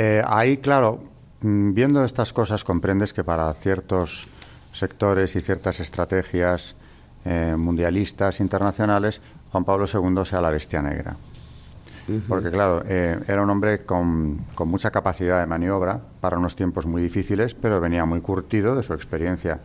Eh, 0.00 0.22
ahí, 0.24 0.58
claro, 0.58 1.02
mm, 1.40 1.74
viendo 1.74 2.04
estas 2.04 2.32
cosas 2.32 2.62
comprendes 2.62 3.12
que 3.12 3.24
para 3.24 3.52
ciertos 3.54 4.28
sectores 4.72 5.34
y 5.34 5.40
ciertas 5.40 5.80
estrategias 5.80 6.76
eh, 7.24 7.56
mundialistas 7.58 8.38
internacionales, 8.38 9.20
Juan 9.50 9.64
Pablo 9.64 9.86
II 9.92 10.24
sea 10.24 10.40
la 10.40 10.50
bestia 10.50 10.82
negra. 10.82 11.16
Porque, 12.28 12.50
claro, 12.50 12.82
eh, 12.86 13.18
era 13.26 13.42
un 13.42 13.50
hombre 13.50 13.84
con, 13.84 14.38
mucha 14.64 14.90
capacidad 14.90 15.40
de 15.40 15.46
maniobra 15.46 16.00
para 16.20 16.38
unos 16.38 16.56
tiempos 16.56 16.86
muy 16.86 17.02
difíciles, 17.02 17.54
pero 17.54 17.80
venía 17.80 18.04
muy 18.04 18.20
curtido 18.20 18.74
de 18.74 18.82
su 18.82 18.94
experiencia 18.94 19.60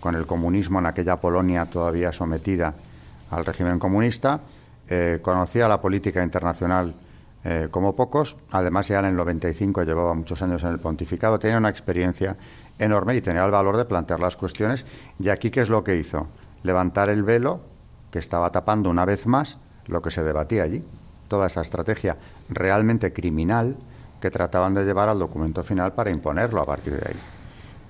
con 0.00 0.14
el 0.14 0.26
comunismo 0.26 0.80
en 0.80 0.86
aquella 0.86 1.16
Polonia 1.16 1.66
todavía 1.66 2.12
sometida 2.12 2.74
al 3.30 3.44
régimen 3.46 3.78
comunista 3.78 4.40
eh, 4.88 5.20
conocía 5.22 5.66
la 5.66 5.80
política 5.80 6.22
internacional 6.22 6.94
eh, 7.42 7.68
como 7.70 7.96
pocos, 7.96 8.36
además 8.50 8.88
ya 8.88 8.98
en 8.98 9.06
el 9.06 9.16
95 9.16 9.82
llevaba 9.82 10.14
muchos 10.14 10.42
años 10.42 10.62
en 10.62 10.70
el 10.70 10.78
pontificado, 10.78 11.38
tenía 11.38 11.56
una 11.56 11.70
experiencia 11.70 12.36
enorme 12.78 13.16
y 13.16 13.20
tenía 13.20 13.44
el 13.44 13.50
valor 13.50 13.76
de 13.76 13.84
plantear 13.84 14.20
las 14.20 14.36
cuestiones. 14.36 14.84
Y 15.18 15.28
aquí, 15.28 15.50
¿qué 15.50 15.62
es 15.62 15.68
lo 15.68 15.84
que 15.84 15.96
hizo? 15.96 16.26
Levantar 16.62 17.08
el 17.08 17.22
velo 17.22 17.60
que 18.10 18.18
estaba 18.18 18.50
tapando 18.50 18.90
una 18.90 19.04
vez 19.04 19.26
más 19.26 19.58
lo 19.86 20.02
que 20.02 20.10
se 20.10 20.22
debatía 20.22 20.64
allí. 20.64 20.82
Toda 21.34 21.48
esa 21.48 21.62
estrategia 21.62 22.16
realmente 22.48 23.12
criminal 23.12 23.74
que 24.20 24.30
trataban 24.30 24.72
de 24.72 24.84
llevar 24.84 25.08
al 25.08 25.18
documento 25.18 25.64
final 25.64 25.92
para 25.92 26.12
imponerlo 26.12 26.62
a 26.62 26.64
partir 26.64 26.92
de 26.92 27.08
ahí. 27.08 27.16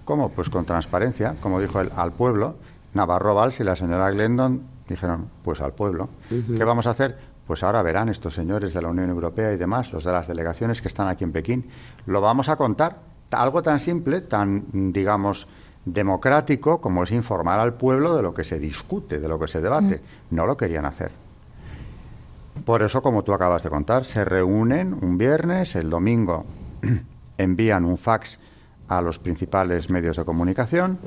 ¿Cómo? 0.06 0.30
Pues 0.30 0.48
con 0.48 0.64
transparencia, 0.64 1.34
como 1.42 1.60
dijo 1.60 1.78
él, 1.78 1.90
al 1.94 2.12
pueblo. 2.12 2.54
Navarro 2.94 3.34
Valls 3.34 3.60
y 3.60 3.64
la 3.64 3.76
señora 3.76 4.10
Glendon 4.12 4.62
Dijeron, 4.88 5.28
pues 5.42 5.60
al 5.60 5.74
pueblo. 5.74 6.08
¿Qué 6.30 6.64
vamos 6.64 6.86
a 6.86 6.92
hacer? 6.92 7.18
Pues 7.46 7.62
ahora 7.62 7.82
verán 7.82 8.08
estos 8.08 8.32
señores 8.32 8.72
de 8.72 8.80
la 8.80 8.88
Unión 8.88 9.10
Europea 9.10 9.52
y 9.52 9.58
demás, 9.58 9.92
los 9.92 10.04
de 10.04 10.12
las 10.12 10.26
delegaciones 10.26 10.80
que 10.80 10.88
están 10.88 11.08
aquí 11.08 11.24
en 11.24 11.32
Pekín. 11.32 11.68
Lo 12.06 12.22
vamos 12.22 12.48
a 12.48 12.56
contar. 12.56 12.96
Algo 13.30 13.62
tan 13.62 13.78
simple, 13.78 14.22
tan, 14.22 14.64
digamos, 14.90 15.48
democrático 15.84 16.80
como 16.80 17.02
es 17.02 17.10
informar 17.10 17.60
al 17.60 17.74
pueblo 17.74 18.16
de 18.16 18.22
lo 18.22 18.32
que 18.32 18.42
se 18.42 18.58
discute, 18.58 19.18
de 19.18 19.28
lo 19.28 19.38
que 19.38 19.48
se 19.48 19.60
debate. 19.60 20.00
No 20.30 20.46
lo 20.46 20.56
querían 20.56 20.86
hacer. 20.86 21.23
Por 22.64 22.82
eso, 22.82 23.02
como 23.02 23.24
tú 23.24 23.32
acabas 23.32 23.62
de 23.62 23.70
contar, 23.70 24.04
se 24.04 24.24
reúnen 24.24 24.94
un 24.94 25.18
viernes, 25.18 25.74
el 25.76 25.90
domingo 25.90 26.44
envían 27.38 27.84
un 27.84 27.98
fax 27.98 28.38
a 28.88 29.00
los 29.00 29.18
principales 29.18 29.90
medios 29.90 30.16
de 30.16 30.24
comunicación, 30.24 30.98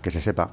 que 0.00 0.10
se 0.10 0.20
sepa 0.20 0.50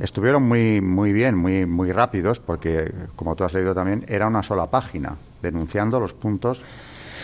Estuvieron 0.00 0.42
muy, 0.42 0.80
muy 0.80 1.12
bien, 1.12 1.36
muy, 1.36 1.66
muy 1.66 1.92
rápidos, 1.92 2.40
porque, 2.40 2.92
como 3.14 3.36
tú 3.36 3.44
has 3.44 3.52
leído 3.52 3.74
también, 3.74 4.04
era 4.08 4.26
una 4.26 4.42
sola 4.42 4.70
página, 4.70 5.16
denunciando 5.42 6.00
los 6.00 6.14
puntos 6.14 6.64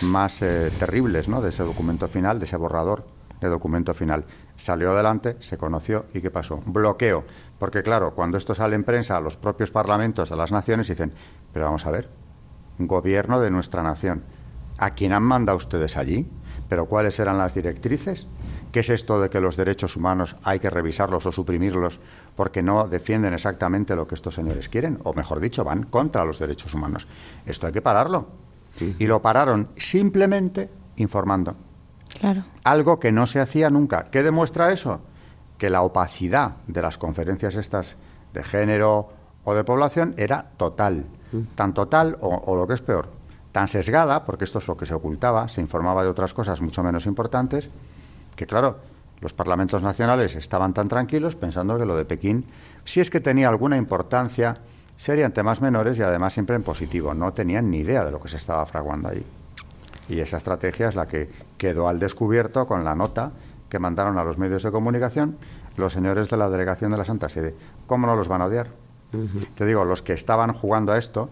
más 0.01 0.41
eh, 0.43 0.71
terribles 0.77 1.27
¿no? 1.27 1.41
de 1.41 1.49
ese 1.49 1.63
documento 1.63 2.07
final, 2.07 2.37
de 2.37 2.45
ese 2.45 2.57
borrador 2.57 3.05
de 3.41 3.47
documento 3.47 3.93
final. 3.93 4.25
Salió 4.55 4.91
adelante, 4.91 5.37
se 5.39 5.57
conoció 5.57 6.05
y 6.13 6.21
¿qué 6.21 6.29
pasó? 6.29 6.61
Bloqueo. 6.65 7.23
Porque 7.59 7.83
claro, 7.83 8.13
cuando 8.13 8.37
esto 8.37 8.53
sale 8.53 8.75
en 8.75 8.83
prensa, 8.83 9.17
a 9.17 9.21
los 9.21 9.37
propios 9.37 9.71
parlamentos, 9.71 10.31
a 10.31 10.35
las 10.35 10.51
naciones, 10.51 10.87
dicen, 10.87 11.11
pero 11.53 11.65
vamos 11.65 11.85
a 11.85 11.91
ver, 11.91 12.09
gobierno 12.77 13.39
de 13.39 13.49
nuestra 13.49 13.81
nación, 13.83 14.23
¿a 14.77 14.91
quién 14.91 15.13
han 15.13 15.23
mandado 15.23 15.57
ustedes 15.57 15.97
allí? 15.97 16.27
¿Pero 16.69 16.85
cuáles 16.85 17.19
eran 17.19 17.37
las 17.37 17.55
directrices? 17.55 18.27
¿Qué 18.71 18.81
es 18.81 18.89
esto 18.89 19.21
de 19.21 19.29
que 19.29 19.39
los 19.39 19.55
derechos 19.55 19.95
humanos 19.95 20.35
hay 20.43 20.59
que 20.59 20.69
revisarlos 20.69 21.25
o 21.25 21.31
suprimirlos 21.31 21.99
porque 22.35 22.61
no 22.61 22.87
defienden 22.87 23.33
exactamente 23.33 23.95
lo 23.95 24.07
que 24.07 24.15
estos 24.15 24.35
señores 24.35 24.67
quieren? 24.67 24.99
O 25.03 25.13
mejor 25.13 25.39
dicho, 25.39 25.63
van 25.63 25.83
contra 25.83 26.25
los 26.25 26.39
derechos 26.39 26.73
humanos. 26.73 27.07
Esto 27.45 27.67
hay 27.67 27.73
que 27.73 27.81
pararlo. 27.81 28.27
Y 28.99 29.07
lo 29.07 29.21
pararon 29.21 29.69
simplemente 29.77 30.69
informando. 30.97 31.55
Claro. 32.19 32.43
Algo 32.63 32.99
que 32.99 33.11
no 33.11 33.25
se 33.25 33.39
hacía 33.39 33.69
nunca. 33.69 34.07
¿Qué 34.11 34.21
demuestra 34.21 34.71
eso? 34.71 35.01
Que 35.57 35.69
la 35.69 35.81
opacidad 35.81 36.57
de 36.67 36.81
las 36.81 36.97
conferencias 36.97 37.55
estas 37.55 37.95
de 38.33 38.43
género 38.43 39.09
o 39.43 39.53
de 39.53 39.63
población 39.63 40.13
era 40.17 40.51
total. 40.57 41.05
Tan 41.55 41.73
total, 41.73 42.17
o, 42.21 42.29
o 42.29 42.55
lo 42.55 42.67
que 42.67 42.73
es 42.73 42.81
peor, 42.81 43.09
tan 43.51 43.67
sesgada, 43.67 44.23
porque 44.23 44.45
esto 44.45 44.59
es 44.59 44.67
lo 44.67 44.77
que 44.77 44.85
se 44.85 44.93
ocultaba, 44.93 45.49
se 45.49 45.61
informaba 45.61 46.03
de 46.03 46.09
otras 46.09 46.33
cosas 46.33 46.61
mucho 46.61 46.83
menos 46.83 47.05
importantes, 47.05 47.69
que 48.35 48.45
claro, 48.45 48.77
los 49.19 49.33
parlamentos 49.33 49.81
nacionales 49.81 50.35
estaban 50.35 50.73
tan 50.73 50.87
tranquilos 50.87 51.35
pensando 51.35 51.77
que 51.77 51.85
lo 51.85 51.95
de 51.95 52.05
Pekín, 52.05 52.45
si 52.85 52.99
es 52.99 53.09
que 53.09 53.19
tenía 53.19 53.49
alguna 53.49 53.77
importancia, 53.77 54.59
serían 54.95 55.31
temas 55.31 55.61
menores 55.61 55.97
y 55.97 56.03
además 56.03 56.33
siempre 56.33 56.55
en 56.55 56.63
positivo. 56.63 57.13
No 57.13 57.33
tenían 57.33 57.69
ni 57.71 57.79
idea 57.79 58.03
de 58.05 58.11
lo 58.11 58.21
que 58.21 58.29
se 58.29 58.37
estaba 58.37 58.65
fraguando 58.65 59.09
allí. 59.09 59.25
Y 60.09 60.19
esa 60.19 60.37
estrategia 60.37 60.89
es 60.89 60.95
la 60.95 61.07
que 61.07 61.29
quedó 61.57 61.87
al 61.87 61.99
descubierto 61.99 62.67
con 62.67 62.83
la 62.83 62.95
nota 62.95 63.31
que 63.69 63.79
mandaron 63.79 64.17
a 64.17 64.23
los 64.23 64.37
medios 64.37 64.63
de 64.63 64.71
comunicación 64.71 65.37
los 65.77 65.93
señores 65.93 66.29
de 66.29 66.37
la 66.37 66.49
delegación 66.49 66.91
de 66.91 66.97
la 66.97 67.05
Santa 67.05 67.29
Sede. 67.29 67.55
¿Cómo 67.85 68.07
no 68.07 68.15
los 68.15 68.27
van 68.27 68.41
a 68.41 68.45
odiar? 68.45 68.67
Te 69.55 69.65
digo, 69.65 69.85
los 69.85 70.01
que 70.01 70.13
estaban 70.13 70.53
jugando 70.53 70.91
a 70.91 70.97
esto, 70.97 71.29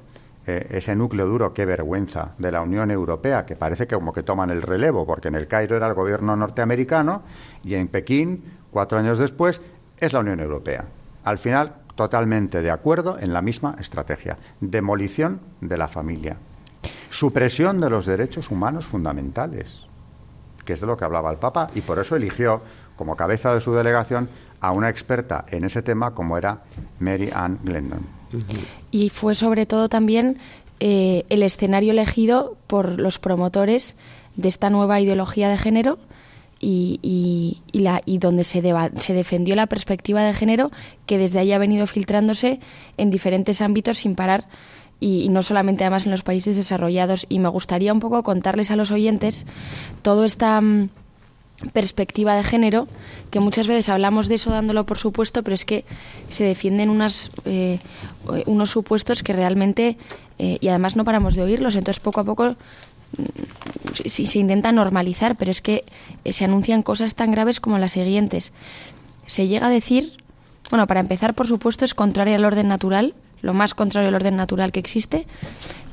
eh, 0.48 0.68
ese 0.72 0.96
núcleo 0.96 1.26
duro, 1.26 1.54
qué 1.54 1.66
vergüenza, 1.66 2.32
de 2.38 2.52
la 2.52 2.62
Unión 2.62 2.92
Europea, 2.92 3.46
que 3.46 3.56
parece 3.56 3.88
que 3.88 3.96
como 3.96 4.14
que 4.14 4.24
toman 4.24 4.50
el 4.50 4.62
relevo, 4.62 5.06
porque 5.06 5.28
en 5.28 5.36
el 5.36 5.48
Cairo 5.48 5.76
era 5.76 5.88
el 5.88 5.94
gobierno 5.94 6.36
norteamericano 6.36 7.24
y 7.64 7.76
en 7.76 7.88
Pekín, 7.88 8.44
cuatro 8.72 8.98
años 8.98 9.20
después, 9.20 9.60
es 9.98 10.14
la 10.14 10.20
Unión 10.20 10.40
Europea. 10.40 10.86
Al 11.24 11.38
final, 11.38 11.76
totalmente 11.96 12.62
de 12.62 12.72
acuerdo 12.72 13.18
en 13.20 13.34
la 13.34 13.42
misma 13.42 13.76
estrategia. 13.80 14.38
Demolición 14.62 15.40
de 15.62 15.78
la 15.78 15.88
familia. 15.88 16.38
Supresión 17.10 17.82
de 17.82 17.90
los 17.90 18.06
derechos 18.06 18.52
humanos 18.52 18.86
fundamentales, 18.86 19.88
que 20.66 20.74
es 20.74 20.82
de 20.82 20.88
lo 20.88 20.98
que 20.98 21.06
hablaba 21.06 21.32
el 21.32 21.38
Papa, 21.38 21.70
y 21.76 21.82
por 21.82 22.00
eso 22.00 22.16
eligió 22.16 22.62
como 22.96 23.16
cabeza 23.16 23.54
de 23.54 23.62
su 23.62 23.74
delegación 23.74 24.30
a 24.60 24.72
una 24.72 24.90
experta 24.90 25.46
en 25.50 25.64
ese 25.64 25.82
tema 25.82 26.14
como 26.14 26.38
era 26.38 26.64
Mary 27.00 27.30
Ann 27.34 27.60
Glendon. 27.64 28.06
Y 28.92 29.10
fue 29.10 29.36
sobre 29.36 29.66
todo 29.66 29.90
también 29.90 30.38
eh, 30.80 31.26
el 31.30 31.44
escenario 31.44 31.92
elegido 31.92 32.58
por 32.68 33.00
los 33.00 33.20
promotores 33.20 33.96
de 34.36 34.48
esta 34.48 34.70
nueva 34.70 35.00
ideología 35.00 35.50
de 35.50 35.58
género 35.58 35.98
y, 36.60 37.62
la, 37.74 38.02
y 38.06 38.18
donde 38.18 38.44
se, 38.44 38.64
se 38.98 39.14
defendió 39.14 39.56
la 39.56 39.68
perspectiva 39.68 40.24
de 40.24 40.34
género 40.34 40.72
que 41.06 41.18
desde 41.18 41.40
ahí 41.40 41.52
ha 41.52 41.60
venido 41.60 41.86
filtrándose 41.86 42.60
en 42.98 43.12
diferentes 43.12 43.62
ámbitos 43.62 44.00
sin 44.00 44.16
parar 44.16 44.48
y, 45.00 45.30
no 45.30 45.44
solamente 45.44 45.84
además 45.84 46.06
en 46.06 46.12
los 46.12 46.24
países 46.24 46.56
desarrollados. 46.56 47.26
Y 47.30 47.40
me 47.40 47.50
gustaría 47.50 47.94
un 47.94 48.00
poco 48.00 48.24
contarles 48.24 48.72
a 48.72 48.76
los 48.76 48.92
oyentes 48.92 49.46
toda 50.02 50.26
esta 50.26 50.60
mm, 50.62 50.90
perspectiva 51.74 52.36
de 52.36 52.44
género, 52.44 52.88
que 53.32 53.40
muchas 53.40 53.68
veces 53.68 53.90
hablamos 53.90 54.28
de 54.28 54.36
eso 54.36 54.52
dándolo 54.52 54.86
por 54.86 54.98
supuesto, 54.98 55.44
pero 55.44 55.54
es 55.54 55.66
que 55.66 55.86
se 56.30 56.44
defienden 56.44 56.90
unas, 56.90 57.32
eh, 57.46 57.80
unos 58.46 58.70
supuestos 58.72 59.24
que 59.24 59.34
realmente, 59.34 59.98
eh, 60.40 60.58
y 60.60 60.68
además 60.68 60.96
no 60.96 61.06
paramos 61.06 61.36
de 61.36 61.44
oírlos, 61.44 61.76
entonces 61.76 62.02
poco 62.02 62.22
a 62.22 62.24
poco 62.24 62.56
mm, 63.18 64.06
se 64.06 64.40
intenta 64.40 64.72
normalizar, 64.72 65.36
pero 65.36 65.52
es 65.52 65.62
que 65.62 65.86
eh, 66.24 66.34
se 66.34 66.46
anuncian 66.46 66.84
cosas 66.84 67.16
tan 67.16 67.32
graves 67.32 67.60
como 67.60 67.78
las 67.78 67.94
siguientes. 67.94 68.54
Se 69.26 69.48
llega 69.48 69.68
a 69.68 69.70
decir, 69.70 70.14
bueno, 70.70 70.88
para 70.88 71.00
empezar, 71.00 71.34
por 71.34 71.48
supuesto, 71.48 71.86
es 71.86 71.94
contrario 71.94 72.36
al 72.36 72.46
orden 72.46 72.68
natural, 72.68 73.14
lo 73.46 73.54
más 73.54 73.74
contrario 73.74 74.10
al 74.10 74.16
orden 74.16 74.36
natural 74.36 74.72
que 74.72 74.80
existe, 74.80 75.28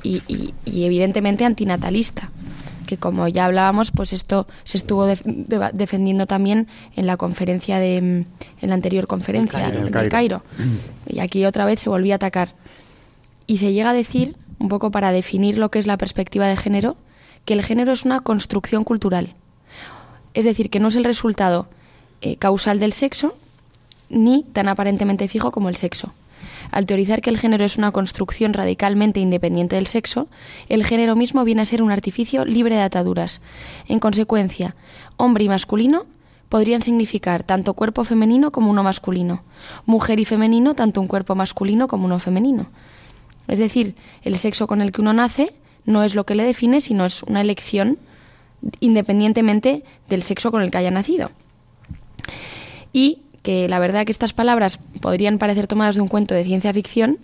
y, 0.03 0.23
y 0.65 0.85
evidentemente 0.85 1.45
antinatalista 1.45 2.31
que 2.93 2.99
como 2.99 3.27
ya 3.27 3.47
hablábamos, 3.47 3.91
pues 3.91 4.13
esto 4.13 4.47
se 4.65 4.77
estuvo 4.77 5.07
defendiendo 5.07 6.27
también 6.27 6.69
en 6.95 7.07
la 7.07 7.17
conferencia 7.17 7.79
de 7.79 7.97
en 7.97 8.27
la 8.61 8.75
anterior 8.75 9.07
conferencia 9.07 9.71
del 9.71 10.11
Cairo. 10.11 10.43
Y 11.07 11.21
aquí 11.21 11.47
otra 11.47 11.65
vez 11.65 11.81
se 11.81 11.89
volvió 11.89 12.13
a 12.13 12.17
atacar. 12.17 12.55
Y 13.47 13.57
se 13.57 13.73
llega 13.73 13.91
a 13.91 13.95
decir, 13.95 14.37
un 14.59 14.69
poco 14.69 14.91
para 14.91 15.11
definir 15.11 15.57
lo 15.57 15.71
que 15.71 15.79
es 15.79 15.87
la 15.87 15.97
perspectiva 15.97 16.47
de 16.47 16.57
género, 16.57 16.97
que 17.47 17.55
el 17.55 17.63
género 17.63 17.93
es 17.93 18.05
una 18.05 18.21
construcción 18.21 18.85
cultural. 18.85 19.35
Es 20.35 20.45
decir, 20.45 20.69
que 20.69 20.79
no 20.79 20.89
es 20.89 20.97
el 20.97 21.05
resultado 21.05 21.69
eh, 22.21 22.37
causal 22.37 22.79
del 22.79 22.93
sexo, 22.93 23.35
ni 24.11 24.45
tan 24.53 24.69
aparentemente 24.69 25.29
fijo 25.29 25.51
como 25.51 25.71
el 25.71 25.77
sexo. 25.77 26.13
Al 26.73 26.87
teorizar 26.87 27.21
que 27.21 27.31
el 27.31 27.39
género 27.39 27.65
es 27.65 27.77
una 27.77 27.93
construcción 27.93 28.55
radicalmente 28.55 29.21
independiente 29.21 29.77
del 29.77 29.87
sexo, 29.87 30.27
el 30.71 30.85
género 30.85 31.15
mismo 31.15 31.45
viene 31.45 31.63
a 31.63 31.67
ser 31.67 31.83
un 31.83 31.93
artificio 31.93 32.47
libre 32.47 32.77
de 32.77 32.83
ataduras. 32.83 33.43
En 33.87 34.01
consecuencia, 34.01 34.75
hombre 35.19 35.45
y 35.45 35.49
masculino 35.49 36.07
podrían 36.49 36.83
significar 36.83 37.45
tanto 37.45 37.75
cuerpo 37.75 38.05
femenino 38.05 38.53
como 38.53 38.71
uno 38.71 38.83
masculino, 38.83 39.43
mujer 39.85 40.19
y 40.19 40.25
femenino 40.25 40.75
tanto 40.75 41.01
un 41.03 41.09
cuerpo 41.09 41.35
masculino 41.35 41.89
como 41.89 42.07
uno 42.07 42.19
femenino. 42.19 42.67
Es 43.49 43.59
decir, 43.59 43.95
el 44.23 44.39
sexo 44.39 44.67
con 44.67 44.81
el 44.81 44.93
que 44.93 45.03
uno 45.03 45.13
nace 45.13 45.55
no 45.85 46.05
es 46.05 46.15
lo 46.15 46.25
que 46.25 46.35
le 46.35 46.45
define, 46.45 46.81
sino 46.81 47.05
es 47.05 47.23
una 47.23 47.43
elección 47.43 47.99
independientemente 48.81 49.85
del 50.09 50.23
sexo 50.23 50.51
con 50.51 50.63
el 50.63 50.71
que 50.71 50.79
haya 50.79 50.91
nacido. 50.91 51.31
Y 52.95 53.22
que 53.43 53.69
la 53.69 53.79
verdad 53.79 54.05
que 54.05 54.13
estas 54.13 54.33
palabras 54.33 54.79
podrían 55.01 55.39
parecer 55.39 55.67
tomadas 55.67 55.97
de 55.97 56.01
un 56.01 56.09
cuento 56.09 56.35
de 56.35 56.45
ciencia 56.45 56.73
ficción, 56.73 57.19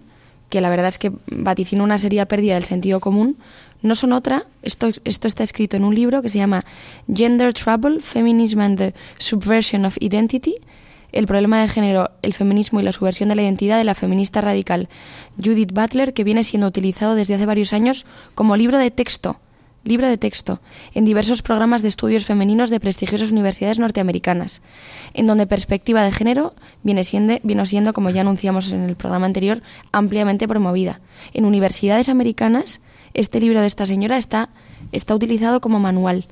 que 0.50 0.60
la 0.60 0.70
verdad 0.70 0.88
es 0.88 0.98
que 0.98 1.12
vaticina 1.26 1.82
una 1.82 1.98
seria 1.98 2.26
pérdida 2.26 2.54
del 2.54 2.64
sentido 2.64 3.00
común, 3.00 3.36
no 3.82 3.94
son 3.94 4.12
otra, 4.12 4.46
esto, 4.62 4.90
esto 5.04 5.28
está 5.28 5.44
escrito 5.44 5.76
en 5.76 5.84
un 5.84 5.94
libro 5.94 6.22
que 6.22 6.30
se 6.30 6.38
llama 6.38 6.64
Gender 7.12 7.52
Trouble, 7.54 8.00
Feminism 8.00 8.60
and 8.60 8.78
the 8.78 8.94
Subversion 9.18 9.84
of 9.84 9.96
Identity, 10.00 10.56
el 11.12 11.26
problema 11.26 11.62
de 11.62 11.68
género, 11.68 12.10
el 12.22 12.34
feminismo 12.34 12.80
y 12.80 12.82
la 12.82 12.92
subversión 12.92 13.28
de 13.28 13.36
la 13.36 13.42
identidad 13.42 13.78
de 13.78 13.84
la 13.84 13.94
feminista 13.94 14.40
radical 14.40 14.88
Judith 15.42 15.72
Butler, 15.72 16.12
que 16.12 16.24
viene 16.24 16.44
siendo 16.44 16.66
utilizado 16.66 17.14
desde 17.14 17.34
hace 17.34 17.46
varios 17.46 17.72
años 17.72 18.04
como 18.34 18.56
libro 18.56 18.78
de 18.78 18.90
texto 18.90 19.38
libro 19.88 20.08
de 20.08 20.18
texto, 20.18 20.60
en 20.94 21.04
diversos 21.04 21.42
programas 21.42 21.82
de 21.82 21.88
estudios 21.88 22.24
femeninos 22.24 22.70
de 22.70 22.80
prestigiosas 22.80 23.32
universidades 23.32 23.78
norteamericanas, 23.78 24.62
en 25.14 25.26
donde 25.26 25.46
perspectiva 25.46 26.02
de 26.02 26.12
género 26.12 26.54
viene 26.82 27.04
siendo, 27.04 27.38
vino 27.42 27.66
siendo, 27.66 27.92
como 27.92 28.10
ya 28.10 28.20
anunciamos 28.20 28.72
en 28.72 28.84
el 28.84 28.96
programa 28.96 29.26
anterior, 29.26 29.62
ampliamente 29.92 30.46
promovida. 30.46 31.00
En 31.32 31.44
universidades 31.44 32.08
americanas, 32.08 32.80
este 33.14 33.40
libro 33.40 33.60
de 33.60 33.66
esta 33.66 33.86
señora 33.86 34.16
está, 34.16 34.50
está 34.92 35.14
utilizado 35.14 35.60
como 35.60 35.80
manual. 35.80 36.26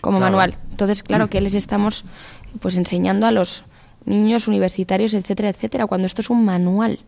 Como 0.00 0.20
manual. 0.20 0.58
Entonces, 0.70 1.02
claro 1.02 1.30
que 1.30 1.40
les 1.40 1.54
estamos 1.54 2.04
pues 2.60 2.76
enseñando 2.76 3.26
a 3.26 3.30
los 3.30 3.64
niños 4.04 4.48
universitarios, 4.48 5.14
etcétera, 5.14 5.48
etcétera, 5.50 5.86
cuando 5.86 6.06
esto 6.06 6.22
es 6.22 6.30
un 6.30 6.44
manual. 6.44 6.98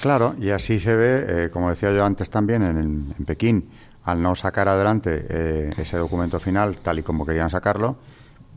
Claro, 0.00 0.34
y 0.38 0.50
así 0.50 0.80
se 0.80 0.94
ve, 0.94 1.24
eh, 1.26 1.50
como 1.50 1.70
decía 1.70 1.90
yo 1.92 2.04
antes 2.04 2.28
también, 2.28 2.62
en, 2.62 3.14
en 3.18 3.24
Pekín, 3.24 3.70
al 4.04 4.22
no 4.22 4.34
sacar 4.34 4.68
adelante 4.68 5.26
eh, 5.28 5.72
ese 5.76 5.96
documento 5.96 6.38
final 6.38 6.76
tal 6.78 6.98
y 6.98 7.02
como 7.02 7.24
querían 7.24 7.50
sacarlo, 7.50 7.96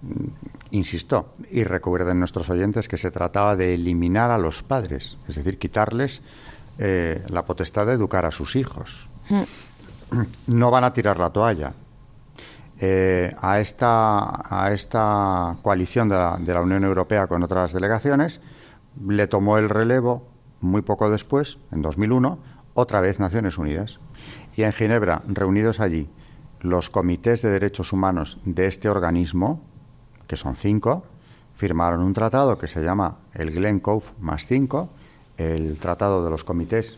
mm, 0.01 0.27
insisto, 0.71 1.33
y 1.49 1.63
recuerden 1.63 2.19
nuestros 2.19 2.49
oyentes 2.49 2.87
que 2.87 2.97
se 2.97 3.11
trataba 3.11 3.55
de 3.55 3.73
eliminar 3.73 4.31
a 4.31 4.37
los 4.37 4.63
padres, 4.63 5.17
es 5.27 5.35
decir, 5.35 5.57
quitarles 5.57 6.21
eh, 6.79 7.23
la 7.29 7.45
potestad 7.45 7.85
de 7.87 7.93
educar 7.93 8.25
a 8.25 8.31
sus 8.31 8.55
hijos. 8.55 9.09
Mm. 9.29 9.41
No 10.47 10.71
van 10.71 10.83
a 10.83 10.93
tirar 10.93 11.19
la 11.19 11.29
toalla. 11.29 11.73
Eh, 12.79 13.33
a, 13.41 13.59
esta, 13.59 14.65
a 14.65 14.71
esta 14.71 15.57
coalición 15.63 16.09
de 16.09 16.15
la, 16.15 16.37
de 16.39 16.53
la 16.53 16.61
Unión 16.61 16.83
Europea 16.83 17.25
con 17.25 17.41
otras 17.41 17.73
delegaciones 17.73 18.39
le 19.07 19.27
tomó 19.27 19.57
el 19.57 19.69
relevo 19.69 20.27
muy 20.59 20.81
poco 20.81 21.09
después, 21.09 21.57
en 21.71 21.81
2001, 21.81 22.37
otra 22.73 23.01
vez 23.01 23.19
Naciones 23.19 23.57
Unidas. 23.57 23.99
Y 24.57 24.63
en 24.63 24.73
Ginebra, 24.73 25.21
reunidos 25.27 25.79
allí 25.79 26.09
los 26.61 26.89
comités 26.89 27.43
de 27.43 27.51
derechos 27.51 27.93
humanos 27.93 28.39
de 28.43 28.65
este 28.65 28.89
organismo, 28.89 29.61
que 30.25 30.35
son 30.35 30.55
cinco, 30.55 31.05
firmaron 31.55 32.01
un 32.01 32.13
tratado 32.13 32.57
que 32.57 32.65
se 32.65 32.83
llama 32.83 33.19
el 33.35 33.51
Glen 33.51 33.79
Cove 33.79 34.05
más 34.19 34.47
cinco, 34.47 34.89
el 35.37 35.77
Tratado 35.77 36.25
de 36.25 36.31
los 36.31 36.43
Comités 36.43 36.97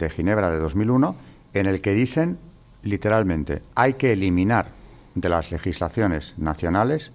de 0.00 0.10
Ginebra 0.10 0.50
de 0.50 0.58
2001, 0.58 1.14
en 1.54 1.66
el 1.66 1.80
que 1.80 1.94
dicen 1.94 2.38
literalmente 2.82 3.62
hay 3.76 3.94
que 3.94 4.12
eliminar 4.12 4.72
de 5.14 5.28
las 5.28 5.52
legislaciones 5.52 6.34
nacionales 6.38 7.12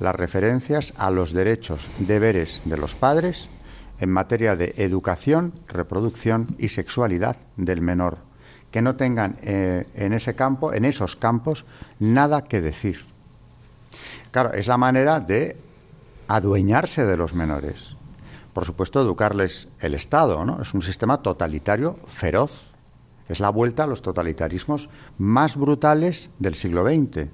las 0.00 0.16
referencias 0.16 0.94
a 0.96 1.12
los 1.12 1.32
derechos, 1.32 1.88
deberes 2.00 2.60
de 2.64 2.76
los 2.76 2.96
padres 2.96 3.48
en 4.00 4.10
materia 4.10 4.56
de 4.56 4.74
educación, 4.78 5.52
reproducción 5.68 6.56
y 6.58 6.70
sexualidad 6.70 7.36
del 7.56 7.82
menor 7.82 8.31
que 8.72 8.82
no 8.82 8.96
tengan 8.96 9.36
eh, 9.42 9.86
en 9.94 10.14
ese 10.14 10.34
campo, 10.34 10.72
en 10.72 10.84
esos 10.84 11.14
campos, 11.14 11.64
nada 12.00 12.44
que 12.44 12.60
decir. 12.60 13.04
Claro, 14.32 14.54
es 14.54 14.66
la 14.66 14.78
manera 14.78 15.20
de 15.20 15.56
adueñarse 16.26 17.04
de 17.04 17.16
los 17.18 17.34
menores. 17.34 17.94
Por 18.54 18.64
supuesto, 18.64 19.00
educarles 19.00 19.68
el 19.80 19.94
Estado, 19.94 20.44
¿no? 20.44 20.60
Es 20.62 20.74
un 20.74 20.82
sistema 20.82 21.18
totalitario 21.18 21.98
feroz. 22.06 22.72
Es 23.28 23.40
la 23.40 23.50
vuelta 23.50 23.84
a 23.84 23.86
los 23.86 24.02
totalitarismos 24.02 24.88
más 25.18 25.56
brutales 25.56 26.30
del 26.38 26.54
siglo 26.54 26.84
XX. 26.84 27.28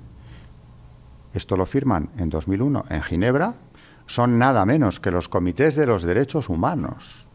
Esto 1.34 1.56
lo 1.56 1.66
firman 1.66 2.10
en 2.18 2.30
2001 2.30 2.84
en 2.90 3.02
Ginebra. 3.02 3.54
Son 4.06 4.38
nada 4.38 4.64
menos 4.66 5.00
que 5.00 5.10
los 5.10 5.28
comités 5.28 5.76
de 5.76 5.86
los 5.86 6.02
derechos 6.02 6.48
humanos. 6.48 7.26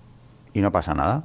Y 0.54 0.62
no 0.62 0.72
pasa 0.72 0.93
nada. 0.93 1.24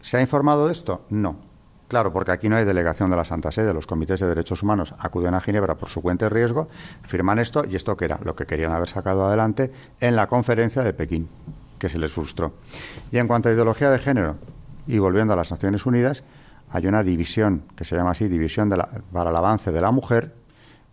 ¿Se 0.00 0.16
ha 0.16 0.20
informado 0.20 0.66
de 0.66 0.72
esto? 0.72 1.04
No. 1.10 1.49
Claro, 1.90 2.12
porque 2.12 2.30
aquí 2.30 2.48
no 2.48 2.54
hay 2.54 2.64
delegación 2.64 3.10
de 3.10 3.16
la 3.16 3.24
Santa 3.24 3.50
Sede, 3.50 3.74
los 3.74 3.88
comités 3.88 4.20
de 4.20 4.28
derechos 4.28 4.62
humanos 4.62 4.94
acuden 5.00 5.34
a 5.34 5.40
Ginebra 5.40 5.74
por 5.74 5.88
su 5.88 6.00
cuenta 6.00 6.26
de 6.26 6.28
riesgo, 6.28 6.68
firman 7.02 7.40
esto 7.40 7.64
y 7.68 7.74
esto 7.74 7.96
que 7.96 8.04
era 8.04 8.20
lo 8.22 8.36
que 8.36 8.46
querían 8.46 8.70
haber 8.70 8.88
sacado 8.88 9.26
adelante 9.26 9.72
en 9.98 10.14
la 10.14 10.28
conferencia 10.28 10.84
de 10.84 10.92
Pekín, 10.92 11.28
que 11.80 11.88
se 11.88 11.98
les 11.98 12.12
frustró. 12.12 12.52
Y 13.10 13.18
en 13.18 13.26
cuanto 13.26 13.48
a 13.48 13.52
ideología 13.52 13.90
de 13.90 13.98
género, 13.98 14.36
y 14.86 14.98
volviendo 14.98 15.32
a 15.32 15.36
las 15.36 15.50
Naciones 15.50 15.84
Unidas, 15.84 16.22
hay 16.70 16.86
una 16.86 17.02
división 17.02 17.64
que 17.74 17.84
se 17.84 17.96
llama 17.96 18.12
así, 18.12 18.28
División 18.28 18.70
para 19.12 19.30
el 19.30 19.36
Avance 19.36 19.72
de 19.72 19.80
la 19.80 19.90
Mujer, 19.90 20.32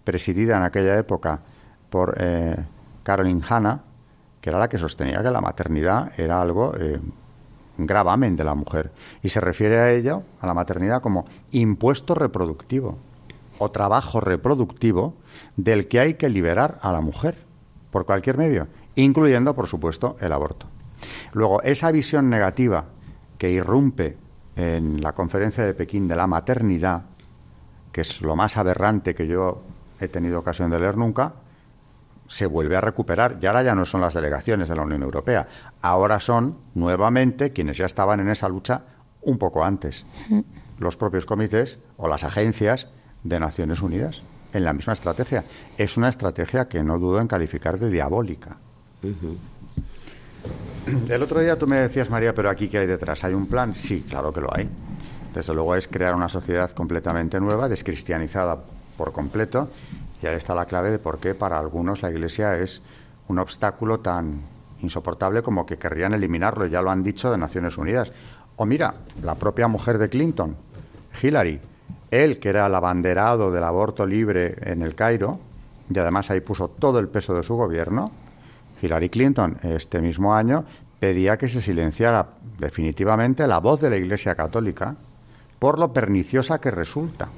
presidida 0.04 0.58
en 0.58 0.64
aquella 0.64 0.98
época 0.98 1.42
por 1.92 2.16
eh, 2.20 2.56
Caroline 3.04 3.44
Hanna, 3.48 3.82
que 4.42 4.50
era 4.50 4.58
la 4.58 4.68
que 4.68 4.80
sostenía 4.80 5.22
que 5.22 5.30
la 5.30 5.42
maternidad 5.42 6.20
era 6.20 6.42
algo 6.42 6.74
eh, 6.76 7.00
gravamen 7.78 8.36
de 8.36 8.44
la 8.44 8.56
mujer. 8.56 8.92
Y 9.22 9.30
se 9.30 9.42
refiere 9.42 9.78
a 9.78 9.92
ella, 9.92 10.22
a 10.42 10.48
la 10.48 10.54
maternidad, 10.54 11.02
como 11.02 11.26
impuesto 11.52 12.16
reproductivo 12.16 12.98
o 13.60 13.72
trabajo 13.72 14.20
reproductivo 14.20 15.16
del 15.56 15.88
que 15.88 16.00
hay 16.00 16.14
que 16.16 16.30
liberar 16.30 16.80
a 16.82 16.92
la 16.92 17.02
mujer 17.02 17.38
por 17.92 18.06
cualquier 18.06 18.38
medio, 18.38 18.68
incluyendo, 18.96 19.56
por 19.56 19.68
supuesto, 19.68 20.18
el 20.20 20.32
aborto. 20.32 20.68
Luego, 21.34 21.62
esa 21.64 21.92
visión 21.92 22.30
negativa 22.30 22.86
que 23.38 23.52
irrumpe 23.52 24.18
en 24.56 25.02
la 25.02 25.14
conferencia 25.14 25.64
de 25.64 25.74
Pekín 25.74 26.08
de 26.08 26.16
la 26.16 26.28
maternidad, 26.28 27.04
que 27.92 28.02
es 28.02 28.22
lo 28.22 28.36
más 28.36 28.58
aberrante 28.58 29.14
que 29.14 29.28
yo 29.28 29.62
he 30.00 30.08
tenido 30.08 30.40
ocasión 30.40 30.70
de 30.72 30.80
leer 30.80 30.98
nunca, 30.98 31.34
se 32.28 32.46
vuelve 32.46 32.76
a 32.76 32.82
recuperar. 32.82 33.38
Y 33.42 33.46
ahora 33.46 33.64
ya 33.64 33.76
no 33.76 33.86
son 33.86 34.02
las 34.02 34.14
delegaciones 34.14 34.68
de 34.68 34.76
la 34.76 34.84
Unión 34.84 35.04
Europea, 35.04 35.48
ahora 35.82 36.20
son 36.20 36.58
nuevamente 36.76 37.52
quienes 37.52 37.78
ya 37.78 37.86
estaban 37.86 38.20
en 38.20 38.30
esa 38.30 38.50
lucha 38.50 38.84
un 39.22 39.38
poco 39.38 39.64
antes, 39.64 40.06
los 40.80 40.96
propios 40.96 41.26
comités 41.26 41.80
o 41.98 42.08
las 42.08 42.24
agencias 42.24 42.88
de 43.24 43.40
Naciones 43.40 43.82
Unidas, 43.82 44.22
en 44.54 44.64
la 44.64 44.74
misma 44.74 44.94
estrategia. 44.94 45.44
Es 45.78 45.98
una 45.98 46.10
estrategia 46.10 46.68
que 46.68 46.84
no 46.84 46.98
dudo 47.00 47.20
en 47.20 47.28
calificar 47.28 47.78
de 47.78 47.90
diabólica. 47.90 48.58
El 51.10 51.22
otro 51.22 51.42
día 51.42 51.58
tú 51.58 51.68
me 51.68 51.78
decías, 51.78 52.10
María, 52.10 52.34
pero 52.34 52.50
aquí 52.50 52.70
qué 52.70 52.80
hay 52.80 52.88
detrás? 52.88 53.24
¿Hay 53.24 53.34
un 53.34 53.48
plan? 53.48 53.76
Sí, 53.76 54.06
claro 54.08 54.32
que 54.32 54.42
lo 54.42 54.54
hay. 54.56 54.70
Desde 55.34 55.54
luego 55.54 55.76
es 55.76 55.88
crear 55.88 56.16
una 56.16 56.30
sociedad 56.30 56.72
completamente 56.72 57.40
nueva, 57.40 57.68
descristianizada 57.68 58.64
por 58.98 59.12
completo, 59.12 59.70
y 60.22 60.28
ahí 60.28 60.36
está 60.36 60.56
la 60.56 60.66
clave 60.66 60.92
de 60.92 61.00
por 61.00 61.20
qué 61.20 61.36
para 61.36 61.60
algunos 61.60 62.02
la 62.02 62.10
Iglesia 62.10 62.58
es 62.58 62.82
un 63.28 63.40
obstáculo 63.40 64.00
tan 64.00 64.42
insoportable 64.82 65.42
como 65.42 65.66
que 65.66 65.78
querrían 65.78 66.14
eliminarlo, 66.14 66.66
ya 66.66 66.82
lo 66.82 66.92
han 66.92 67.04
dicho 67.04 67.32
de 67.32 67.38
Naciones 67.38 67.78
Unidas. 67.78 68.12
O 68.56 68.66
mira, 68.66 68.96
la 69.22 69.36
propia 69.36 69.68
mujer 69.68 69.98
de 69.98 70.10
Clinton, 70.10 70.56
Hillary, 71.22 71.60
él 72.10 72.40
que 72.40 72.50
era 72.50 72.68
el 72.68 72.76
abanderado 72.76 73.52
del 73.52 73.64
aborto 73.64 74.06
libre 74.06 74.56
en 74.62 74.82
el 74.82 74.96
Cairo, 74.96 75.40
y 75.90 75.98
además 75.98 76.30
ahí 76.32 76.42
puso 76.42 76.68
todo 76.68 77.00
el 77.00 77.08
peso 77.08 77.34
de 77.34 77.44
su 77.44 77.56
gobierno, 77.56 78.12
Hillary 78.82 79.10
Clinton 79.10 79.58
este 79.64 80.00
mismo 80.00 80.36
año 80.36 80.66
pedía 81.00 81.38
que 81.38 81.50
se 81.50 81.62
silenciara 81.62 82.28
definitivamente 82.60 83.48
la 83.48 83.60
voz 83.60 83.82
de 83.82 83.90
la 83.90 83.98
Iglesia 83.98 84.36
Católica 84.36 84.96
por 85.60 85.80
lo 85.80 85.92
perniciosa 85.94 86.60
que 86.60 86.72
resulta. 86.72 87.30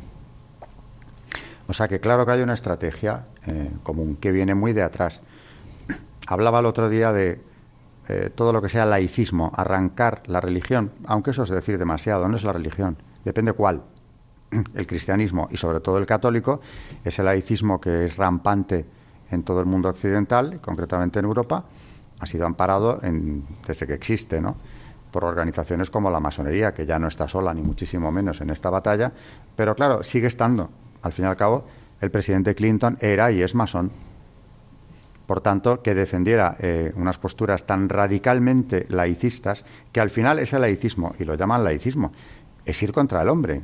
O 1.70 1.74
sea 1.74 1.88
que 1.88 2.00
claro 2.00 2.26
que 2.26 2.32
hay 2.32 2.42
una 2.42 2.56
estrategia 2.56 3.28
eh, 3.46 3.72
común 3.84 4.16
que 4.16 4.32
viene 4.32 4.56
muy 4.56 4.74
de 4.74 4.82
atrás. 4.82 5.22
Hablaba 6.26 6.62
el 6.62 6.66
otro 6.66 6.90
día 6.90 7.14
de 7.14 7.40
eh, 8.08 8.32
todo 8.34 8.52
lo 8.52 8.60
que 8.60 8.70
sea 8.70 8.88
laicismo, 8.88 9.52
arrancar 9.56 10.24
la 10.26 10.42
religión, 10.42 10.92
aunque 11.06 11.30
eso 11.30 11.44
es 11.44 11.50
decir 11.50 11.78
demasiado, 11.78 12.28
no 12.28 12.38
es 12.38 12.44
la 12.44 12.54
religión, 12.54 12.98
depende 13.24 13.54
cuál. 13.54 13.84
El 14.74 14.88
cristianismo 14.88 15.48
y 15.52 15.58
sobre 15.58 15.80
todo 15.80 16.00
el 16.00 16.08
católico 16.08 16.60
es 17.06 17.20
el 17.20 17.26
laicismo 17.26 17.80
que 17.80 18.06
es 18.06 18.18
rampante 18.18 18.88
en 19.30 19.44
todo 19.44 19.60
el 19.60 19.68
mundo 19.68 19.90
occidental, 19.90 20.60
concretamente 20.62 21.20
en 21.20 21.26
Europa, 21.26 21.66
ha 22.20 22.26
sido 22.26 22.48
amparado 22.48 22.98
en, 23.04 23.46
desde 23.68 23.86
que 23.86 23.94
existe, 23.94 24.42
¿no? 24.42 24.56
por 25.12 25.24
organizaciones 25.24 25.92
como 25.92 26.10
la 26.10 26.20
masonería, 26.20 26.74
que 26.74 26.88
ya 26.88 26.98
no 26.98 27.08
está 27.08 27.28
sola, 27.28 27.54
ni 27.54 27.62
muchísimo 27.62 28.12
menos 28.12 28.42
en 28.42 28.50
esta 28.50 28.72
batalla, 28.72 29.12
pero 29.56 29.76
claro, 29.76 30.02
sigue 30.02 30.26
estando 30.26 30.72
al 31.02 31.12
fin 31.12 31.26
y 31.26 31.28
al 31.28 31.38
cabo, 31.38 31.66
el 32.02 32.12
presidente 32.12 32.56
Clinton 32.56 32.98
era 33.02 33.32
y 33.32 33.42
es 33.42 33.56
masón. 33.56 33.92
Por 35.26 35.42
tanto, 35.42 35.84
que 35.84 35.94
defendiera 35.94 36.56
eh, 36.60 36.92
unas 36.96 37.20
posturas 37.20 37.66
tan 37.66 37.88
radicalmente 37.88 38.88
laicistas, 38.90 39.64
que 39.92 40.00
al 40.00 40.10
final 40.10 40.40
ese 40.40 40.58
laicismo, 40.58 41.14
y 41.20 41.26
lo 41.26 41.36
llaman 41.36 41.64
laicismo, 41.64 42.12
es 42.66 42.82
ir 42.82 42.92
contra 42.92 43.22
el 43.22 43.30
hombre. 43.30 43.62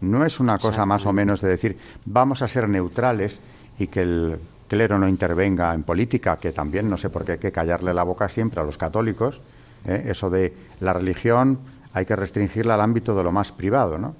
No 0.00 0.24
es 0.26 0.40
una 0.40 0.58
cosa 0.58 0.84
más 0.86 1.06
o 1.06 1.12
menos 1.12 1.40
de 1.40 1.48
decir, 1.48 1.78
vamos 2.04 2.42
a 2.42 2.48
ser 2.48 2.68
neutrales 2.68 3.40
y 3.78 3.86
que 3.86 4.02
el 4.02 4.38
clero 4.68 4.98
no 4.98 5.08
intervenga 5.08 5.72
en 5.72 5.84
política, 5.84 6.36
que 6.36 6.52
también 6.52 6.90
no 6.90 6.96
sé 6.96 7.10
por 7.10 7.24
qué 7.24 7.32
hay 7.32 7.38
que 7.38 7.52
callarle 7.52 7.94
la 7.94 8.02
boca 8.02 8.28
siempre 8.28 8.60
a 8.60 8.64
los 8.64 8.76
católicos. 8.76 9.40
¿eh? 9.86 10.06
Eso 10.08 10.30
de 10.30 10.52
la 10.80 10.92
religión 10.92 11.60
hay 11.92 12.06
que 12.06 12.16
restringirla 12.16 12.74
al 12.74 12.80
ámbito 12.80 13.14
de 13.14 13.22
lo 13.22 13.30
más 13.30 13.52
privado, 13.52 13.98
¿no? 13.98 14.16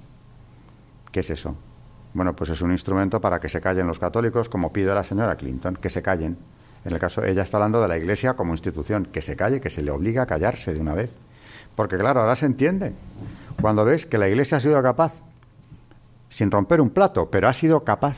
¿Qué 1.11 1.19
es 1.19 1.29
eso? 1.29 1.55
Bueno, 2.15 2.33
pues 2.33 2.49
es 2.49 2.61
un 2.61 2.71
instrumento 2.71 3.19
para 3.19 3.41
que 3.41 3.49
se 3.49 3.59
callen 3.59 3.87
los 3.87 3.99
católicos, 3.99 4.47
como 4.47 4.71
pide 4.71 4.95
la 4.95 5.03
señora 5.03 5.35
Clinton, 5.35 5.75
que 5.75 5.89
se 5.89 6.01
callen. 6.01 6.37
En 6.85 6.93
el 6.93 6.97
caso, 6.97 7.21
ella 7.25 7.43
está 7.43 7.57
hablando 7.57 7.81
de 7.81 7.89
la 7.89 7.97
Iglesia 7.97 8.35
como 8.35 8.53
institución, 8.53 9.05
que 9.11 9.21
se 9.21 9.35
calle, 9.35 9.59
que 9.59 9.69
se 9.69 9.81
le 9.81 9.91
obliga 9.91 10.21
a 10.21 10.25
callarse 10.25 10.73
de 10.73 10.79
una 10.79 10.93
vez. 10.93 11.09
Porque 11.75 11.97
claro, 11.97 12.21
ahora 12.21 12.37
se 12.37 12.45
entiende. 12.45 12.93
Cuando 13.61 13.83
ves 13.83 14.05
que 14.05 14.17
la 14.17 14.29
Iglesia 14.29 14.57
ha 14.57 14.61
sido 14.61 14.81
capaz, 14.81 15.11
sin 16.29 16.51
romper 16.51 16.79
un 16.79 16.89
plato, 16.89 17.29
pero 17.29 17.49
ha 17.49 17.53
sido 17.53 17.83
capaz 17.83 18.17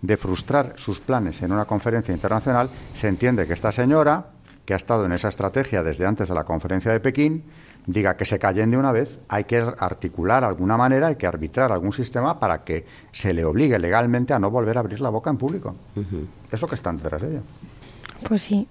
de 0.00 0.16
frustrar 0.16 0.72
sus 0.76 0.98
planes 0.98 1.42
en 1.42 1.52
una 1.52 1.66
conferencia 1.66 2.14
internacional, 2.14 2.70
se 2.94 3.08
entiende 3.08 3.46
que 3.46 3.52
esta 3.52 3.72
señora, 3.72 4.28
que 4.64 4.72
ha 4.72 4.78
estado 4.78 5.04
en 5.04 5.12
esa 5.12 5.28
estrategia 5.28 5.82
desde 5.82 6.06
antes 6.06 6.30
de 6.30 6.34
la 6.34 6.44
conferencia 6.44 6.92
de 6.92 7.00
Pekín, 7.00 7.44
diga 7.88 8.18
que 8.18 8.26
se 8.26 8.38
callen 8.38 8.70
de 8.70 8.76
una 8.76 8.92
vez, 8.92 9.18
hay 9.28 9.44
que 9.44 9.56
articular 9.56 10.44
alguna 10.44 10.76
manera, 10.76 11.06
hay 11.08 11.16
que 11.16 11.26
arbitrar 11.26 11.72
algún 11.72 11.94
sistema 11.94 12.38
para 12.38 12.62
que 12.62 12.84
se 13.12 13.32
le 13.32 13.44
obligue 13.46 13.78
legalmente 13.78 14.34
a 14.34 14.38
no 14.38 14.50
volver 14.50 14.76
a 14.76 14.80
abrir 14.80 15.00
la 15.00 15.08
boca 15.08 15.30
en 15.30 15.38
público. 15.38 15.74
Es 16.52 16.60
lo 16.60 16.68
que 16.68 16.74
está 16.74 16.92
detrás 16.92 17.22
de 17.22 17.28
ello. 17.28 17.40
Pues 18.28 18.42
sí, 18.42 18.68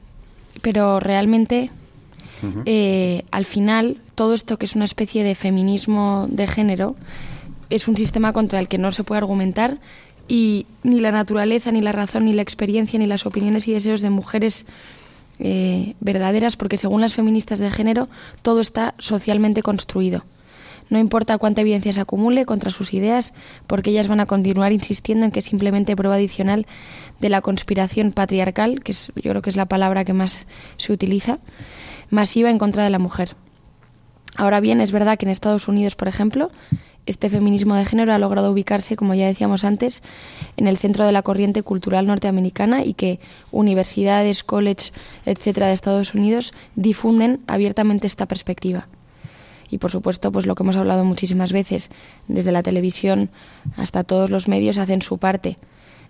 pero 0.62 1.00
realmente 1.00 1.72
eh, 2.66 3.24
al 3.32 3.46
final 3.46 3.98
todo 4.14 4.36
esto 4.36 4.58
que 4.58 4.66
es 4.66 4.76
una 4.76 4.86
especie 4.86 5.24
de 5.24 5.34
feminismo 5.34 6.28
de 6.30 6.46
género 6.46 6.96
es 7.72 7.88
un 7.88 7.98
sistema 7.98 8.34
contra 8.34 8.60
el 8.60 8.68
que 8.68 8.78
no 8.78 8.92
se 8.92 9.04
puede 9.04 9.18
argumentar 9.18 9.80
y 10.28 10.68
ni 10.84 11.00
la 11.00 11.12
naturaleza, 11.12 11.72
ni 11.72 11.82
la 11.82 11.92
razón, 11.92 12.26
ni 12.26 12.34
la 12.34 12.44
experiencia, 12.44 13.00
ni 13.00 13.08
las 13.08 13.26
opiniones 13.26 13.68
y 13.68 13.74
deseos 13.74 14.02
de 14.02 14.12
mujeres 14.12 14.68
eh, 15.40 15.96
verdaderas 16.00 16.56
porque 16.56 16.78
según 16.78 17.02
las 17.02 17.14
feministas 17.14 17.60
de 17.60 17.72
género 17.72 18.08
todo 18.42 18.60
está 18.60 18.94
socialmente 18.98 19.62
construido. 19.62 20.24
No 20.90 21.00
importa 21.00 21.38
cuánta 21.38 21.62
evidencia 21.62 21.92
se 21.92 22.02
acumule 22.02 22.46
contra 22.46 22.72
sus 22.72 22.94
ideas, 22.94 23.34
porque 23.68 23.90
ellas 23.90 24.08
van 24.08 24.22
a 24.22 24.26
continuar 24.26 24.72
insistiendo 24.72 25.26
en 25.26 25.32
que 25.32 25.40
es 25.40 25.46
simplemente 25.46 25.96
prueba 25.96 26.16
adicional 26.16 26.66
de 27.20 27.30
la 27.30 27.42
conspiración 27.42 28.14
patriarcal, 28.14 28.82
que 28.82 28.94
es, 28.94 29.12
yo 29.16 29.32
creo 29.32 29.42
que 29.42 29.50
es 29.50 29.58
la 29.58 29.66
palabra 29.66 30.06
que 30.06 30.14
más 30.14 30.48
se 30.78 30.94
utiliza, 30.94 31.40
masiva 32.10 32.50
en 32.50 32.58
contra 32.58 32.84
de 32.86 32.90
la 32.90 33.00
mujer. 33.00 33.36
Ahora 34.38 34.60
bien, 34.60 34.80
es 34.80 34.92
verdad 34.92 35.18
que 35.18 35.26
en 35.26 35.32
Estados 35.32 35.68
Unidos, 35.68 35.96
por 35.96 36.08
ejemplo, 36.08 36.52
este 37.08 37.30
feminismo 37.30 37.76
de 37.76 37.86
género 37.86 38.14
ha 38.14 38.20
logrado 38.20 38.52
ubicarse, 38.52 38.96
como 38.96 39.16
ya 39.16 39.26
decíamos 39.26 39.64
antes, 39.64 40.04
en 40.58 40.68
el 40.68 40.78
centro 40.78 41.06
de 41.06 41.12
la 41.12 41.24
corriente 41.24 41.64
cultural 41.64 42.06
norteamericana 42.06 42.84
y 42.84 42.94
que 42.94 43.20
universidades, 43.52 44.44
colleges, 44.44 44.94
etcétera, 45.26 45.68
de 45.68 45.74
Estados 45.74 46.14
Unidos 46.14 46.54
difunden 46.76 47.40
abiertamente 47.48 48.06
esta 48.06 48.26
perspectiva. 48.26 48.88
Y 49.70 49.80
por 49.80 49.92
supuesto, 49.92 50.32
pues 50.32 50.46
lo 50.46 50.56
que 50.56 50.64
hemos 50.64 50.76
hablado 50.76 51.04
muchísimas 51.04 51.52
veces, 51.52 51.90
desde 52.28 52.52
la 52.52 52.64
televisión 52.64 53.30
hasta 53.76 54.04
todos 54.04 54.30
los 54.30 54.48
medios 54.48 54.78
hacen 54.78 55.02
su 55.02 55.18
parte, 55.18 55.58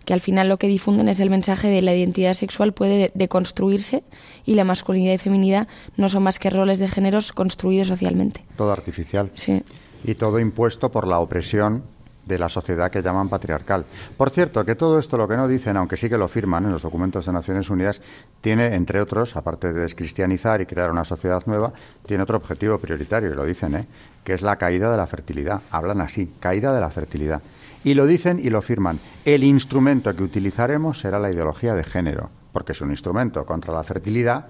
que 0.06 0.14
al 0.14 0.22
final 0.22 0.48
lo 0.48 0.58
que 0.58 0.68
difunden 0.68 1.10
es 1.10 1.20
el 1.20 1.30
mensaje 1.30 1.68
de 1.68 1.82
la 1.82 1.94
identidad 1.94 2.34
sexual 2.34 2.74
puede 2.74 3.12
deconstruirse 3.14 4.04
y 4.46 4.56
la 4.56 4.64
masculinidad 4.64 5.14
y 5.14 5.18
feminidad 5.18 5.68
no 5.98 6.08
son 6.08 6.24
más 6.24 6.40
que 6.40 6.50
roles 6.50 6.80
de 6.80 6.88
géneros 6.88 7.34
construidos 7.34 7.88
socialmente. 7.88 8.42
Todo 8.56 8.72
artificial. 8.72 9.32
Sí 9.36 9.62
y 10.08 10.16
todo 10.16 10.40
impuesto 10.40 10.90
por 10.90 11.06
la 11.06 11.20
opresión 11.20 11.84
de 12.26 12.40
la 12.40 12.50
sociedad 12.50 12.92
que 12.92 13.02
llaman 13.02 13.30
patriarcal. 13.30 13.86
Por 14.18 14.30
cierto, 14.30 14.66
que 14.66 14.76
todo 14.76 15.00
esto 15.00 15.18
lo 15.18 15.28
que 15.28 15.38
no 15.38 15.48
dicen, 15.48 15.78
aunque 15.78 15.98
sí 15.98 16.10
que 16.10 16.18
lo 16.18 16.28
firman 16.28 16.66
en 16.66 16.72
los 16.72 16.82
documentos 16.82 17.26
de 17.26 17.34
Naciones 17.34 17.70
Unidas, 17.70 18.02
tiene, 18.42 18.76
entre 18.76 19.02
otros, 19.02 19.36
aparte 19.36 19.72
de 19.72 19.82
descristianizar 19.82 20.62
y 20.62 20.66
crear 20.66 20.92
una 20.92 21.06
sociedad 21.06 21.44
nueva, 21.46 21.72
tiene 22.06 22.24
otro 22.24 22.38
objetivo 22.38 22.80
prioritario, 22.80 23.32
y 23.32 23.36
lo 23.36 23.46
dicen, 23.46 23.76
¿eh? 23.76 23.88
que 24.24 24.34
es 24.34 24.42
la 24.42 24.58
caída 24.58 24.92
de 24.92 24.98
la 24.98 25.08
fertilidad. 25.08 25.62
Hablan 25.72 26.02
así, 26.02 26.30
caída 26.40 26.74
de 26.74 26.82
la 26.82 26.90
fertilidad. 26.90 27.42
Y 27.84 27.94
lo 27.94 28.06
dicen 28.06 28.40
y 28.40 28.50
lo 28.50 28.62
firman. 28.62 29.00
El 29.24 29.44
instrumento 29.44 30.14
que 30.16 30.24
utilizaremos 30.24 31.00
será 31.00 31.20
la 31.20 31.32
ideología 31.32 31.76
de 31.76 31.84
género, 31.86 32.30
porque 32.52 32.74
es 32.74 32.82
un 32.82 32.92
instrumento 32.92 33.46
contra 33.46 33.74
la 33.74 33.84
fertilidad 33.84 34.48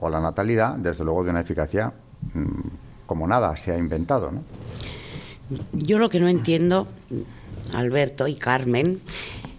o 0.00 0.08
la 0.08 0.20
natalidad, 0.20 0.76
desde 0.76 1.04
luego 1.04 1.24
de 1.24 1.30
una 1.30 1.40
eficacia 1.40 1.92
mm, 2.32 3.04
como 3.04 3.26
nada 3.26 3.54
se 3.56 3.72
ha 3.72 3.78
inventado. 3.78 4.30
¿no? 4.30 4.42
Yo 5.72 5.98
lo 5.98 6.08
que 6.08 6.20
no 6.20 6.28
entiendo, 6.28 6.88
Alberto 7.72 8.28
y 8.28 8.34
Carmen, 8.34 9.00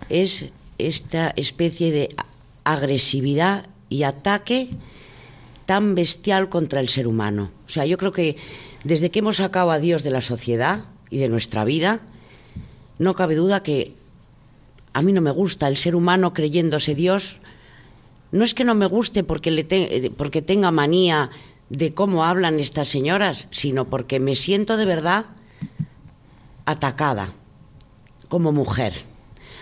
es 0.10 0.46
esta 0.78 1.32
especie 1.36 1.92
de 1.92 2.10
agresividad 2.64 3.68
y 3.90 4.04
ataque 4.04 4.70
tan 5.66 5.96
bestial 5.96 6.50
contra 6.50 6.80
el 6.80 6.90
ser 6.90 7.08
humano. 7.08 7.52
O 7.66 7.70
sea, 7.70 7.86
yo 7.86 7.98
creo 7.98 8.12
que 8.12 8.38
desde 8.84 9.12
que 9.12 9.20
hemos 9.20 9.38
sacado 9.38 9.72
a 9.72 9.80
Dios 9.80 10.04
de 10.04 10.12
la 10.12 10.22
sociedad, 10.22 10.86
y 11.10 11.18
de 11.18 11.30
nuestra 11.30 11.66
vida, 11.66 12.02
no 12.98 13.16
cabe 13.16 13.36
duda 13.36 13.64
que 13.64 13.94
a 14.94 15.02
mí 15.02 15.12
no 15.12 15.22
me 15.22 15.32
gusta 15.32 15.68
el 15.68 15.78
ser 15.78 15.96
humano 15.96 16.34
creyéndose 16.34 16.96
Dios. 16.96 17.40
No 18.32 18.44
es 18.44 18.54
que 18.54 18.64
no 18.64 18.76
me 18.76 18.86
guste 18.86 19.24
porque, 19.24 19.52
le 19.52 19.66
eh, 19.70 20.12
porque 20.16 20.42
tenga 20.42 20.72
manía 20.72 21.30
de 21.70 21.94
cómo 21.94 22.26
hablan 22.26 22.60
estas 22.60 22.88
señoras, 22.88 23.48
sino 23.52 23.90
porque 23.90 24.20
me 24.20 24.36
siento 24.36 24.78
de 24.78 24.86
verdad 24.86 25.26
atacada 26.70 27.34
como 28.28 28.52
mujer. 28.52 28.94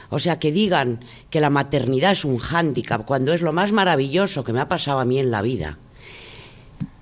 O 0.09 0.19
sea, 0.19 0.39
que 0.39 0.51
digan 0.51 0.99
que 1.29 1.41
la 1.41 1.49
maternidad 1.49 2.11
es 2.11 2.25
un 2.25 2.37
hándicap 2.37 3.05
cuando 3.05 3.33
es 3.33 3.41
lo 3.41 3.53
más 3.53 3.71
maravilloso 3.71 4.43
que 4.43 4.53
me 4.53 4.61
ha 4.61 4.67
pasado 4.67 4.99
a 4.99 5.05
mí 5.05 5.19
en 5.19 5.31
la 5.31 5.41
vida, 5.41 5.77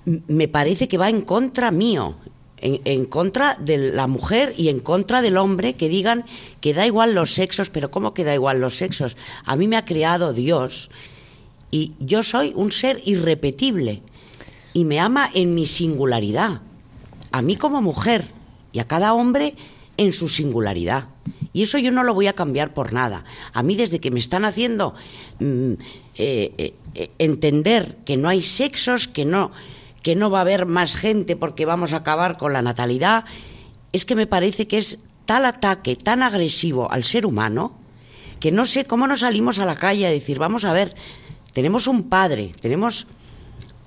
me 0.04 0.48
parece 0.48 0.86
que 0.86 0.98
va 0.98 1.08
en 1.08 1.22
contra 1.22 1.70
mío, 1.70 2.16
en, 2.58 3.04
contra 3.06 3.56
de 3.60 3.92
la 3.92 4.06
mujer 4.06 4.54
y 4.56 4.68
en 4.68 4.80
contra 4.80 5.20
del 5.20 5.36
hombre 5.36 5.74
que 5.74 5.88
digan 5.88 6.24
que 6.60 6.74
da 6.74 6.86
igual 6.86 7.14
los 7.14 7.34
sexos, 7.34 7.70
pero 7.70 7.90
¿cómo 7.90 8.14
que 8.14 8.24
da 8.24 8.34
igual 8.34 8.60
los 8.60 8.76
sexos? 8.76 9.16
A 9.44 9.56
mí 9.56 9.66
me 9.68 9.76
ha 9.76 9.84
creado 9.84 10.32
Dios 10.32 10.90
y 11.70 11.92
yo 11.98 12.22
soy 12.22 12.52
un 12.54 12.70
ser 12.70 13.02
irrepetible 13.04 14.02
y 14.72 14.84
me 14.84 15.00
ama 15.00 15.28
en 15.34 15.54
mi 15.54 15.66
singularidad, 15.66 16.60
a 17.32 17.42
mí 17.42 17.56
como 17.56 17.82
mujer 17.82 18.26
y 18.72 18.78
a 18.78 18.86
cada 18.86 19.12
hombre 19.12 19.54
en 19.96 20.12
su 20.12 20.28
singularidad. 20.28 21.08
Y 21.52 21.62
eso 21.62 21.78
yo 21.78 21.90
no 21.90 22.04
lo 22.04 22.14
voy 22.14 22.26
a 22.26 22.34
cambiar 22.34 22.74
por 22.74 22.92
nada. 22.92 23.24
A 23.52 23.62
mí 23.62 23.76
desde 23.76 24.00
que 24.00 24.10
me 24.10 24.20
están 24.20 24.44
haciendo 24.44 24.94
mm, 25.38 25.72
eh, 26.16 26.74
eh, 26.94 27.10
entender 27.18 27.96
que 28.04 28.16
no 28.16 28.28
hay 28.28 28.42
sexos, 28.42 29.08
que 29.08 29.24
no, 29.24 29.52
que 30.02 30.16
no 30.16 30.30
va 30.30 30.38
a 30.38 30.42
haber 30.42 30.66
más 30.66 30.96
gente 30.96 31.34
porque 31.34 31.64
vamos 31.64 31.92
a 31.92 31.98
acabar 31.98 32.36
con 32.38 32.52
la 32.52 32.62
natalidad, 32.62 33.24
es 33.92 34.04
que 34.04 34.14
me 34.14 34.26
parece 34.26 34.68
que 34.68 34.78
es 34.78 34.98
tal 35.24 35.44
ataque, 35.44 35.96
tan 35.96 36.22
agresivo 36.22 36.90
al 36.90 37.04
ser 37.04 37.26
humano, 37.26 37.78
que 38.40 38.52
no 38.52 38.66
sé 38.66 38.84
cómo 38.84 39.06
nos 39.06 39.20
salimos 39.20 39.58
a 39.58 39.64
la 39.64 39.76
calle 39.76 40.06
a 40.06 40.10
decir, 40.10 40.38
vamos 40.38 40.64
a 40.64 40.72
ver, 40.72 40.94
tenemos 41.52 41.86
un 41.86 42.08
padre, 42.08 42.52
tenemos 42.60 43.06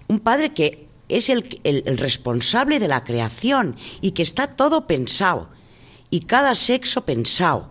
un 0.07 0.19
padre 0.19 0.53
que 0.53 0.87
es 1.07 1.29
el, 1.29 1.59
el, 1.63 1.97
responsable 1.97 2.79
de 2.79 2.87
la 2.87 3.03
creación 3.03 3.75
y 4.01 4.11
que 4.11 4.23
está 4.23 4.47
todo 4.47 4.87
pensado, 4.87 5.49
y 6.09 6.21
cada 6.21 6.55
sexo 6.55 7.05
pensado. 7.05 7.69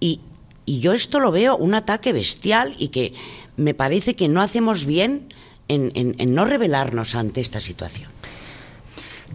Y, 0.00 0.20
y 0.64 0.80
yo 0.80 0.92
esto 0.92 1.20
lo 1.20 1.30
veo 1.30 1.56
un 1.56 1.74
ataque 1.74 2.12
bestial 2.12 2.74
y 2.78 2.88
que 2.88 3.14
me 3.56 3.74
parece 3.74 4.16
que 4.16 4.28
no 4.28 4.40
hacemos 4.40 4.84
bien 4.84 5.28
en, 5.68 6.34
no 6.34 6.44
rebelarnos 6.44 7.14
ante 7.14 7.40
esta 7.40 7.60
situación. 7.60 8.10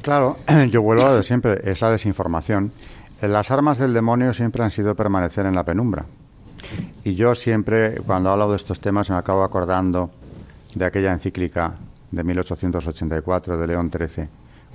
Claro, 0.02 0.38
yo 0.70 0.82
vuelvo 0.82 1.06
a 1.06 1.16
de 1.16 1.24
siempre, 1.24 1.62
esa 1.70 1.90
desinformación. 1.90 2.72
Las 3.22 3.50
armas 3.50 3.80
del 3.80 3.94
demonio 3.94 4.34
siempre 4.34 4.64
han 4.64 4.72
sido 4.72 4.96
permanecer 4.96 5.46
en 5.46 5.56
la 5.56 5.64
penumbra. 5.64 6.06
Y 7.04 7.16
yo 7.16 7.34
siempre, 7.34 8.02
cuando 8.06 8.30
hablo 8.30 8.50
de 8.52 8.58
estos 8.58 8.80
temas, 8.80 9.10
me 9.10 9.16
acabo 9.16 9.44
acordando 9.44 10.12
de 10.76 10.86
aquella 10.86 11.14
encíclica 11.14 11.76
de 12.12 12.24
1884 12.24 13.58
de 13.58 13.68
León 13.68 13.92
XIII, 13.92 14.28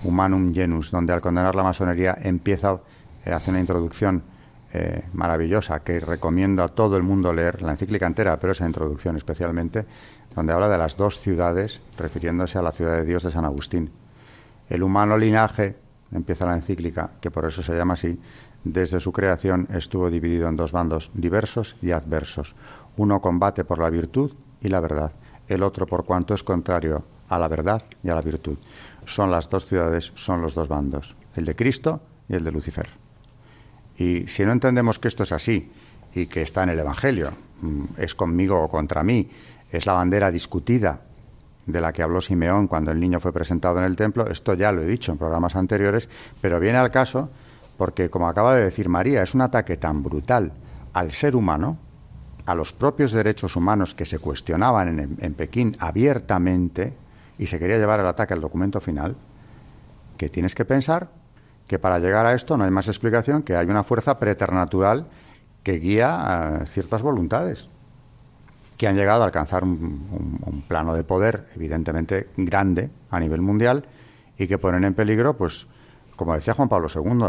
Humanum 0.05 0.53
Genus, 0.53 0.91
donde 0.91 1.13
al 1.13 1.21
condenar 1.21 1.55
la 1.55 1.63
masonería 1.63 2.17
empieza, 2.21 2.81
eh, 3.25 3.33
hace 3.33 3.51
una 3.51 3.61
introducción 3.61 4.23
eh, 4.75 5.05
maravillosa 5.13 5.81
que 5.81 6.01
recomiendo 6.01 6.63
a 6.63 6.69
todo 6.69 6.97
el 6.97 7.03
mundo 7.03 7.33
leer, 7.33 7.61
la 7.61 7.73
encíclica 7.73 8.07
entera, 8.07 8.39
pero 8.41 8.53
esa 8.53 8.67
introducción 8.67 9.17
especialmente, 9.17 9.85
donde 10.35 10.55
habla 10.55 10.69
de 10.69 10.79
las 10.79 10.97
dos 10.97 11.19
ciudades, 11.19 11.81
refiriéndose 11.99 12.59
a 12.59 12.63
la 12.63 12.73
ciudad 12.73 12.97
de 12.97 13.05
Dios 13.05 13.23
de 13.23 13.31
San 13.31 13.45
Agustín. 13.45 13.91
El 14.71 14.83
humano 14.83 15.19
linaje, 15.19 15.77
empieza 16.11 16.47
la 16.47 16.55
encíclica, 16.55 17.11
que 17.21 17.31
por 17.31 17.45
eso 17.45 17.63
se 17.63 17.77
llama 17.77 17.95
así, 17.95 18.19
desde 18.65 19.01
su 19.01 19.13
creación 19.13 19.69
estuvo 19.75 20.09
dividido 20.09 20.49
en 20.49 20.57
dos 20.57 20.73
bandos 20.73 21.11
diversos 21.13 21.77
y 21.83 21.91
adversos. 21.91 22.55
Uno 22.97 23.21
combate 23.21 23.65
por 23.65 23.79
la 23.79 23.91
virtud 23.91 24.33
y 24.61 24.69
la 24.69 24.81
verdad, 24.81 25.13
el 25.49 25.63
otro 25.63 25.87
por 25.87 26.05
cuanto 26.05 26.33
es 26.33 26.43
contrario 26.43 27.05
a 27.29 27.39
la 27.39 27.49
verdad 27.49 27.83
y 28.03 28.09
a 28.09 28.15
la 28.15 28.23
virtud. 28.23 28.57
Son 29.05 29.31
las 29.31 29.51
dos 29.51 29.67
ciudades, 29.67 30.13
son 30.15 30.41
los 30.41 30.55
dos 30.55 30.69
bandos, 30.69 31.17
el 31.37 31.45
de 31.45 31.57
Cristo 31.57 32.01
y 32.29 32.35
el 32.37 32.45
de 32.45 32.53
Lucifer. 32.53 33.02
Y 34.03 34.27
si 34.27 34.45
no 34.45 34.51
entendemos 34.51 34.99
que 34.99 35.07
esto 35.07 35.23
es 35.23 35.31
así 35.31 35.71
y 36.13 36.27
que 36.27 36.43
está 36.43 36.65
en 36.65 36.71
el 36.71 36.79
Evangelio, 36.79 37.31
mm, 37.61 37.85
es 37.99 38.15
conmigo 38.17 38.61
o 38.61 38.69
contra 38.69 39.05
mí, 39.05 39.31
es 39.71 39.87
la 39.87 39.93
bandera 39.93 40.31
discutida 40.33 41.03
de 41.67 41.81
la 41.81 41.93
que 41.93 42.03
habló 42.03 42.21
Simeón 42.21 42.67
cuando 42.67 42.91
el 42.91 42.99
niño 42.99 43.21
fue 43.21 43.33
presentado 43.33 43.79
en 43.79 43.85
el 43.85 43.95
templo. 43.95 44.27
Esto 44.27 44.55
ya 44.55 44.73
lo 44.73 44.83
he 44.83 44.87
dicho 44.87 45.13
en 45.13 45.19
programas 45.19 45.55
anteriores, 45.55 46.09
pero 46.41 46.59
viene 46.59 46.79
al 46.79 46.91
caso 46.91 47.31
porque, 47.79 48.11
como 48.11 48.29
acaba 48.29 48.57
de 48.57 48.65
decir 48.65 48.89
María, 48.89 49.23
es 49.23 49.35
un 49.35 49.41
ataque 49.41 49.77
tan 49.77 50.03
brutal 50.03 50.53
al 50.93 51.13
ser 51.13 51.37
humano, 51.37 51.79
a 52.45 52.57
los 52.57 52.73
propios 52.73 53.13
derechos 53.13 53.55
humanos 53.55 53.95
que 53.95 54.05
se 54.05 54.19
cuestionaban 54.19 54.99
en, 54.99 55.17
en 55.21 55.35
Pekín 55.35 55.77
abiertamente 55.79 56.93
y 57.39 57.47
se 57.47 57.61
quería 57.61 57.79
llevar 57.79 58.01
el 58.01 58.07
ataque 58.07 58.35
al 58.35 58.41
documento 58.41 58.81
final, 58.81 59.15
que 60.17 60.29
tienes 60.29 60.57
que 60.57 60.65
pensar 60.65 61.22
que 61.67 61.79
para 61.79 61.99
llegar 61.99 62.27
a 62.27 62.35
esto 62.35 62.57
no 62.57 62.65
hay 62.65 62.71
más 62.71 62.89
explicación 62.89 63.43
que 63.43 63.57
hay 63.57 63.67
una 63.67 63.85
fuerza 63.85 64.19
preternatural 64.19 65.07
que 65.63 65.79
guía 65.79 66.61
a 66.61 66.67
ciertas 66.67 67.03
voluntades 67.03 67.71
que 68.83 68.89
han 68.89 68.97
llegado 68.97 69.23
a 69.23 69.27
alcanzar 69.27 69.63
un, 69.63 70.65
plano 70.67 70.93
de 70.93 71.05
poder 71.05 71.47
evidentemente 71.55 72.31
grande 72.37 72.91
a 73.11 73.21
nivel 73.21 73.41
mundial 73.41 73.85
y 74.37 74.49
que 74.49 74.59
ponen 74.59 74.83
en 74.83 74.95
peligro, 74.95 75.37
pues, 75.37 75.69
como 76.17 76.35
decía 76.35 76.55
Juan 76.55 76.69
Pablo 76.69 76.89
II, 76.93 77.29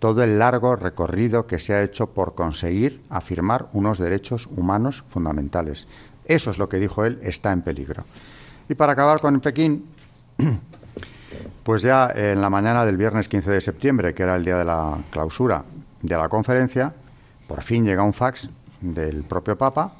todo 0.00 0.24
el 0.24 0.40
largo 0.40 0.74
recorrido 0.74 1.46
que 1.46 1.60
se 1.60 1.72
ha 1.72 1.82
hecho 1.82 2.08
por 2.08 2.34
conseguir 2.34 3.00
afirmar 3.10 3.68
unos 3.74 3.98
derechos 3.98 4.48
humanos 4.48 5.04
fundamentales. 5.06 5.86
Eso 6.24 6.50
es 6.50 6.58
lo 6.58 6.68
que 6.68 6.78
dijo 6.78 7.04
él, 7.04 7.20
está 7.22 7.52
en 7.52 7.62
peligro. 7.62 8.02
Y 8.68 8.74
para 8.74 8.94
acabar 8.94 9.20
con 9.20 9.38
Pekín, 9.38 9.86
pues 11.62 11.82
ya 11.82 12.10
en 12.14 12.40
la 12.40 12.50
mañana 12.50 12.84
del 12.84 12.96
viernes 12.96 13.28
15 13.28 13.50
de 13.50 13.60
septiembre, 13.60 14.14
que 14.14 14.22
era 14.22 14.36
el 14.36 14.44
día 14.44 14.56
de 14.56 14.64
la 14.64 14.98
clausura 15.10 15.64
de 16.02 16.16
la 16.16 16.28
conferencia, 16.28 16.94
por 17.46 17.62
fin 17.62 17.84
llega 17.84 18.02
un 18.02 18.12
fax 18.12 18.48
del 18.80 19.24
propio 19.24 19.56
Papa 19.58 19.92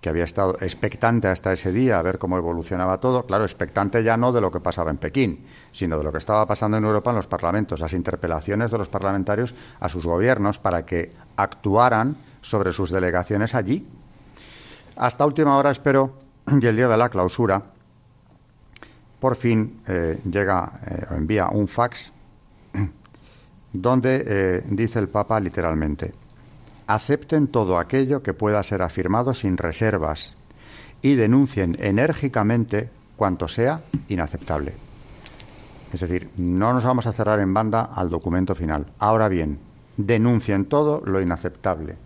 que 0.00 0.08
había 0.08 0.24
estado 0.24 0.56
expectante 0.60 1.28
hasta 1.28 1.52
ese 1.52 1.72
día 1.72 1.98
a 1.98 2.02
ver 2.02 2.18
cómo 2.18 2.38
evolucionaba 2.38 2.98
todo, 2.98 3.26
claro, 3.26 3.44
expectante 3.44 4.02
ya 4.02 4.16
no 4.16 4.32
de 4.32 4.40
lo 4.40 4.50
que 4.50 4.60
pasaba 4.60 4.90
en 4.90 4.96
Pekín, 4.96 5.44
sino 5.72 5.98
de 5.98 6.04
lo 6.04 6.12
que 6.12 6.18
estaba 6.18 6.46
pasando 6.46 6.78
en 6.78 6.84
Europa 6.84 7.10
en 7.10 7.16
los 7.16 7.26
parlamentos, 7.26 7.80
las 7.80 7.92
interpelaciones 7.92 8.70
de 8.70 8.78
los 8.78 8.88
parlamentarios 8.88 9.54
a 9.78 9.88
sus 9.88 10.06
gobiernos 10.06 10.58
para 10.58 10.86
que 10.86 11.12
actuaran 11.36 12.16
sobre 12.40 12.72
sus 12.72 12.90
delegaciones 12.90 13.54
allí. 13.54 13.86
Hasta 14.96 15.26
última 15.26 15.58
hora 15.58 15.70
espero, 15.70 16.14
y 16.60 16.66
el 16.66 16.76
día 16.76 16.88
de 16.88 16.96
la 16.96 17.10
clausura, 17.10 17.64
por 19.20 19.36
fin 19.36 19.82
eh, 19.86 20.18
llega 20.28 20.80
eh, 20.86 21.06
o 21.10 21.14
envía 21.14 21.48
un 21.48 21.68
fax 21.68 22.12
donde 23.72 24.24
eh, 24.26 24.64
dice 24.68 24.98
el 24.98 25.08
Papa 25.08 25.38
literalmente, 25.38 26.12
acepten 26.86 27.48
todo 27.48 27.78
aquello 27.78 28.22
que 28.22 28.34
pueda 28.34 28.62
ser 28.62 28.82
afirmado 28.82 29.34
sin 29.34 29.56
reservas 29.56 30.34
y 31.02 31.14
denuncien 31.14 31.76
enérgicamente 31.78 32.90
cuanto 33.16 33.46
sea 33.46 33.82
inaceptable. 34.08 34.72
Es 35.92 36.00
decir, 36.00 36.30
no 36.36 36.72
nos 36.72 36.84
vamos 36.84 37.06
a 37.06 37.12
cerrar 37.12 37.40
en 37.40 37.52
banda 37.52 37.90
al 37.94 38.10
documento 38.10 38.54
final. 38.54 38.86
Ahora 38.98 39.28
bien, 39.28 39.58
denuncien 39.96 40.64
todo 40.64 41.02
lo 41.04 41.20
inaceptable. 41.20 41.96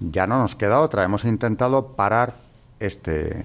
Ya 0.00 0.26
no 0.26 0.38
nos 0.38 0.54
queda 0.54 0.80
otra. 0.80 1.04
Hemos 1.04 1.24
intentado 1.24 1.88
parar 1.88 2.34
este, 2.80 3.44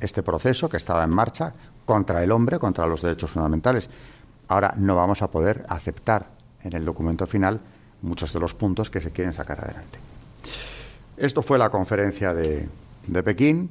este 0.00 0.22
proceso 0.22 0.68
que 0.68 0.76
estaba 0.76 1.04
en 1.04 1.10
marcha 1.10 1.54
contra 1.90 2.22
el 2.22 2.30
hombre, 2.30 2.60
contra 2.60 2.86
los 2.86 3.02
derechos 3.02 3.32
fundamentales. 3.32 3.90
Ahora 4.46 4.74
no 4.76 4.94
vamos 4.94 5.22
a 5.22 5.30
poder 5.32 5.66
aceptar 5.68 6.28
en 6.62 6.72
el 6.76 6.84
documento 6.84 7.26
final 7.26 7.58
muchos 8.02 8.32
de 8.32 8.38
los 8.38 8.54
puntos 8.54 8.90
que 8.90 9.00
se 9.00 9.10
quieren 9.10 9.32
sacar 9.32 9.58
adelante. 9.58 9.98
Esto 11.16 11.42
fue 11.42 11.58
la 11.58 11.68
conferencia 11.68 12.32
de, 12.32 12.68
Pekín. 13.24 13.70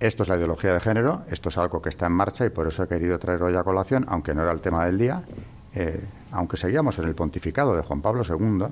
Esto 0.00 0.24
es 0.24 0.28
la 0.28 0.36
ideología 0.36 0.74
de 0.74 0.80
género. 0.80 1.22
Esto 1.30 1.48
es 1.48 1.56
algo 1.56 1.80
que 1.80 1.90
está 1.90 2.06
en 2.06 2.12
marcha 2.14 2.44
y 2.44 2.50
por 2.50 2.66
eso 2.66 2.82
he 2.82 2.88
querido 2.88 3.20
traer 3.20 3.40
hoy 3.44 3.54
a 3.54 3.62
colación, 3.62 4.04
aunque 4.08 4.34
no 4.34 4.42
era 4.42 4.50
el 4.50 4.60
tema 4.60 4.84
del 4.86 4.98
día, 4.98 5.22
eh, 5.76 6.00
aunque 6.32 6.56
seguíamos 6.56 6.98
en 6.98 7.04
el 7.04 7.14
pontificado 7.14 7.76
de 7.76 7.84
Juan 7.84 8.02
Pablo 8.02 8.24
II, 8.28 8.66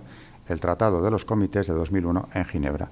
el 0.48 0.58
Tratado 0.58 1.00
de 1.00 1.10
los 1.12 1.24
Comités 1.24 1.68
de 1.68 1.74
2001 1.74 2.30
en 2.34 2.44
Ginebra. 2.46 2.88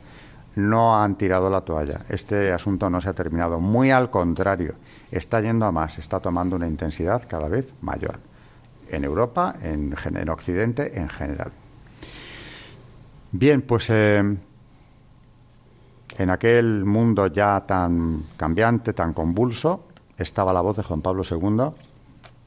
No 0.56 1.00
han 1.00 1.16
tirado 1.16 1.48
la 1.48 1.60
toalla. 1.60 2.00
Este 2.08 2.52
asunto 2.52 2.90
no 2.90 3.00
se 3.00 3.08
ha 3.08 3.12
terminado. 3.12 3.60
Muy 3.60 3.90
al 3.90 4.10
contrario, 4.10 4.74
está 5.10 5.40
yendo 5.40 5.66
a 5.66 5.72
más, 5.72 5.98
está 5.98 6.20
tomando 6.20 6.56
una 6.56 6.66
intensidad 6.66 7.22
cada 7.28 7.48
vez 7.48 7.74
mayor. 7.80 8.18
En 8.88 9.04
Europa, 9.04 9.54
en, 9.62 9.94
en 10.04 10.28
Occidente, 10.28 10.98
en 10.98 11.08
general. 11.08 11.52
Bien, 13.32 13.62
pues 13.62 13.88
eh, 13.90 14.36
en 16.18 16.30
aquel 16.30 16.84
mundo 16.84 17.28
ya 17.28 17.64
tan 17.66 18.24
cambiante, 18.36 18.92
tan 18.92 19.12
convulso, 19.12 19.84
estaba 20.18 20.52
la 20.52 20.60
voz 20.60 20.76
de 20.76 20.82
Juan 20.82 21.00
Pablo 21.00 21.22
II, 21.28 21.72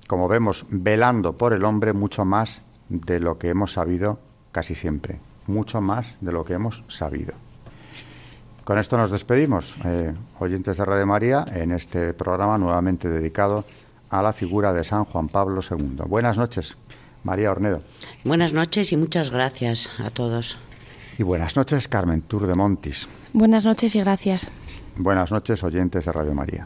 como 0.08 0.28
vemos, 0.28 0.66
velando 0.70 1.38
por 1.38 1.54
el 1.54 1.64
hombre 1.64 1.93
mucho 1.93 2.26
más 2.26 2.62
de 2.89 3.20
lo 3.20 3.38
que 3.39 3.49
hemos 3.49 3.74
sabido 3.74 4.20
casi 4.51 4.76
siempre, 4.76 5.20
mucho 5.47 5.82
más 5.82 6.16
de 6.22 6.32
lo 6.32 6.43
que 6.43 6.54
hemos 6.54 6.84
sabido. 6.88 7.34
Con 8.64 8.78
esto 8.78 8.97
nos 8.97 9.11
despedimos, 9.11 9.76
eh, 9.84 10.14
oyentes 10.39 10.78
de 10.78 10.86
Radio 10.86 11.05
María, 11.05 11.45
en 11.53 11.72
este 11.72 12.14
programa 12.14 12.57
nuevamente 12.57 13.09
dedicado 13.09 13.66
a 14.09 14.22
la 14.22 14.32
figura 14.32 14.72
de 14.72 14.86
San 14.86 15.03
Juan 15.03 15.28
Pablo 15.28 15.59
II. 15.70 16.03
Buenas 16.07 16.38
noches, 16.38 16.78
María 17.24 17.51
Ornedo. 17.51 17.82
Buenas 18.24 18.53
noches 18.53 18.93
y 18.93 18.97
muchas 18.97 19.32
gracias 19.32 19.89
a 19.99 20.11
todos. 20.11 20.57
Y 21.18 21.24
buenas 21.24 21.57
noches, 21.57 21.89
Carmen 21.89 22.22
Tour 22.22 22.47
de 22.47 22.55
Montis. 22.55 23.09
Buenas 23.34 23.66
noches 23.66 23.95
y 23.95 23.99
gracias. 23.99 24.49
Buenas 24.95 25.32
noches, 25.32 25.61
oyentes 25.64 26.05
de 26.05 26.11
Radio 26.11 26.34
María. 26.34 26.66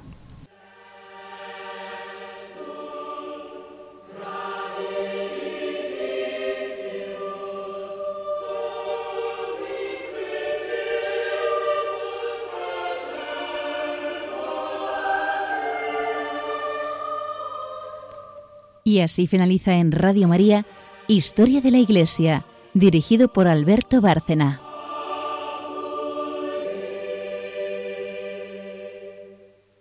Y 18.87 19.01
así 19.01 19.27
finaliza 19.27 19.73
en 19.75 19.91
Radio 19.91 20.29
María 20.29 20.65
Historia 21.09 21.59
de 21.59 21.71
la 21.71 21.77
Iglesia, 21.77 22.45
dirigido 22.73 23.27
por 23.27 23.49
Alberto 23.49 23.99
Bárcena. 23.99 24.61